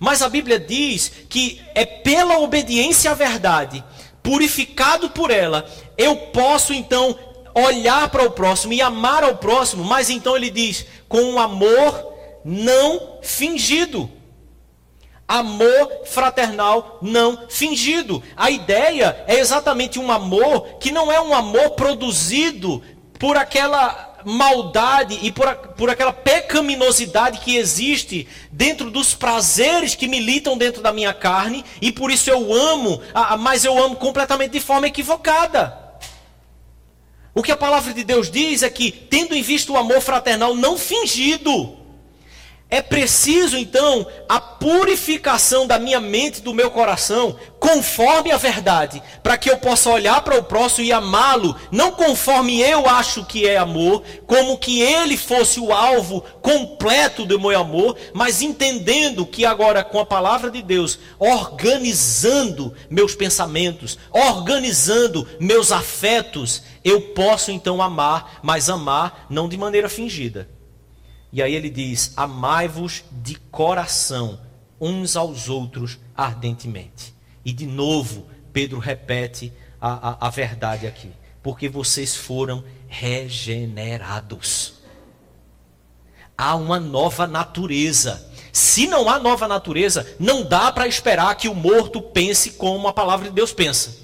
Mas 0.00 0.22
a 0.22 0.28
Bíblia 0.28 0.58
diz 0.58 1.10
que 1.28 1.62
é 1.74 1.84
pela 1.84 2.38
obediência 2.38 3.10
à 3.10 3.14
verdade, 3.14 3.84
purificado 4.22 5.10
por 5.10 5.30
ela, 5.30 5.70
eu 5.96 6.16
posso 6.16 6.72
então 6.72 7.16
olhar 7.54 8.08
para 8.08 8.24
o 8.24 8.30
próximo 8.30 8.72
e 8.72 8.82
amar 8.82 9.22
ao 9.22 9.36
próximo, 9.36 9.84
mas 9.84 10.10
então 10.10 10.36
ele 10.36 10.50
diz: 10.50 10.84
com 11.08 11.22
um 11.22 11.38
amor 11.38 12.12
não 12.44 13.18
fingido. 13.22 14.10
Amor 15.26 15.90
fraternal 16.04 16.98
não 17.00 17.48
fingido. 17.48 18.22
A 18.36 18.50
ideia 18.50 19.24
é 19.26 19.38
exatamente 19.38 19.98
um 19.98 20.12
amor 20.12 20.76
que 20.78 20.90
não 20.90 21.10
é 21.10 21.18
um 21.18 21.34
amor 21.34 21.70
produzido 21.70 22.82
por 23.18 23.38
aquela 23.38 24.14
maldade 24.24 25.18
e 25.22 25.30
por, 25.30 25.54
por 25.76 25.88
aquela 25.90 26.12
pecaminosidade 26.12 27.40
que 27.40 27.56
existe 27.56 28.26
dentro 28.50 28.90
dos 28.90 29.14
prazeres 29.14 29.94
que 29.94 30.08
militam 30.08 30.56
dentro 30.56 30.82
da 30.82 30.92
minha 30.92 31.12
carne, 31.12 31.64
e 31.80 31.92
por 31.92 32.10
isso 32.10 32.30
eu 32.30 32.52
amo, 32.52 33.00
mas 33.38 33.64
eu 33.64 33.82
amo 33.82 33.96
completamente 33.96 34.52
de 34.52 34.60
forma 34.60 34.86
equivocada. 34.86 35.83
O 37.34 37.42
que 37.42 37.50
a 37.50 37.56
palavra 37.56 37.92
de 37.92 38.04
Deus 38.04 38.30
diz 38.30 38.62
é 38.62 38.70
que, 38.70 38.92
tendo 38.92 39.34
em 39.34 39.42
vista 39.42 39.72
o 39.72 39.76
amor 39.76 40.00
fraternal 40.00 40.54
não 40.54 40.78
fingido, 40.78 41.76
é 42.74 42.82
preciso 42.82 43.56
então 43.56 44.04
a 44.28 44.40
purificação 44.40 45.64
da 45.64 45.78
minha 45.78 46.00
mente, 46.00 46.42
do 46.42 46.52
meu 46.52 46.72
coração, 46.72 47.36
conforme 47.60 48.32
a 48.32 48.36
verdade, 48.36 49.00
para 49.22 49.38
que 49.38 49.48
eu 49.48 49.58
possa 49.58 49.90
olhar 49.90 50.20
para 50.22 50.36
o 50.36 50.42
próximo 50.42 50.84
e 50.84 50.92
amá-lo, 50.92 51.54
não 51.70 51.92
conforme 51.92 52.60
eu 52.60 52.88
acho 52.88 53.24
que 53.26 53.46
é 53.46 53.56
amor, 53.56 54.02
como 54.26 54.58
que 54.58 54.82
ele 54.82 55.16
fosse 55.16 55.60
o 55.60 55.72
alvo 55.72 56.22
completo 56.42 57.24
do 57.24 57.38
meu 57.38 57.56
amor, 57.56 57.96
mas 58.12 58.42
entendendo 58.42 59.24
que 59.24 59.46
agora 59.46 59.84
com 59.84 60.00
a 60.00 60.04
palavra 60.04 60.50
de 60.50 60.60
Deus, 60.60 60.98
organizando 61.16 62.74
meus 62.90 63.14
pensamentos, 63.14 63.96
organizando 64.10 65.28
meus 65.38 65.70
afetos, 65.70 66.60
eu 66.84 67.00
posso 67.00 67.52
então 67.52 67.80
amar, 67.80 68.40
mas 68.42 68.68
amar 68.68 69.26
não 69.30 69.48
de 69.48 69.56
maneira 69.56 69.88
fingida 69.88 70.53
e 71.34 71.42
aí 71.42 71.52
ele 71.52 71.68
diz: 71.68 72.12
Amai-vos 72.16 73.02
de 73.10 73.34
coração 73.34 74.38
uns 74.80 75.16
aos 75.16 75.48
outros 75.48 75.98
ardentemente. 76.16 77.12
E 77.44 77.52
de 77.52 77.66
novo, 77.66 78.28
Pedro 78.52 78.78
repete 78.78 79.52
a, 79.80 80.10
a, 80.10 80.28
a 80.28 80.30
verdade 80.30 80.86
aqui. 80.86 81.10
Porque 81.42 81.68
vocês 81.68 82.14
foram 82.14 82.62
regenerados. 82.86 84.74
Há 86.38 86.54
uma 86.54 86.78
nova 86.78 87.26
natureza. 87.26 88.30
Se 88.52 88.86
não 88.86 89.10
há 89.10 89.18
nova 89.18 89.48
natureza, 89.48 90.06
não 90.20 90.44
dá 90.44 90.70
para 90.70 90.86
esperar 90.86 91.34
que 91.34 91.48
o 91.48 91.54
morto 91.54 92.00
pense 92.00 92.52
como 92.52 92.86
a 92.86 92.92
palavra 92.92 93.28
de 93.28 93.34
Deus 93.34 93.52
pensa. 93.52 94.03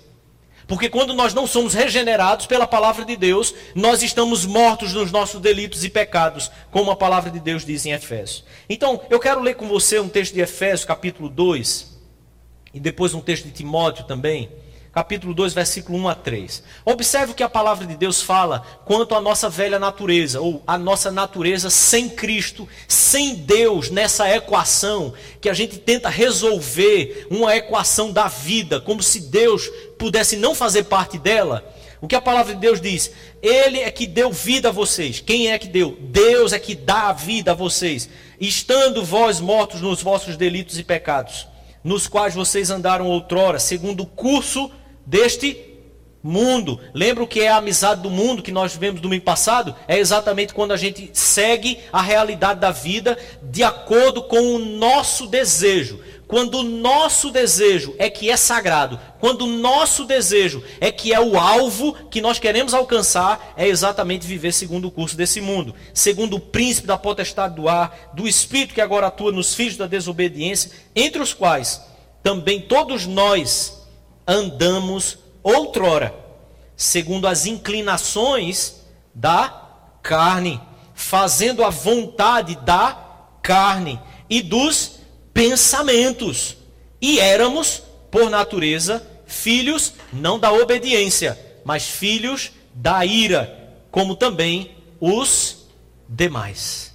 Porque 0.71 0.89
quando 0.89 1.13
nós 1.13 1.35
não 1.35 1.49
somos 1.49 1.75
regenerados 1.75 2.47
pela 2.47 2.65
palavra 2.65 3.05
de 3.05 3.17
Deus, 3.17 3.53
nós 3.75 4.05
estamos 4.05 4.47
mortos 4.47 4.95
nos 4.95 5.11
nossos 5.11 5.41
delitos 5.41 5.83
e 5.83 5.91
pecados, 5.91 6.49
como 6.71 6.93
a 6.93 6.97
palavra 6.97 7.29
de 7.29 7.41
Deus 7.41 7.65
diz 7.65 7.85
em 7.87 7.91
Efésios. 7.91 8.45
Então, 8.69 9.01
eu 9.11 9.19
quero 9.19 9.41
ler 9.41 9.57
com 9.57 9.67
você 9.67 9.99
um 9.99 10.09
texto 10.09 10.33
de 10.33 10.41
Efésios, 10.41 10.85
capítulo 10.85 11.29
2, 11.29 11.99
e 12.73 12.79
depois 12.79 13.15
um 13.15 13.21
texto 13.21 13.47
de 13.47 13.51
Timóteo 13.51 14.05
também 14.05 14.49
capítulo 14.93 15.33
2, 15.33 15.55
versículo 15.55 15.99
1 15.99 16.09
a 16.09 16.15
3. 16.15 16.63
Observe 16.85 17.33
o 17.33 17.35
que 17.35 17.43
a 17.43 17.49
palavra 17.49 17.87
de 17.87 17.97
Deus 17.97 18.21
fala 18.21 18.61
quanto 18.85 19.15
à 19.15 19.21
nossa 19.21 19.49
velha 19.49 19.79
natureza, 19.79 20.41
ou 20.41 20.63
a 20.67 20.77
nossa 20.77 21.11
natureza 21.11 21.71
sem 21.71 22.09
Cristo, 22.09 22.69
sem 22.89 23.37
Deus, 23.37 23.89
nessa 23.91 24.29
equação 24.35 25.15
que 25.41 25.49
a 25.49 25.55
gente 25.55 25.79
tenta 25.79 26.09
resolver, 26.09 27.29
uma 27.31 27.57
equação 27.57 28.13
da 28.13 28.27
vida, 28.27 28.81
como 28.81 29.03
se 29.03 29.21
Deus 29.21 29.69
pudesse 29.99 30.37
não 30.37 30.55
fazer 30.55 30.85
parte 30.85 31.19
dela. 31.19 31.65
O 32.01 32.09
que 32.09 32.17
a 32.17 32.21
palavra 32.21 32.55
de 32.55 32.61
Deus 32.61 32.81
diz? 32.81 33.13
Ele 33.43 33.79
é 33.81 33.91
que 33.91 34.07
deu 34.07 34.33
vida 34.33 34.71
a 34.71 34.73
vocês. 34.73 35.21
Quem 35.21 35.53
é 35.53 35.59
que 35.59 35.69
deu? 35.69 35.97
Deus 36.01 36.53
é 36.53 36.59
que 36.59 36.75
dá 36.75 37.09
a 37.09 37.13
vida 37.13 37.53
a 37.53 37.55
vocês. 37.55 38.09
Estando 38.41 39.05
vós 39.05 39.39
mortos 39.39 39.83
nos 39.83 40.03
vossos 40.03 40.37
delitos 40.37 40.79
e 40.79 40.83
pecados, 40.83 41.47
nos 41.85 42.07
quais 42.07 42.35
vocês 42.35 42.71
andaram 42.71 43.07
outrora, 43.07 43.59
segundo 43.59 44.05
o 44.05 44.07
curso 44.07 44.71
deste 45.07 45.71
mundo. 46.23 46.79
Lembra 46.93 47.25
o 47.25 47.27
que 47.27 47.41
é 47.41 47.49
a 47.49 47.57
amizade 47.57 48.03
do 48.03 48.11
mundo 48.11 48.43
que 48.43 48.53
nós 48.53 48.75
vimos 48.75 49.01
domingo 49.01 49.25
passado? 49.25 49.75
É 49.89 49.99
exatamente 49.99 50.55
quando 50.55 50.73
a 50.73 50.77
gente 50.77 51.11
segue 51.13 51.79
a 51.93 52.03
realidade 52.03 52.61
da 52.61 52.71
vida 52.71 53.19
de 53.43 53.63
acordo 53.63 54.23
com 54.23 54.55
o 54.55 54.59
nosso 54.59 55.27
desejo. 55.27 56.01
Quando 56.27 56.61
o 56.61 56.63
nosso 56.63 57.33
desejo 57.33 57.93
é 57.99 58.09
que 58.09 58.31
é 58.31 58.37
sagrado, 58.37 59.01
quando 59.19 59.43
o 59.43 59.49
nosso 59.49 60.05
desejo 60.05 60.63
é 60.81 60.93
que 60.93 61.13
é 61.13 61.19
o 61.19 61.37
alvo 61.37 61.93
que 62.09 62.21
nós 62.21 62.39
queremos 62.39 62.73
alcançar, 62.73 63.53
é 63.57 63.67
exatamente 63.67 64.29
viver 64.29 64.53
segundo 64.53 64.87
o 64.87 64.91
curso 64.93 65.17
desse 65.17 65.41
mundo, 65.41 65.75
segundo 65.93 66.37
o 66.37 66.41
príncipe 66.41 66.87
da 66.87 66.97
potestade 66.97 67.57
do 67.57 67.69
ar, 67.69 68.13
do 68.15 68.29
espírito 68.29 68.75
que 68.75 68.81
agora 68.81 69.09
atua 69.09 69.33
nos 69.33 69.57
filhos 69.57 69.77
da 69.77 69.89
desobediência, 69.89 70.71
entre 70.95 71.21
os 71.21 71.35
quais 71.35 71.81
também 72.23 72.61
todos 72.61 73.07
nós 73.07 73.80
andamos 74.31 75.19
outrora, 75.43 76.15
segundo 76.77 77.27
as 77.27 77.47
inclinações 77.47 78.77
da 79.13 79.69
carne, 80.01 80.61
fazendo 80.95 81.65
a 81.65 81.71
vontade 81.71 82.55
da 82.55 82.97
carne 83.43 84.01
e 84.29 84.41
dos 84.41 85.01
pensamentos. 85.35 86.57
E 87.01 87.19
éramos, 87.19 87.83
por 88.09 88.31
natureza, 88.31 89.05
filhos 89.27 89.95
não 90.13 90.39
da 90.39 90.53
obediência, 90.53 91.37
mas 91.65 91.89
filhos 91.89 92.53
da 92.73 93.05
ira, 93.05 93.75
como 93.91 94.15
também 94.15 94.77
os 95.01 95.67
demais. 96.09 96.95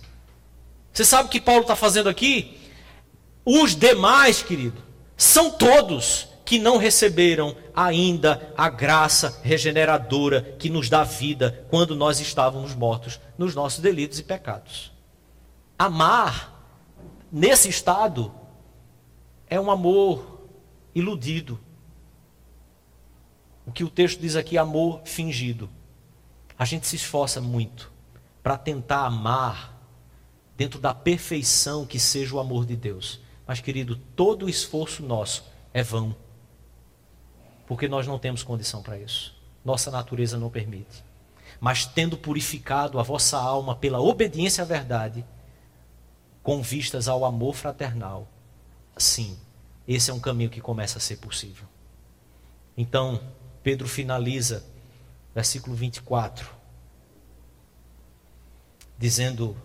Você 0.94 1.04
sabe 1.04 1.28
o 1.28 1.32
que 1.32 1.42
Paulo 1.42 1.64
está 1.64 1.76
fazendo 1.76 2.08
aqui? 2.08 2.58
Os 3.44 3.76
demais, 3.76 4.42
querido, 4.42 4.82
são 5.18 5.52
todos 5.52 6.30
que 6.46 6.60
não 6.60 6.78
receberam 6.78 7.58
ainda 7.76 8.54
a 8.56 8.70
graça 8.70 9.42
regeneradora 9.44 10.56
que 10.60 10.70
nos 10.70 10.88
dá 10.88 11.04
vida 11.04 11.66
quando 11.72 11.96
nós 11.96 12.20
estávamos 12.20 12.76
mortos 12.76 13.20
nos 13.36 13.56
nossos 13.56 13.80
delitos 13.80 14.20
e 14.20 14.24
pecados. 14.24 14.94
Amar 15.78 16.54
nesse 17.32 17.68
estado 17.68 18.32
é 19.48 19.60
um 19.60 19.72
amor 19.72 20.48
iludido. 20.94 21.60
O 23.66 23.72
que 23.72 23.84
o 23.84 23.90
texto 23.90 24.20
diz 24.20 24.36
aqui, 24.36 24.56
amor 24.56 25.02
fingido. 25.04 25.68
A 26.58 26.64
gente 26.64 26.86
se 26.86 26.96
esforça 26.96 27.42
muito 27.42 27.92
para 28.44 28.58
tentar 28.58 29.06
amar 29.06 29.76
dentro 30.56 30.80
da 30.80 30.94
perfeição 30.94 31.86
que 31.86 32.00
seja 32.00 32.36
o 32.36 32.40
amor 32.40 32.66
de 32.66 32.76
Deus. 32.76 33.20
Mas, 33.48 33.60
querido, 33.60 33.96
todo 34.16 34.46
o 34.46 34.50
esforço 34.50 35.04
nosso 35.04 35.44
é 35.74 35.84
vão 35.84 36.16
porque 37.68 37.88
nós 37.88 38.06
não 38.08 38.20
temos 38.20 38.44
condição 38.44 38.82
para 38.82 38.98
isso. 38.98 39.36
Nossa 39.64 39.90
natureza 39.90 40.38
não 40.38 40.50
permite. 40.50 41.04
Mas 41.60 41.86
tendo 41.86 42.18
purificado 42.18 43.00
a 43.00 43.04
vossa 43.04 43.38
alma 43.38 43.76
pela 43.76 44.00
obediência 44.00 44.64
à 44.64 44.66
verdade, 44.66 45.26
com 46.44 46.62
vistas 46.62 47.08
ao 47.08 47.26
amor 47.26 47.56
fraternal, 47.56 48.28
sim, 48.98 49.38
esse 49.88 50.12
é 50.12 50.14
um 50.14 50.20
caminho 50.20 50.50
que 50.50 50.62
começa 50.62 50.98
a 50.98 51.02
ser 51.02 51.18
possível. 51.18 51.68
Então, 52.78 53.22
Pedro 53.64 53.88
finaliza, 53.88 54.64
versículo 55.34 55.76
24, 55.76 56.52
dizendo: 58.98 59.58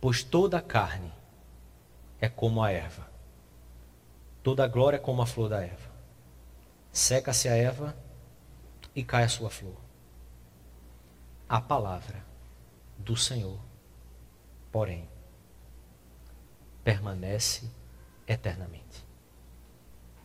Pois 0.00 0.22
toda 0.22 0.58
a 0.58 0.62
carne 0.62 1.12
é 2.20 2.28
como 2.28 2.62
a 2.62 2.70
erva, 2.70 3.08
toda 4.42 4.64
a 4.64 4.68
glória 4.68 4.96
é 4.96 5.00
como 5.00 5.22
a 5.22 5.26
flor 5.26 5.48
da 5.48 5.62
erva. 5.62 5.93
Seca-se 6.94 7.48
a 7.48 7.56
erva 7.56 7.92
e 8.94 9.02
cai 9.02 9.24
a 9.24 9.28
sua 9.28 9.50
flor. 9.50 9.76
A 11.48 11.60
palavra 11.60 12.24
do 12.96 13.16
Senhor, 13.16 13.58
porém, 14.70 15.08
permanece 16.84 17.68
eternamente. 18.28 19.04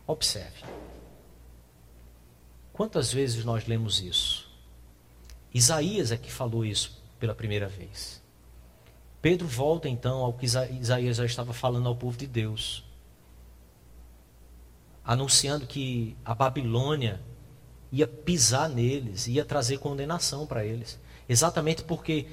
Observe. 0.06 0.62
Quantas 2.72 3.12
vezes 3.12 3.44
nós 3.44 3.66
lemos 3.66 4.00
isso? 4.00 4.48
Isaías 5.52 6.12
é 6.12 6.16
que 6.16 6.30
falou 6.30 6.64
isso 6.64 7.02
pela 7.18 7.34
primeira 7.34 7.66
vez. 7.66 8.22
Pedro 9.20 9.48
volta 9.48 9.88
então 9.88 10.18
ao 10.18 10.34
que 10.34 10.46
Isaías 10.46 11.16
já 11.16 11.24
estava 11.24 11.52
falando 11.52 11.88
ao 11.88 11.96
povo 11.96 12.16
de 12.16 12.28
Deus 12.28 12.88
anunciando 15.04 15.66
que 15.66 16.16
a 16.24 16.34
Babilônia 16.34 17.20
ia 17.90 18.06
pisar 18.06 18.68
neles, 18.68 19.26
ia 19.26 19.44
trazer 19.44 19.78
condenação 19.78 20.46
para 20.46 20.64
eles. 20.64 20.98
Exatamente 21.28 21.82
porque 21.82 22.26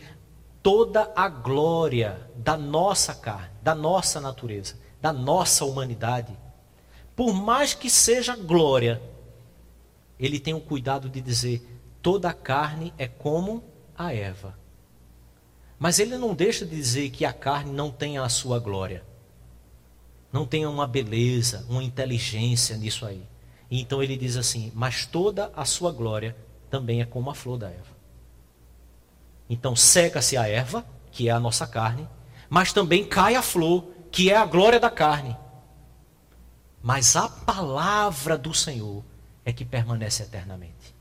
toda 0.62 1.12
a 1.16 1.28
glória 1.30 2.30
da 2.36 2.58
nossa 2.58 3.16
carne, 3.16 3.50
da 3.62 3.74
nossa 3.74 4.20
natureza, 4.20 4.76
da 5.02 5.14
nossa 5.14 5.66
humanidade, 5.66 6.38
por 7.16 7.34
mais 7.34 7.74
que 7.74 7.90
seja 7.90 8.36
glória, 8.36 9.02
ele 10.20 10.40
tem 10.40 10.54
o 10.54 10.62
cuidado 10.62 11.10
de 11.10 11.22
dizer: 11.22 11.66
toda 12.02 12.30
a 12.30 12.34
carne 12.34 12.94
é 12.98 13.08
como 13.08 13.64
a 13.98 14.14
Eva. 14.14 14.58
Mas 15.80 16.00
ele 16.00 16.18
não 16.18 16.34
deixa 16.34 16.66
de 16.66 16.76
dizer 16.76 17.10
que 17.12 17.24
a 17.24 17.34
carne 17.34 17.72
não 17.72 17.92
tem 17.92 18.18
a 18.18 18.28
sua 18.30 18.60
glória. 18.60 19.04
Não 20.32 20.46
tem 20.46 20.66
uma 20.66 20.86
beleza, 20.86 21.66
uma 21.70 21.84
inteligência 21.84 22.76
nisso 22.78 23.06
aí. 23.06 23.24
E 23.70 23.82
então 23.82 24.02
ele 24.02 24.18
diz 24.18 24.38
assim: 24.38 24.72
Mas 24.76 25.06
toda 25.06 25.52
a 25.56 25.66
sua 25.66 25.92
glória 25.92 26.36
também 26.70 27.02
é 27.02 27.06
como 27.06 27.30
a 27.30 27.36
flor 27.36 27.58
da 27.58 27.70
erva. 27.70 27.98
Então 29.50 29.76
seca-se 29.76 30.36
a 30.36 30.48
erva, 30.48 30.86
que 31.12 31.30
é 31.30 31.32
a 31.32 31.40
nossa 31.40 31.66
carne, 31.66 32.08
mas 32.50 32.74
também 32.74 33.06
cai 33.06 33.36
a 33.36 33.42
flor, 33.42 33.86
que 34.12 34.30
é 34.30 34.36
a 34.36 34.46
glória 34.46 34.80
da 34.80 34.90
carne. 34.90 35.36
Mas 36.82 37.16
a 37.16 37.28
palavra 37.28 38.38
do 38.38 38.54
Senhor 38.54 39.04
é 39.44 39.52
que 39.52 39.66
permanece 39.66 40.24
eternamente. 40.24 40.96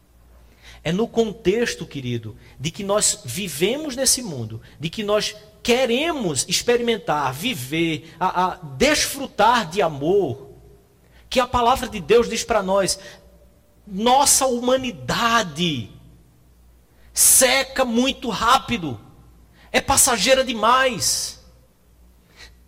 É 0.82 0.92
no 0.92 1.08
contexto, 1.08 1.84
querido, 1.84 2.36
de 2.60 2.70
que 2.70 2.84
nós 2.84 3.22
vivemos 3.24 3.96
nesse 3.96 4.22
mundo, 4.22 4.60
de 4.78 4.88
que 4.88 5.02
nós 5.02 5.34
queremos 5.66 6.46
experimentar, 6.46 7.32
viver, 7.32 8.14
a, 8.20 8.44
a 8.44 8.54
desfrutar 8.76 9.68
de 9.68 9.82
amor, 9.82 10.52
que 11.28 11.40
a 11.40 11.46
palavra 11.48 11.88
de 11.88 11.98
Deus 11.98 12.28
diz 12.28 12.44
para 12.44 12.62
nós: 12.62 13.00
nossa 13.84 14.46
humanidade 14.46 15.90
seca 17.12 17.84
muito 17.84 18.30
rápido, 18.30 19.00
é 19.72 19.80
passageira 19.80 20.44
demais 20.44 21.44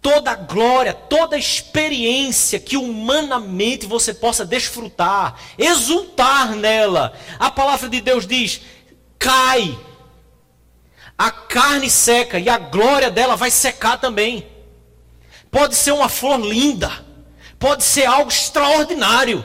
toda 0.02 0.34
glória, 0.34 0.92
toda 0.92 1.38
experiência 1.38 2.58
que 2.58 2.76
humanamente 2.76 3.86
você 3.86 4.12
possa 4.12 4.44
desfrutar, 4.44 5.38
exultar 5.56 6.56
nela. 6.56 7.16
A 7.38 7.48
palavra 7.48 7.88
de 7.88 8.00
Deus 8.00 8.26
diz: 8.26 8.60
cai. 9.16 9.86
A 11.18 11.32
carne 11.32 11.90
seca 11.90 12.38
e 12.38 12.48
a 12.48 12.56
glória 12.56 13.10
dela 13.10 13.34
vai 13.34 13.50
secar 13.50 13.98
também. 13.98 14.46
Pode 15.50 15.74
ser 15.74 15.90
uma 15.90 16.08
flor 16.08 16.38
linda, 16.40 17.04
pode 17.58 17.82
ser 17.82 18.04
algo 18.04 18.30
extraordinário. 18.30 19.44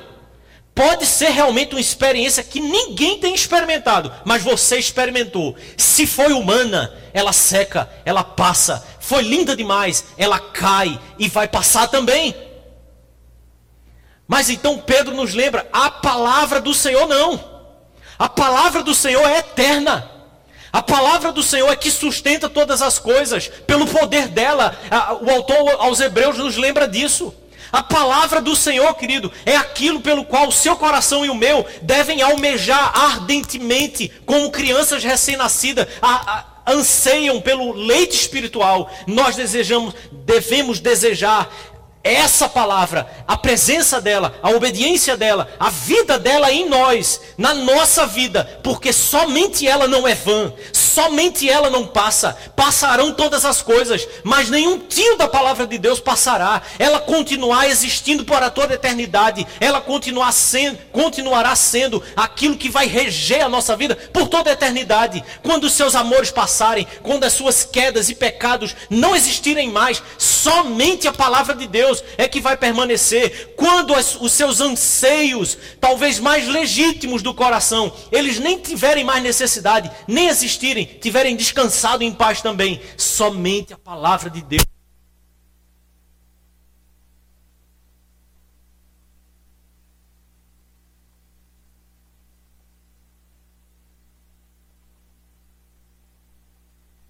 Pode 0.75 1.05
ser 1.05 1.29
realmente 1.29 1.75
uma 1.75 1.81
experiência 1.81 2.43
que 2.43 2.59
ninguém 2.59 3.19
tem 3.19 3.35
experimentado, 3.35 4.11
mas 4.25 4.41
você 4.41 4.77
experimentou. 4.79 5.55
Se 5.77 6.07
foi 6.07 6.33
humana, 6.33 6.91
ela 7.13 7.31
seca, 7.31 7.87
ela 8.03 8.23
passa. 8.23 8.83
Foi 8.99 9.21
linda 9.21 9.55
demais, 9.55 10.05
ela 10.17 10.39
cai 10.39 10.99
e 11.19 11.29
vai 11.29 11.47
passar 11.47 11.87
também. 11.89 12.35
Mas 14.27 14.49
então 14.49 14.79
Pedro 14.79 15.15
nos 15.15 15.35
lembra: 15.35 15.67
a 15.71 15.91
palavra 15.91 16.59
do 16.59 16.73
Senhor 16.73 17.07
não. 17.07 17.53
A 18.17 18.27
palavra 18.27 18.81
do 18.81 18.95
Senhor 18.95 19.23
é 19.27 19.39
eterna. 19.39 20.09
A 20.73 20.81
palavra 20.81 21.31
do 21.31 21.43
Senhor 21.43 21.71
é 21.71 21.75
que 21.75 21.91
sustenta 21.91 22.49
todas 22.49 22.81
as 22.81 22.97
coisas, 22.97 23.47
pelo 23.67 23.85
poder 23.85 24.27
dela. 24.27 24.75
O 25.21 25.29
autor 25.29 25.75
aos 25.77 25.99
Hebreus 25.99 26.35
nos 26.39 26.57
lembra 26.57 26.87
disso. 26.87 27.31
A 27.71 27.83
palavra 27.83 28.41
do 28.41 28.55
Senhor, 28.55 28.91
querido, 28.95 29.31
é 29.45 29.55
aquilo 29.55 30.01
pelo 30.01 30.25
qual 30.25 30.47
o 30.47 30.51
seu 30.51 30.75
coração 30.75 31.23
e 31.23 31.29
o 31.29 31.35
meu 31.35 31.63
devem 31.83 32.23
almejar 32.23 32.91
ardentemente, 32.95 34.11
como 34.25 34.49
crianças 34.49 35.03
recém-nascidas, 35.03 35.87
anseiam 36.65 37.39
pelo 37.39 37.73
leite 37.73 38.15
espiritual. 38.15 38.91
Nós 39.05 39.35
desejamos, 39.35 39.93
devemos 40.11 40.79
desejar 40.79 41.51
essa 42.03 42.49
palavra, 42.49 43.07
a 43.25 43.37
presença 43.37 44.01
dela, 44.01 44.37
a 44.43 44.49
obediência 44.49 45.15
dela, 45.15 45.47
a 45.57 45.69
vida 45.69 46.19
dela 46.19 46.51
em 46.51 46.67
nós, 46.67 47.21
na 47.37 47.53
nossa 47.53 48.05
vida, 48.05 48.59
porque 48.61 48.91
somente 48.91 49.65
ela 49.65 49.87
não 49.87 50.05
é 50.05 50.13
vã, 50.13 50.51
somente 50.73 51.49
ela 51.49 51.69
não 51.69 51.87
passa. 51.87 52.37
Passarão 52.55 53.13
todas 53.13 53.45
as 53.45 53.61
coisas, 53.61 54.05
mas 54.23 54.49
nenhum 54.49 54.79
tio 54.79 55.17
da 55.17 55.27
palavra 55.27 55.65
de 55.65 55.77
Deus 55.77 55.99
passará. 55.99 56.61
Ela 56.77 56.99
continuará 56.99 57.67
existindo 57.67 58.25
para 58.25 58.49
toda 58.49 58.73
a 58.73 58.75
eternidade. 58.75 59.47
Ela 59.59 59.79
continuar 59.79 60.31
sendo, 60.33 60.77
continuará 60.91 61.55
sendo 61.55 62.03
aquilo 62.15 62.57
que 62.57 62.69
vai 62.69 62.85
reger 62.85 63.43
a 63.43 63.49
nossa 63.49 63.75
vida 63.75 63.95
por 63.95 64.27
toda 64.27 64.49
a 64.49 64.53
eternidade. 64.53 65.23
Quando 65.41 65.63
os 65.63 65.73
seus 65.73 65.95
amores 65.95 66.31
passarem, 66.31 66.85
quando 67.01 67.23
as 67.23 67.33
suas 67.33 67.63
quedas 67.63 68.09
e 68.09 68.15
pecados 68.15 68.75
não 68.89 69.15
existirem 69.15 69.71
mais, 69.71 70.03
somente 70.17 71.07
a 71.07 71.13
palavra 71.13 71.55
de 71.55 71.65
Deus 71.65 71.92
Deus 71.93 72.03
é 72.17 72.27
que 72.27 72.41
vai 72.41 72.57
permanecer. 72.57 73.53
Quando 73.55 73.93
as, 73.93 74.19
os 74.19 74.31
seus 74.31 74.59
anseios, 74.59 75.57
talvez 75.79 76.19
mais 76.19 76.47
legítimos 76.47 77.21
do 77.21 77.33
coração, 77.33 77.93
eles 78.11 78.39
nem 78.39 78.57
tiverem 78.57 79.03
mais 79.03 79.21
necessidade, 79.21 79.91
nem 80.07 80.27
existirem, 80.27 80.85
tiverem 80.85 81.35
descansado 81.35 82.03
em 82.03 82.11
paz 82.11 82.41
também, 82.41 82.81
somente 82.97 83.73
a 83.73 83.77
palavra 83.77 84.29
de 84.29 84.41
Deus. 84.41 84.63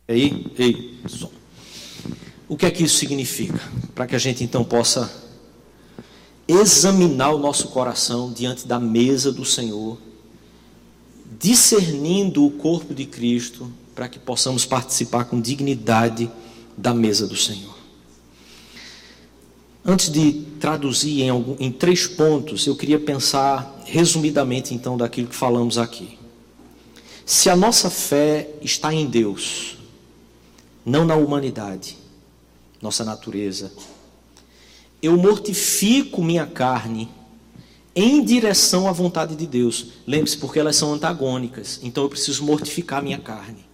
Ei, 0.06 0.46
ei, 0.60 1.00
som. 1.08 1.43
O 2.54 2.56
que 2.56 2.68
é 2.68 2.72
que 2.72 2.84
isso 2.84 2.98
significa? 2.98 3.60
Para 3.96 4.06
que 4.06 4.16
a 4.16 4.20
gente 4.20 4.44
então 4.44 4.64
possa 4.64 5.12
examinar 6.48 7.32
o 7.32 7.40
nosso 7.40 7.70
coração 7.70 8.32
diante 8.32 8.68
da 8.68 8.80
mesa 8.80 9.32
do 9.32 9.44
Senhor, 9.44 9.98
discernindo 11.40 12.46
o 12.46 12.52
corpo 12.52 12.94
de 12.94 13.08
Cristo, 13.08 13.74
para 13.96 14.08
que 14.08 14.20
possamos 14.20 14.66
participar 14.66 15.26
com 15.26 15.42
dignidade 15.42 16.30
da 16.78 16.94
mesa 16.94 17.26
do 17.26 17.36
Senhor. 17.36 17.76
Antes 19.84 20.12
de 20.12 20.46
traduzir 20.60 21.24
em, 21.24 21.30
algum, 21.30 21.56
em 21.60 21.72
três 21.72 22.06
pontos, 22.06 22.68
eu 22.68 22.76
queria 22.76 23.00
pensar 23.00 23.82
resumidamente 23.84 24.76
então 24.76 24.96
daquilo 24.96 25.28
que 25.28 25.36
falamos 25.36 25.80
aqui. 25.80 26.20
Se 27.26 27.50
a 27.50 27.56
nossa 27.56 27.90
fé 27.90 28.48
está 28.62 28.94
em 28.94 29.08
Deus, 29.08 29.76
não 30.86 31.04
na 31.04 31.16
humanidade, 31.16 32.03
nossa 32.84 33.06
natureza. 33.06 33.72
Eu 35.02 35.16
mortifico 35.16 36.22
minha 36.22 36.46
carne 36.46 37.10
em 37.96 38.22
direção 38.24 38.90
à 38.90 38.92
vontade 38.92 39.38
de 39.38 39.48
Deus. 39.48 39.88
Lembre-se, 40.06 40.38
porque 40.38 40.60
elas 40.60 40.76
são 40.76 40.94
antagônicas. 40.94 41.80
Então 41.82 42.04
eu 42.04 42.10
preciso 42.10 42.44
mortificar 42.44 43.02
minha 43.02 43.18
carne. 43.18 43.66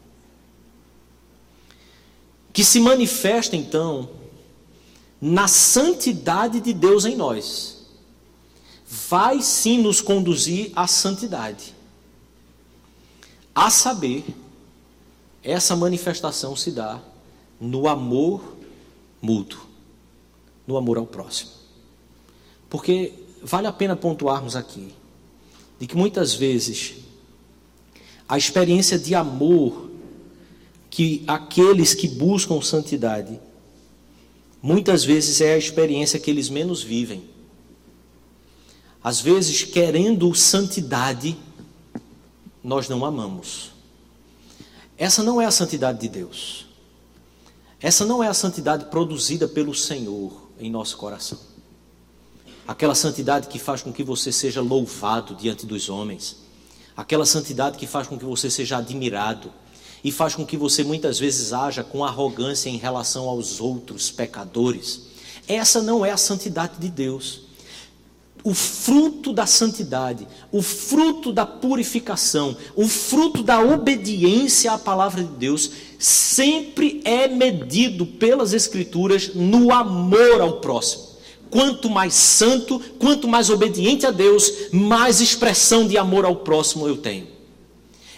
Que 2.53 2.64
se 2.64 2.80
manifesta 2.80 3.55
então 3.55 4.12
na 5.20 5.47
santidade 5.47 6.60
de 6.60 6.72
Deus 6.72 7.03
em 7.03 7.16
nós. 7.16 7.88
Vai 8.88 9.41
sim 9.41 9.80
nos 9.82 10.01
conduzir 10.01 10.72
à 10.76 10.86
santidade. 10.86 11.74
A 13.55 13.72
saber, 13.72 14.24
essa 15.43 15.76
manifestação 15.76 16.55
se 16.55 16.70
dá 16.70 17.01
no 17.60 17.88
amor 17.88 18.59
mútuo, 19.22 19.61
no 20.65 20.78
amor 20.78 20.97
ao 20.97 21.05
próximo. 21.05 21.51
Porque 22.70 23.13
vale 23.41 23.67
a 23.67 23.72
pena 23.72 23.95
pontuarmos 23.95 24.55
aqui 24.55 24.93
de 25.80 25.88
que 25.88 25.95
muitas 25.95 26.34
vezes 26.34 26.95
a 28.28 28.38
experiência 28.38 28.99
de 28.99 29.15
amor 29.15 29.89
que 30.89 31.24
aqueles 31.28 31.93
que 31.93 32.07
buscam 32.07 32.61
santidade 32.61 33.39
muitas 34.61 35.03
vezes 35.03 35.41
é 35.41 35.53
a 35.53 35.57
experiência 35.57 36.20
que 36.20 36.30
eles 36.30 36.49
menos 36.49 36.84
vivem. 36.84 37.24
Às 39.01 39.22
vezes, 39.22 39.63
querendo 39.63 40.34
santidade, 40.36 41.38
nós 42.61 42.89
não 42.89 43.05
amamos. 43.05 43.72
Essa 44.97 45.24
não 45.24 45.41
é 45.41 45.45
a 45.45 45.51
santidade 45.51 46.01
de 46.01 46.09
Deus. 46.09 46.67
Essa 47.82 48.05
não 48.05 48.23
é 48.23 48.27
a 48.27 48.34
santidade 48.34 48.86
produzida 48.86 49.47
pelo 49.47 49.73
Senhor 49.73 50.49
em 50.59 50.69
nosso 50.69 50.97
coração. 50.97 51.39
Aquela 52.67 52.93
santidade 52.93 53.47
que 53.47 53.57
faz 53.57 53.82
com 53.82 53.91
que 53.91 54.03
você 54.03 54.32
seja 54.32 54.61
louvado 54.61 55.34
diante 55.34 55.65
dos 55.65 55.89
homens. 55.89 56.38
Aquela 56.95 57.25
santidade 57.25 57.77
que 57.77 57.88
faz 57.88 58.07
com 58.07 58.17
que 58.17 58.25
você 58.25 58.49
seja 58.49 58.77
admirado 58.77 59.51
e 60.03 60.11
faz 60.11 60.36
com 60.36 60.45
que 60.45 60.57
você 60.57 60.84
muitas 60.84 61.17
vezes 61.17 61.53
haja 61.53 61.84
com 61.84 62.03
arrogância 62.03 62.69
em 62.69 62.77
relação 62.77 63.27
aos 63.27 63.61
outros 63.61 64.11
pecadores. 64.11 65.03
Essa 65.47 65.82
não 65.82 66.05
é 66.05 66.11
a 66.11 66.17
santidade 66.17 66.77
de 66.77 66.89
Deus 66.89 67.49
o 68.44 68.54
fruto 68.54 69.34
da 69.34 69.46
santidade, 69.46 70.28
o 70.52 70.62
fruto 70.62 71.32
da 71.32 71.46
purificação, 71.46 72.56
o 72.76 72.88
fruto 72.88 73.44
da 73.44 73.60
obediência 73.60 74.72
à 74.72 74.78
palavra 74.78 75.24
de 75.24 75.32
Deus, 75.32 75.72
sempre 75.98 77.02
é 77.04 77.28
medido 77.28 78.06
pelas 78.06 78.54
Escrituras 78.54 79.32
no 79.36 79.74
amor 79.74 80.40
ao 80.40 80.62
próximo. 80.62 81.10
Quanto 81.50 81.90
mais 81.90 82.14
santo, 82.14 82.80
quanto 83.00 83.28
mais 83.28 83.50
obediente 83.50 84.06
a 84.06 84.12
Deus, 84.12 84.52
mais 84.72 85.20
expressão 85.20 85.88
de 85.88 85.98
amor 85.98 86.24
ao 86.24 86.38
próximo 86.38 86.88
eu 86.88 86.98
tenho. 86.98 87.28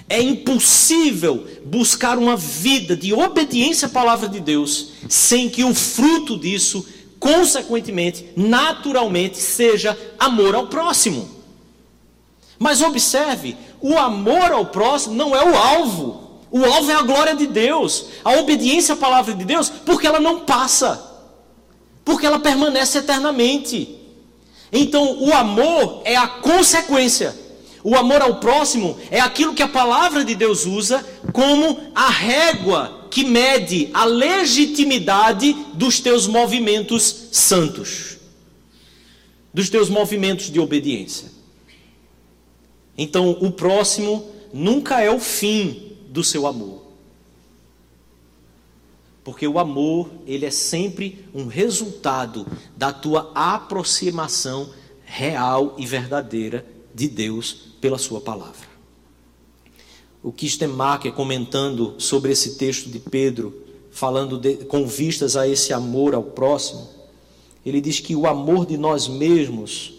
É 0.10 0.22
impossível 0.22 1.48
buscar 1.66 2.18
uma 2.18 2.36
vida 2.36 2.98
de 2.98 3.14
obediência 3.14 3.88
à 3.88 3.90
palavra 3.90 4.28
de 4.28 4.42
Deus 4.42 4.90
sem 5.08 5.50
que 5.50 5.64
o 5.64 5.74
fruto 5.74 6.38
disso, 6.38 6.86
consequentemente, 7.22 8.34
naturalmente, 8.36 9.38
seja 9.38 9.96
amor 10.18 10.56
ao 10.56 10.66
próximo. 10.66 11.30
Mas 12.58 12.82
observe, 12.82 13.56
o 13.80 13.96
amor 13.98 14.52
ao 14.52 14.66
próximo 14.66 15.14
não 15.14 15.36
é 15.36 15.46
o 15.46 15.56
alvo. 15.56 16.42
O 16.50 16.66
alvo 16.66 16.92
é 16.92 16.96
a 16.96 17.04
glória 17.04 17.36
de 17.36 17.46
Deus, 17.46 18.08
a 18.26 18.34
obediência 18.34 18.96
à 18.96 18.98
palavra 18.98 19.36
de 19.36 19.46
Deus, 19.46 19.70
porque 19.70 20.08
ela 20.08 20.20
não 20.20 20.40
passa, 20.40 21.00
porque 22.04 22.26
ela 22.26 22.40
permanece 22.40 22.98
eternamente. 22.98 24.00
Então, 24.74 25.20
o 25.22 25.32
amor 25.32 26.02
é 26.04 26.18
a 26.18 26.28
consequência. 26.28 27.40
O 27.84 27.96
amor 27.96 28.24
ao 28.24 28.36
próximo 28.38 28.98
é 29.12 29.20
aquilo 29.20 29.54
que 29.54 29.64
a 29.64 29.68
palavra 29.68 30.26
de 30.26 30.34
Deus 30.34 30.66
usa 30.66 31.06
como 31.32 31.80
a 31.94 32.10
régua 32.10 33.01
que 33.12 33.26
mede 33.26 33.90
a 33.94 34.06
legitimidade 34.06 35.54
dos 35.74 36.00
teus 36.00 36.26
movimentos 36.26 37.28
santos, 37.32 38.18
dos 39.54 39.70
teus 39.70 39.90
movimentos 39.90 40.50
de 40.50 40.60
obediência. 40.60 41.30
Então, 42.98 43.32
o 43.42 43.52
próximo 43.52 44.32
nunca 44.54 45.02
é 45.02 45.12
o 45.12 45.20
fim 45.20 45.98
do 46.08 46.24
seu 46.24 46.48
amor. 46.48 46.82
Porque 49.24 49.48
o 49.48 49.60
amor, 49.60 50.10
ele 50.26 50.46
é 50.46 50.52
sempre 50.52 51.26
um 51.34 51.48
resultado 51.48 52.48
da 52.76 52.94
tua 52.94 53.32
aproximação 53.36 54.74
real 55.04 55.76
e 55.78 55.86
verdadeira 55.86 56.66
de 56.96 57.08
Deus 57.08 57.76
pela 57.82 57.98
sua 57.98 58.22
palavra. 58.22 58.71
O 60.24 60.32
Kistemacher, 60.32 61.14
comentando 61.14 61.96
sobre 61.98 62.32
esse 62.32 62.56
texto 62.56 62.90
de 62.90 63.00
Pedro, 63.00 63.54
falando 63.92 64.38
de, 64.38 64.58
com 64.66 64.86
vistas 64.88 65.36
a 65.36 65.48
esse 65.48 65.74
amor 65.74 66.14
ao 66.14 66.24
próximo, 66.24 66.88
ele 67.66 67.82
diz 67.82 68.00
que 68.00 68.16
o 68.16 68.28
amor 68.28 68.66
de 68.66 68.78
nós 68.78 69.08
mesmos, 69.08 69.94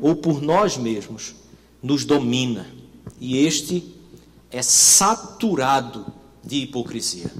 ou 0.00 0.14
por 0.14 0.40
nós 0.40 0.76
mesmos, 0.76 1.34
nos 1.82 2.04
domina. 2.04 2.66
E 3.20 3.38
este 3.38 3.84
é 4.50 4.62
saturado 4.62 6.06
de 6.44 6.56
hipocrisia. 6.56 7.32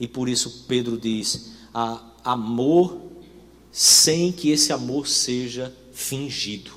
E 0.00 0.08
por 0.08 0.28
isso 0.28 0.64
Pedro 0.66 0.98
diz: 0.98 1.52
a 1.72 2.00
amor 2.24 2.98
sem 3.70 4.32
que 4.32 4.50
esse 4.50 4.72
amor 4.72 5.06
seja 5.06 5.74
fingido. 5.92 6.72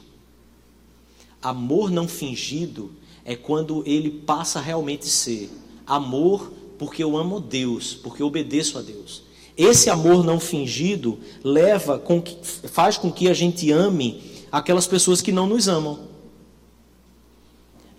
Amor 1.42 1.92
não 1.92 2.08
fingido 2.08 2.92
é 3.28 3.36
quando 3.36 3.84
ele 3.86 4.10
passa 4.10 4.58
a 4.58 4.62
realmente 4.62 5.06
ser 5.06 5.52
amor 5.86 6.50
porque 6.80 7.04
eu 7.04 7.18
amo 7.18 7.42
Deus, 7.42 7.94
porque 7.94 8.22
eu 8.22 8.28
obedeço 8.28 8.78
a 8.78 8.82
Deus. 8.82 9.24
Esse 9.58 9.90
amor 9.90 10.24
não 10.24 10.40
fingido 10.40 11.20
leva 11.44 12.00
com 12.00 12.22
que, 12.22 12.38
faz 12.70 12.98
com 12.98 13.12
que 13.12 13.28
a 13.28 13.34
gente 13.34 13.70
ame 13.70 14.24
aquelas 14.50 14.88
pessoas 14.88 15.22
que 15.22 15.34
não 15.34 15.46
nos 15.46 15.68
amam. 15.68 16.08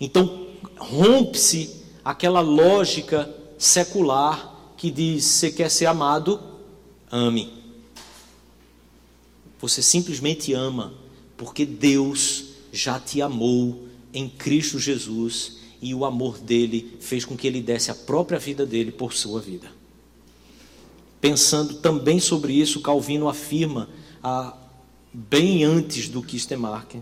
Então 0.01 0.47
rompe-se 0.79 1.77
aquela 2.03 2.41
lógica 2.41 3.29
secular 3.59 4.73
que 4.79 4.91
diz: 4.91 5.25
você 5.25 5.51
quer 5.51 5.71
ser 5.71 5.87
amado, 5.87 6.41
ame. 7.11 7.53
Você 9.61 9.83
simplesmente 9.83 10.55
ama, 10.55 10.95
porque 11.37 11.67
Deus 11.67 12.45
já 12.73 12.99
te 12.99 13.21
amou 13.21 13.88
em 14.13 14.29
Cristo 14.29 14.79
Jesus 14.79 15.59
e 15.81 15.95
o 15.95 16.05
amor 16.05 16.39
dele 16.39 16.97
fez 17.01 17.25
com 17.25 17.37
que 17.37 17.47
ele 17.47 17.61
desse 17.61 17.91
a 17.91 17.95
própria 17.95 18.39
vida 18.39 18.67
dele 18.67 18.91
por 18.91 19.13
sua 19.13 19.41
vida. 19.41 19.71
Pensando 21.21 21.75
também 21.75 22.21
sobre 22.21 22.53
isso, 22.53 22.81
Calvino 22.81 23.29
afirma, 23.29 23.89
ah, 24.23 24.57
bem 25.13 25.65
antes 25.65 26.09
do 26.09 26.23
que 26.23 26.39
Stemark, 26.39 26.97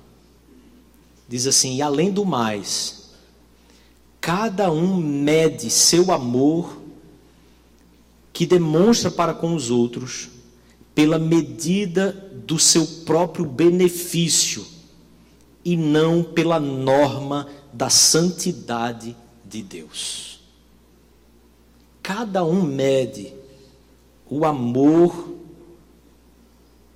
diz 1.28 1.46
assim: 1.46 1.76
e 1.76 1.82
além 1.82 2.10
do 2.10 2.24
mais, 2.24 3.10
cada 4.20 4.70
um 4.70 4.96
mede 4.96 5.70
seu 5.70 6.12
amor 6.12 6.80
que 8.32 8.46
demonstra 8.46 9.10
para 9.10 9.32
com 9.32 9.54
os 9.54 9.70
outros 9.70 10.28
pela 10.94 11.18
medida 11.18 12.12
do 12.46 12.58
seu 12.58 12.86
próprio 13.04 13.44
benefício 13.44 14.75
e 15.66 15.76
não 15.76 16.22
pela 16.22 16.60
norma 16.60 17.48
da 17.72 17.90
santidade 17.90 19.16
de 19.44 19.64
Deus. 19.64 20.38
Cada 22.00 22.44
um 22.44 22.62
mede 22.62 23.34
o 24.30 24.44
amor 24.44 25.34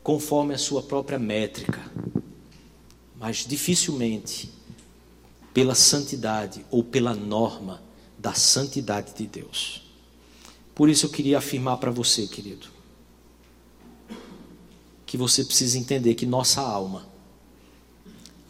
conforme 0.04 0.54
a 0.54 0.58
sua 0.58 0.84
própria 0.84 1.18
métrica, 1.18 1.80
mas 3.18 3.38
dificilmente 3.38 4.52
pela 5.52 5.74
santidade 5.74 6.64
ou 6.70 6.84
pela 6.84 7.12
norma 7.12 7.82
da 8.16 8.34
santidade 8.34 9.14
de 9.14 9.26
Deus. 9.26 9.82
Por 10.76 10.88
isso 10.88 11.06
eu 11.06 11.10
queria 11.10 11.38
afirmar 11.38 11.78
para 11.78 11.90
você, 11.90 12.24
querido, 12.28 12.68
que 15.04 15.16
você 15.16 15.44
precisa 15.44 15.76
entender 15.76 16.14
que 16.14 16.24
nossa 16.24 16.60
alma, 16.60 17.09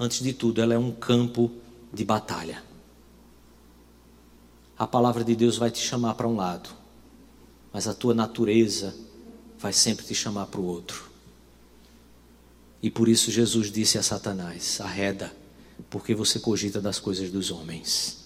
antes 0.01 0.23
de 0.23 0.33
tudo, 0.33 0.63
ela 0.63 0.73
é 0.73 0.79
um 0.79 0.91
campo 0.91 1.51
de 1.93 2.07
batalha. 2.07 2.65
A 4.79 4.87
palavra 4.87 5.23
de 5.23 5.37
Deus 5.37 5.59
vai 5.59 5.71
te 5.71 5.79
chamar 5.79 6.15
para 6.15 6.27
um 6.27 6.35
lado, 6.35 6.71
mas 7.71 7.87
a 7.87 7.93
tua 7.93 8.15
natureza 8.15 8.97
vai 9.59 9.75
sempre 9.75 10.07
te 10.07 10.15
chamar 10.15 10.47
para 10.47 10.59
o 10.59 10.65
outro. 10.65 11.11
E 12.83 12.91
por 12.91 13.11
isso 13.11 13.31
Jesus 13.31 13.71
disse 13.71 13.99
a 13.99 14.03
Satanás: 14.03 14.81
arreda, 14.81 15.37
porque 15.91 16.15
você 16.15 16.41
cogita 16.41 16.81
das 16.81 16.99
coisas 16.99 17.31
dos 17.31 17.51
homens, 17.51 18.25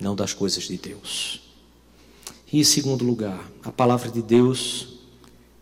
não 0.00 0.16
das 0.16 0.32
coisas 0.32 0.64
de 0.64 0.78
Deus. 0.78 1.42
E 2.50 2.60
em 2.60 2.64
segundo 2.64 3.04
lugar, 3.04 3.46
a 3.62 3.70
palavra 3.70 4.10
de 4.10 4.22
Deus 4.22 5.00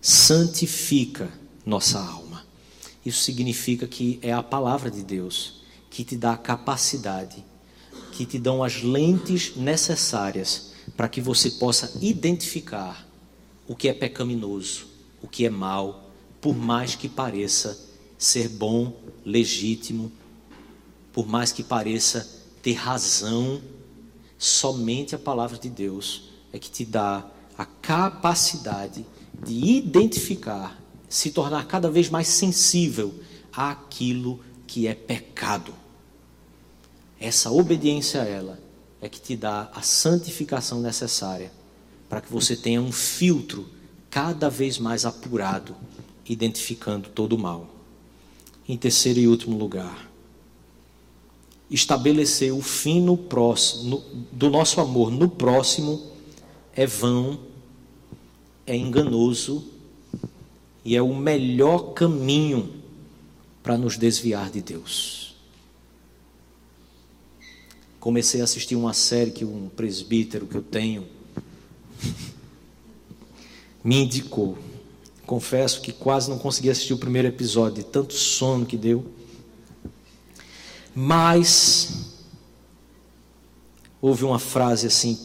santifica 0.01 1.29
nossa 1.67 1.99
alma. 1.99 2.22
Isso 3.05 3.23
significa 3.23 3.87
que 3.87 4.19
é 4.23 4.33
a 4.33 4.43
palavra 4.43 4.91
de 4.91 5.03
Deus 5.03 5.63
que 5.91 6.05
te 6.05 6.17
dá 6.17 6.33
a 6.33 6.39
capacidade, 6.39 7.45
que 8.13 8.25
te 8.25 8.39
dão 8.39 8.63
as 8.63 8.83
lentes 8.83 9.57
necessárias 9.57 10.73
para 10.97 11.09
que 11.09 11.21
você 11.21 11.51
possa 11.51 11.99
identificar 12.01 13.07
o 13.69 13.77
que 13.77 13.89
é 13.89 13.93
pecaminoso, 13.93 14.87
o 15.23 15.29
que 15.29 15.47
é 15.47 15.51
mal, 15.51 16.11
por 16.41 16.57
mais 16.57 16.95
que 16.95 17.09
pareça 17.09 17.79
ser 18.19 18.49
bom, 18.49 18.95
legítimo, 19.25 20.11
por 21.13 21.27
mais 21.27 21.53
que 21.53 21.63
pareça 21.63 22.29
ter 22.63 22.75
razão, 22.75 23.61
somente 24.39 25.15
a 25.15 25.19
palavra 25.19 25.59
de 25.59 25.69
Deus 25.69 26.31
é 26.53 26.59
que 26.59 26.71
te 26.71 26.85
dá 26.85 27.29
a 27.57 27.65
capacidade 27.65 29.07
de 29.45 29.55
identificar, 29.55 30.82
se 31.13 31.31
tornar 31.31 31.67
cada 31.67 31.91
vez 31.91 32.09
mais 32.09 32.27
sensível 32.27 33.13
àquilo 33.53 34.41
que 34.67 34.87
é 34.87 34.95
pecado. 34.95 35.75
Essa 37.21 37.51
obediência 37.51 38.23
a 38.23 38.25
ela 38.25 38.59
é 38.99 39.11
que 39.11 39.21
te 39.21 39.37
dá 39.37 39.71
a 39.75 39.83
santificação 39.83 40.81
necessária 40.81 41.53
para 42.09 42.23
que 42.23 42.33
você 42.33 42.57
tenha 42.57 42.81
um 42.81 42.91
filtro 42.91 43.69
cada 44.09 44.49
vez 44.49 44.79
mais 44.79 45.05
apurado, 45.05 45.77
identificando 46.27 47.11
todo 47.11 47.35
o 47.35 47.39
mal. 47.39 47.69
Em 48.67 48.79
terceiro 48.79 49.21
e 49.21 49.29
último 49.29 49.59
lugar, 49.59 50.11
estabelecer 51.71 52.55
o 52.55 52.63
fim 52.63 53.03
no 53.03 53.19
próximo, 53.19 54.03
do 54.33 54.49
nosso 54.49 54.81
amor 54.81 55.11
no 55.11 55.29
próximo 55.29 56.11
é 56.75 56.87
vão, 56.87 57.39
é 58.67 58.75
enganoso 58.75 59.72
e 60.85 60.97
é 60.97 61.03
o 61.03 61.15
melhor 61.15 61.93
caminho 61.93 62.83
para 63.63 63.79
nos 63.79 63.97
desviar 63.97 64.51
de 64.51 64.61
Deus. 64.61 65.37
Comecei 68.01 68.41
a 68.41 68.45
assistir 68.45 68.75
uma 68.75 68.93
série 68.93 69.31
que 69.31 69.45
um 69.45 69.69
presbítero 69.69 70.47
que 70.47 70.57
eu 70.57 70.63
tenho 70.63 71.07
me 73.83 74.03
indicou. 74.03 74.59
Confesso 75.25 75.81
que 75.81 75.93
quase 75.93 76.29
não 76.29 76.39
consegui 76.39 76.69
assistir 76.69 76.95
o 76.95 76.99
primeiro 76.99 77.29
episódio, 77.29 77.83
de 77.83 77.89
tanto 77.89 78.15
sono 78.15 78.67
que 78.67 78.77
deu. 78.77 79.07
Mas 80.95 82.17
houve 84.01 84.25
uma 84.25 84.41
frase 84.41 84.89
assim 84.89 85.17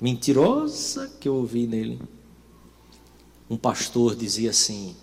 mentirosa 0.00 1.10
que 1.20 1.28
eu 1.28 1.34
ouvi 1.34 1.66
nele. 1.66 2.00
Um 3.50 3.56
pastor 3.56 4.14
dizia 4.14 4.50
assim: 4.50 4.96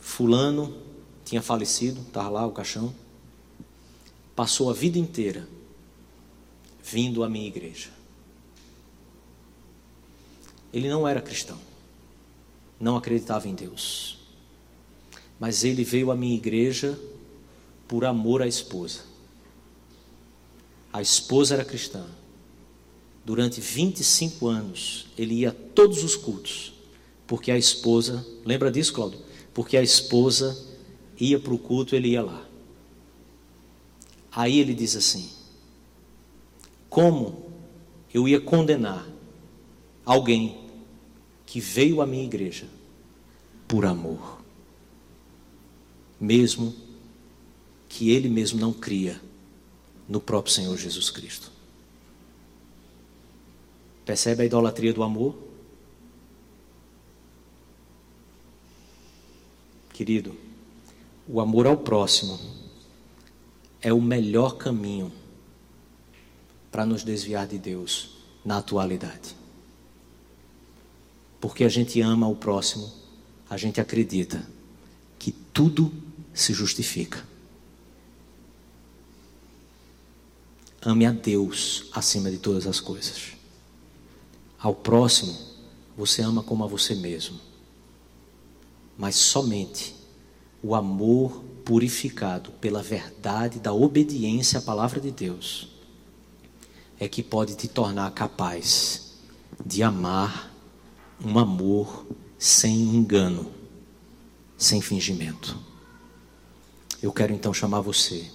Fulano 0.00 0.76
tinha 1.24 1.40
falecido, 1.40 2.00
estava 2.00 2.28
lá 2.28 2.44
o 2.44 2.50
caixão, 2.50 2.92
passou 4.34 4.68
a 4.68 4.72
vida 4.72 4.98
inteira 4.98 5.48
vindo 6.82 7.22
à 7.22 7.28
minha 7.28 7.46
igreja. 7.46 7.90
Ele 10.72 10.88
não 10.88 11.06
era 11.06 11.22
cristão, 11.22 11.58
não 12.80 12.96
acreditava 12.96 13.48
em 13.48 13.54
Deus, 13.54 14.18
mas 15.38 15.62
ele 15.62 15.84
veio 15.84 16.10
à 16.10 16.16
minha 16.16 16.34
igreja 16.34 16.98
por 17.86 18.04
amor 18.04 18.42
à 18.42 18.46
esposa. 18.48 19.02
A 20.92 21.00
esposa 21.00 21.54
era 21.54 21.64
cristã. 21.64 22.04
Durante 23.24 23.60
25 23.60 24.46
anos, 24.46 25.06
ele 25.16 25.34
ia 25.36 25.48
a 25.48 25.52
todos 25.52 26.04
os 26.04 26.14
cultos, 26.14 26.74
porque 27.26 27.50
a 27.50 27.56
esposa, 27.56 28.24
lembra 28.44 28.70
disso, 28.70 28.92
Cláudio? 28.92 29.18
Porque 29.54 29.76
a 29.76 29.82
esposa 29.82 30.56
ia 31.18 31.38
para 31.38 31.54
o 31.54 31.58
culto, 31.58 31.96
ele 31.96 32.08
ia 32.08 32.22
lá. 32.22 32.46
Aí 34.30 34.58
ele 34.58 34.74
diz 34.74 34.94
assim: 34.94 35.30
Como 36.90 37.50
eu 38.12 38.28
ia 38.28 38.40
condenar 38.40 39.08
alguém 40.04 40.58
que 41.46 41.60
veio 41.60 42.02
à 42.02 42.06
minha 42.06 42.24
igreja 42.24 42.66
por 43.66 43.86
amor, 43.86 44.42
mesmo 46.20 46.74
que 47.88 48.10
ele 48.10 48.28
mesmo 48.28 48.60
não 48.60 48.72
cria 48.72 49.20
no 50.06 50.20
próprio 50.20 50.52
Senhor 50.52 50.76
Jesus 50.76 51.08
Cristo? 51.10 51.53
Percebe 54.04 54.42
a 54.42 54.46
idolatria 54.46 54.92
do 54.92 55.02
amor? 55.02 55.36
Querido, 59.92 60.36
o 61.26 61.40
amor 61.40 61.66
ao 61.66 61.76
próximo 61.76 62.38
é 63.80 63.92
o 63.92 64.00
melhor 64.00 64.56
caminho 64.56 65.12
para 66.70 66.84
nos 66.84 67.04
desviar 67.04 67.46
de 67.46 67.58
Deus 67.58 68.16
na 68.44 68.58
atualidade. 68.58 69.36
Porque 71.40 71.62
a 71.62 71.68
gente 71.68 72.00
ama 72.00 72.26
o 72.26 72.34
próximo, 72.34 72.92
a 73.48 73.56
gente 73.56 73.80
acredita 73.80 74.44
que 75.18 75.30
tudo 75.30 75.92
se 76.32 76.52
justifica. 76.52 77.24
Ame 80.82 81.06
a 81.06 81.12
Deus 81.12 81.88
acima 81.92 82.30
de 82.30 82.38
todas 82.38 82.66
as 82.66 82.80
coisas. 82.80 83.33
Ao 84.64 84.74
próximo, 84.74 85.36
você 85.94 86.22
ama 86.22 86.42
como 86.42 86.64
a 86.64 86.66
você 86.66 86.94
mesmo. 86.94 87.38
Mas 88.96 89.14
somente 89.14 89.94
o 90.62 90.74
amor 90.74 91.44
purificado 91.66 92.50
pela 92.52 92.82
verdade 92.82 93.60
da 93.60 93.74
obediência 93.74 94.58
à 94.58 94.62
palavra 94.62 95.02
de 95.02 95.10
Deus 95.10 95.68
é 96.98 97.06
que 97.06 97.22
pode 97.22 97.56
te 97.56 97.68
tornar 97.68 98.10
capaz 98.12 99.18
de 99.66 99.82
amar 99.82 100.50
um 101.22 101.38
amor 101.38 102.06
sem 102.38 102.74
engano, 102.74 103.52
sem 104.56 104.80
fingimento. 104.80 105.58
Eu 107.02 107.12
quero 107.12 107.34
então 107.34 107.52
chamar 107.52 107.82
você 107.82 108.30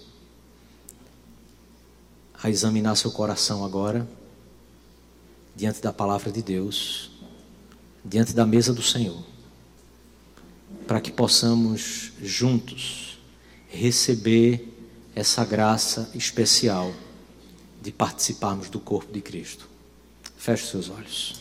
a 2.36 2.52
examinar 2.52 2.96
seu 2.96 3.12
coração 3.12 3.66
agora, 3.66 4.08
diante 5.60 5.82
da 5.82 5.94
palavra 5.94 6.32
de 6.32 6.42
Deus, 6.42 7.12
diante 8.04 8.34
da 8.34 8.46
mesa 8.46 8.74
do 8.74 8.82
Senhor 8.82 9.30
para 10.90 11.00
que 11.00 11.12
possamos 11.12 12.14
juntos 12.20 13.20
receber 13.70 14.68
essa 15.16 15.46
graça 15.46 16.10
especial 16.16 16.92
de 17.80 17.92
participarmos 17.92 18.70
do 18.70 18.80
corpo 18.80 19.14
de 19.14 19.22
Cristo. 19.22 19.70
Feche 20.36 20.66
seus 20.66 20.90
olhos. 20.90 21.39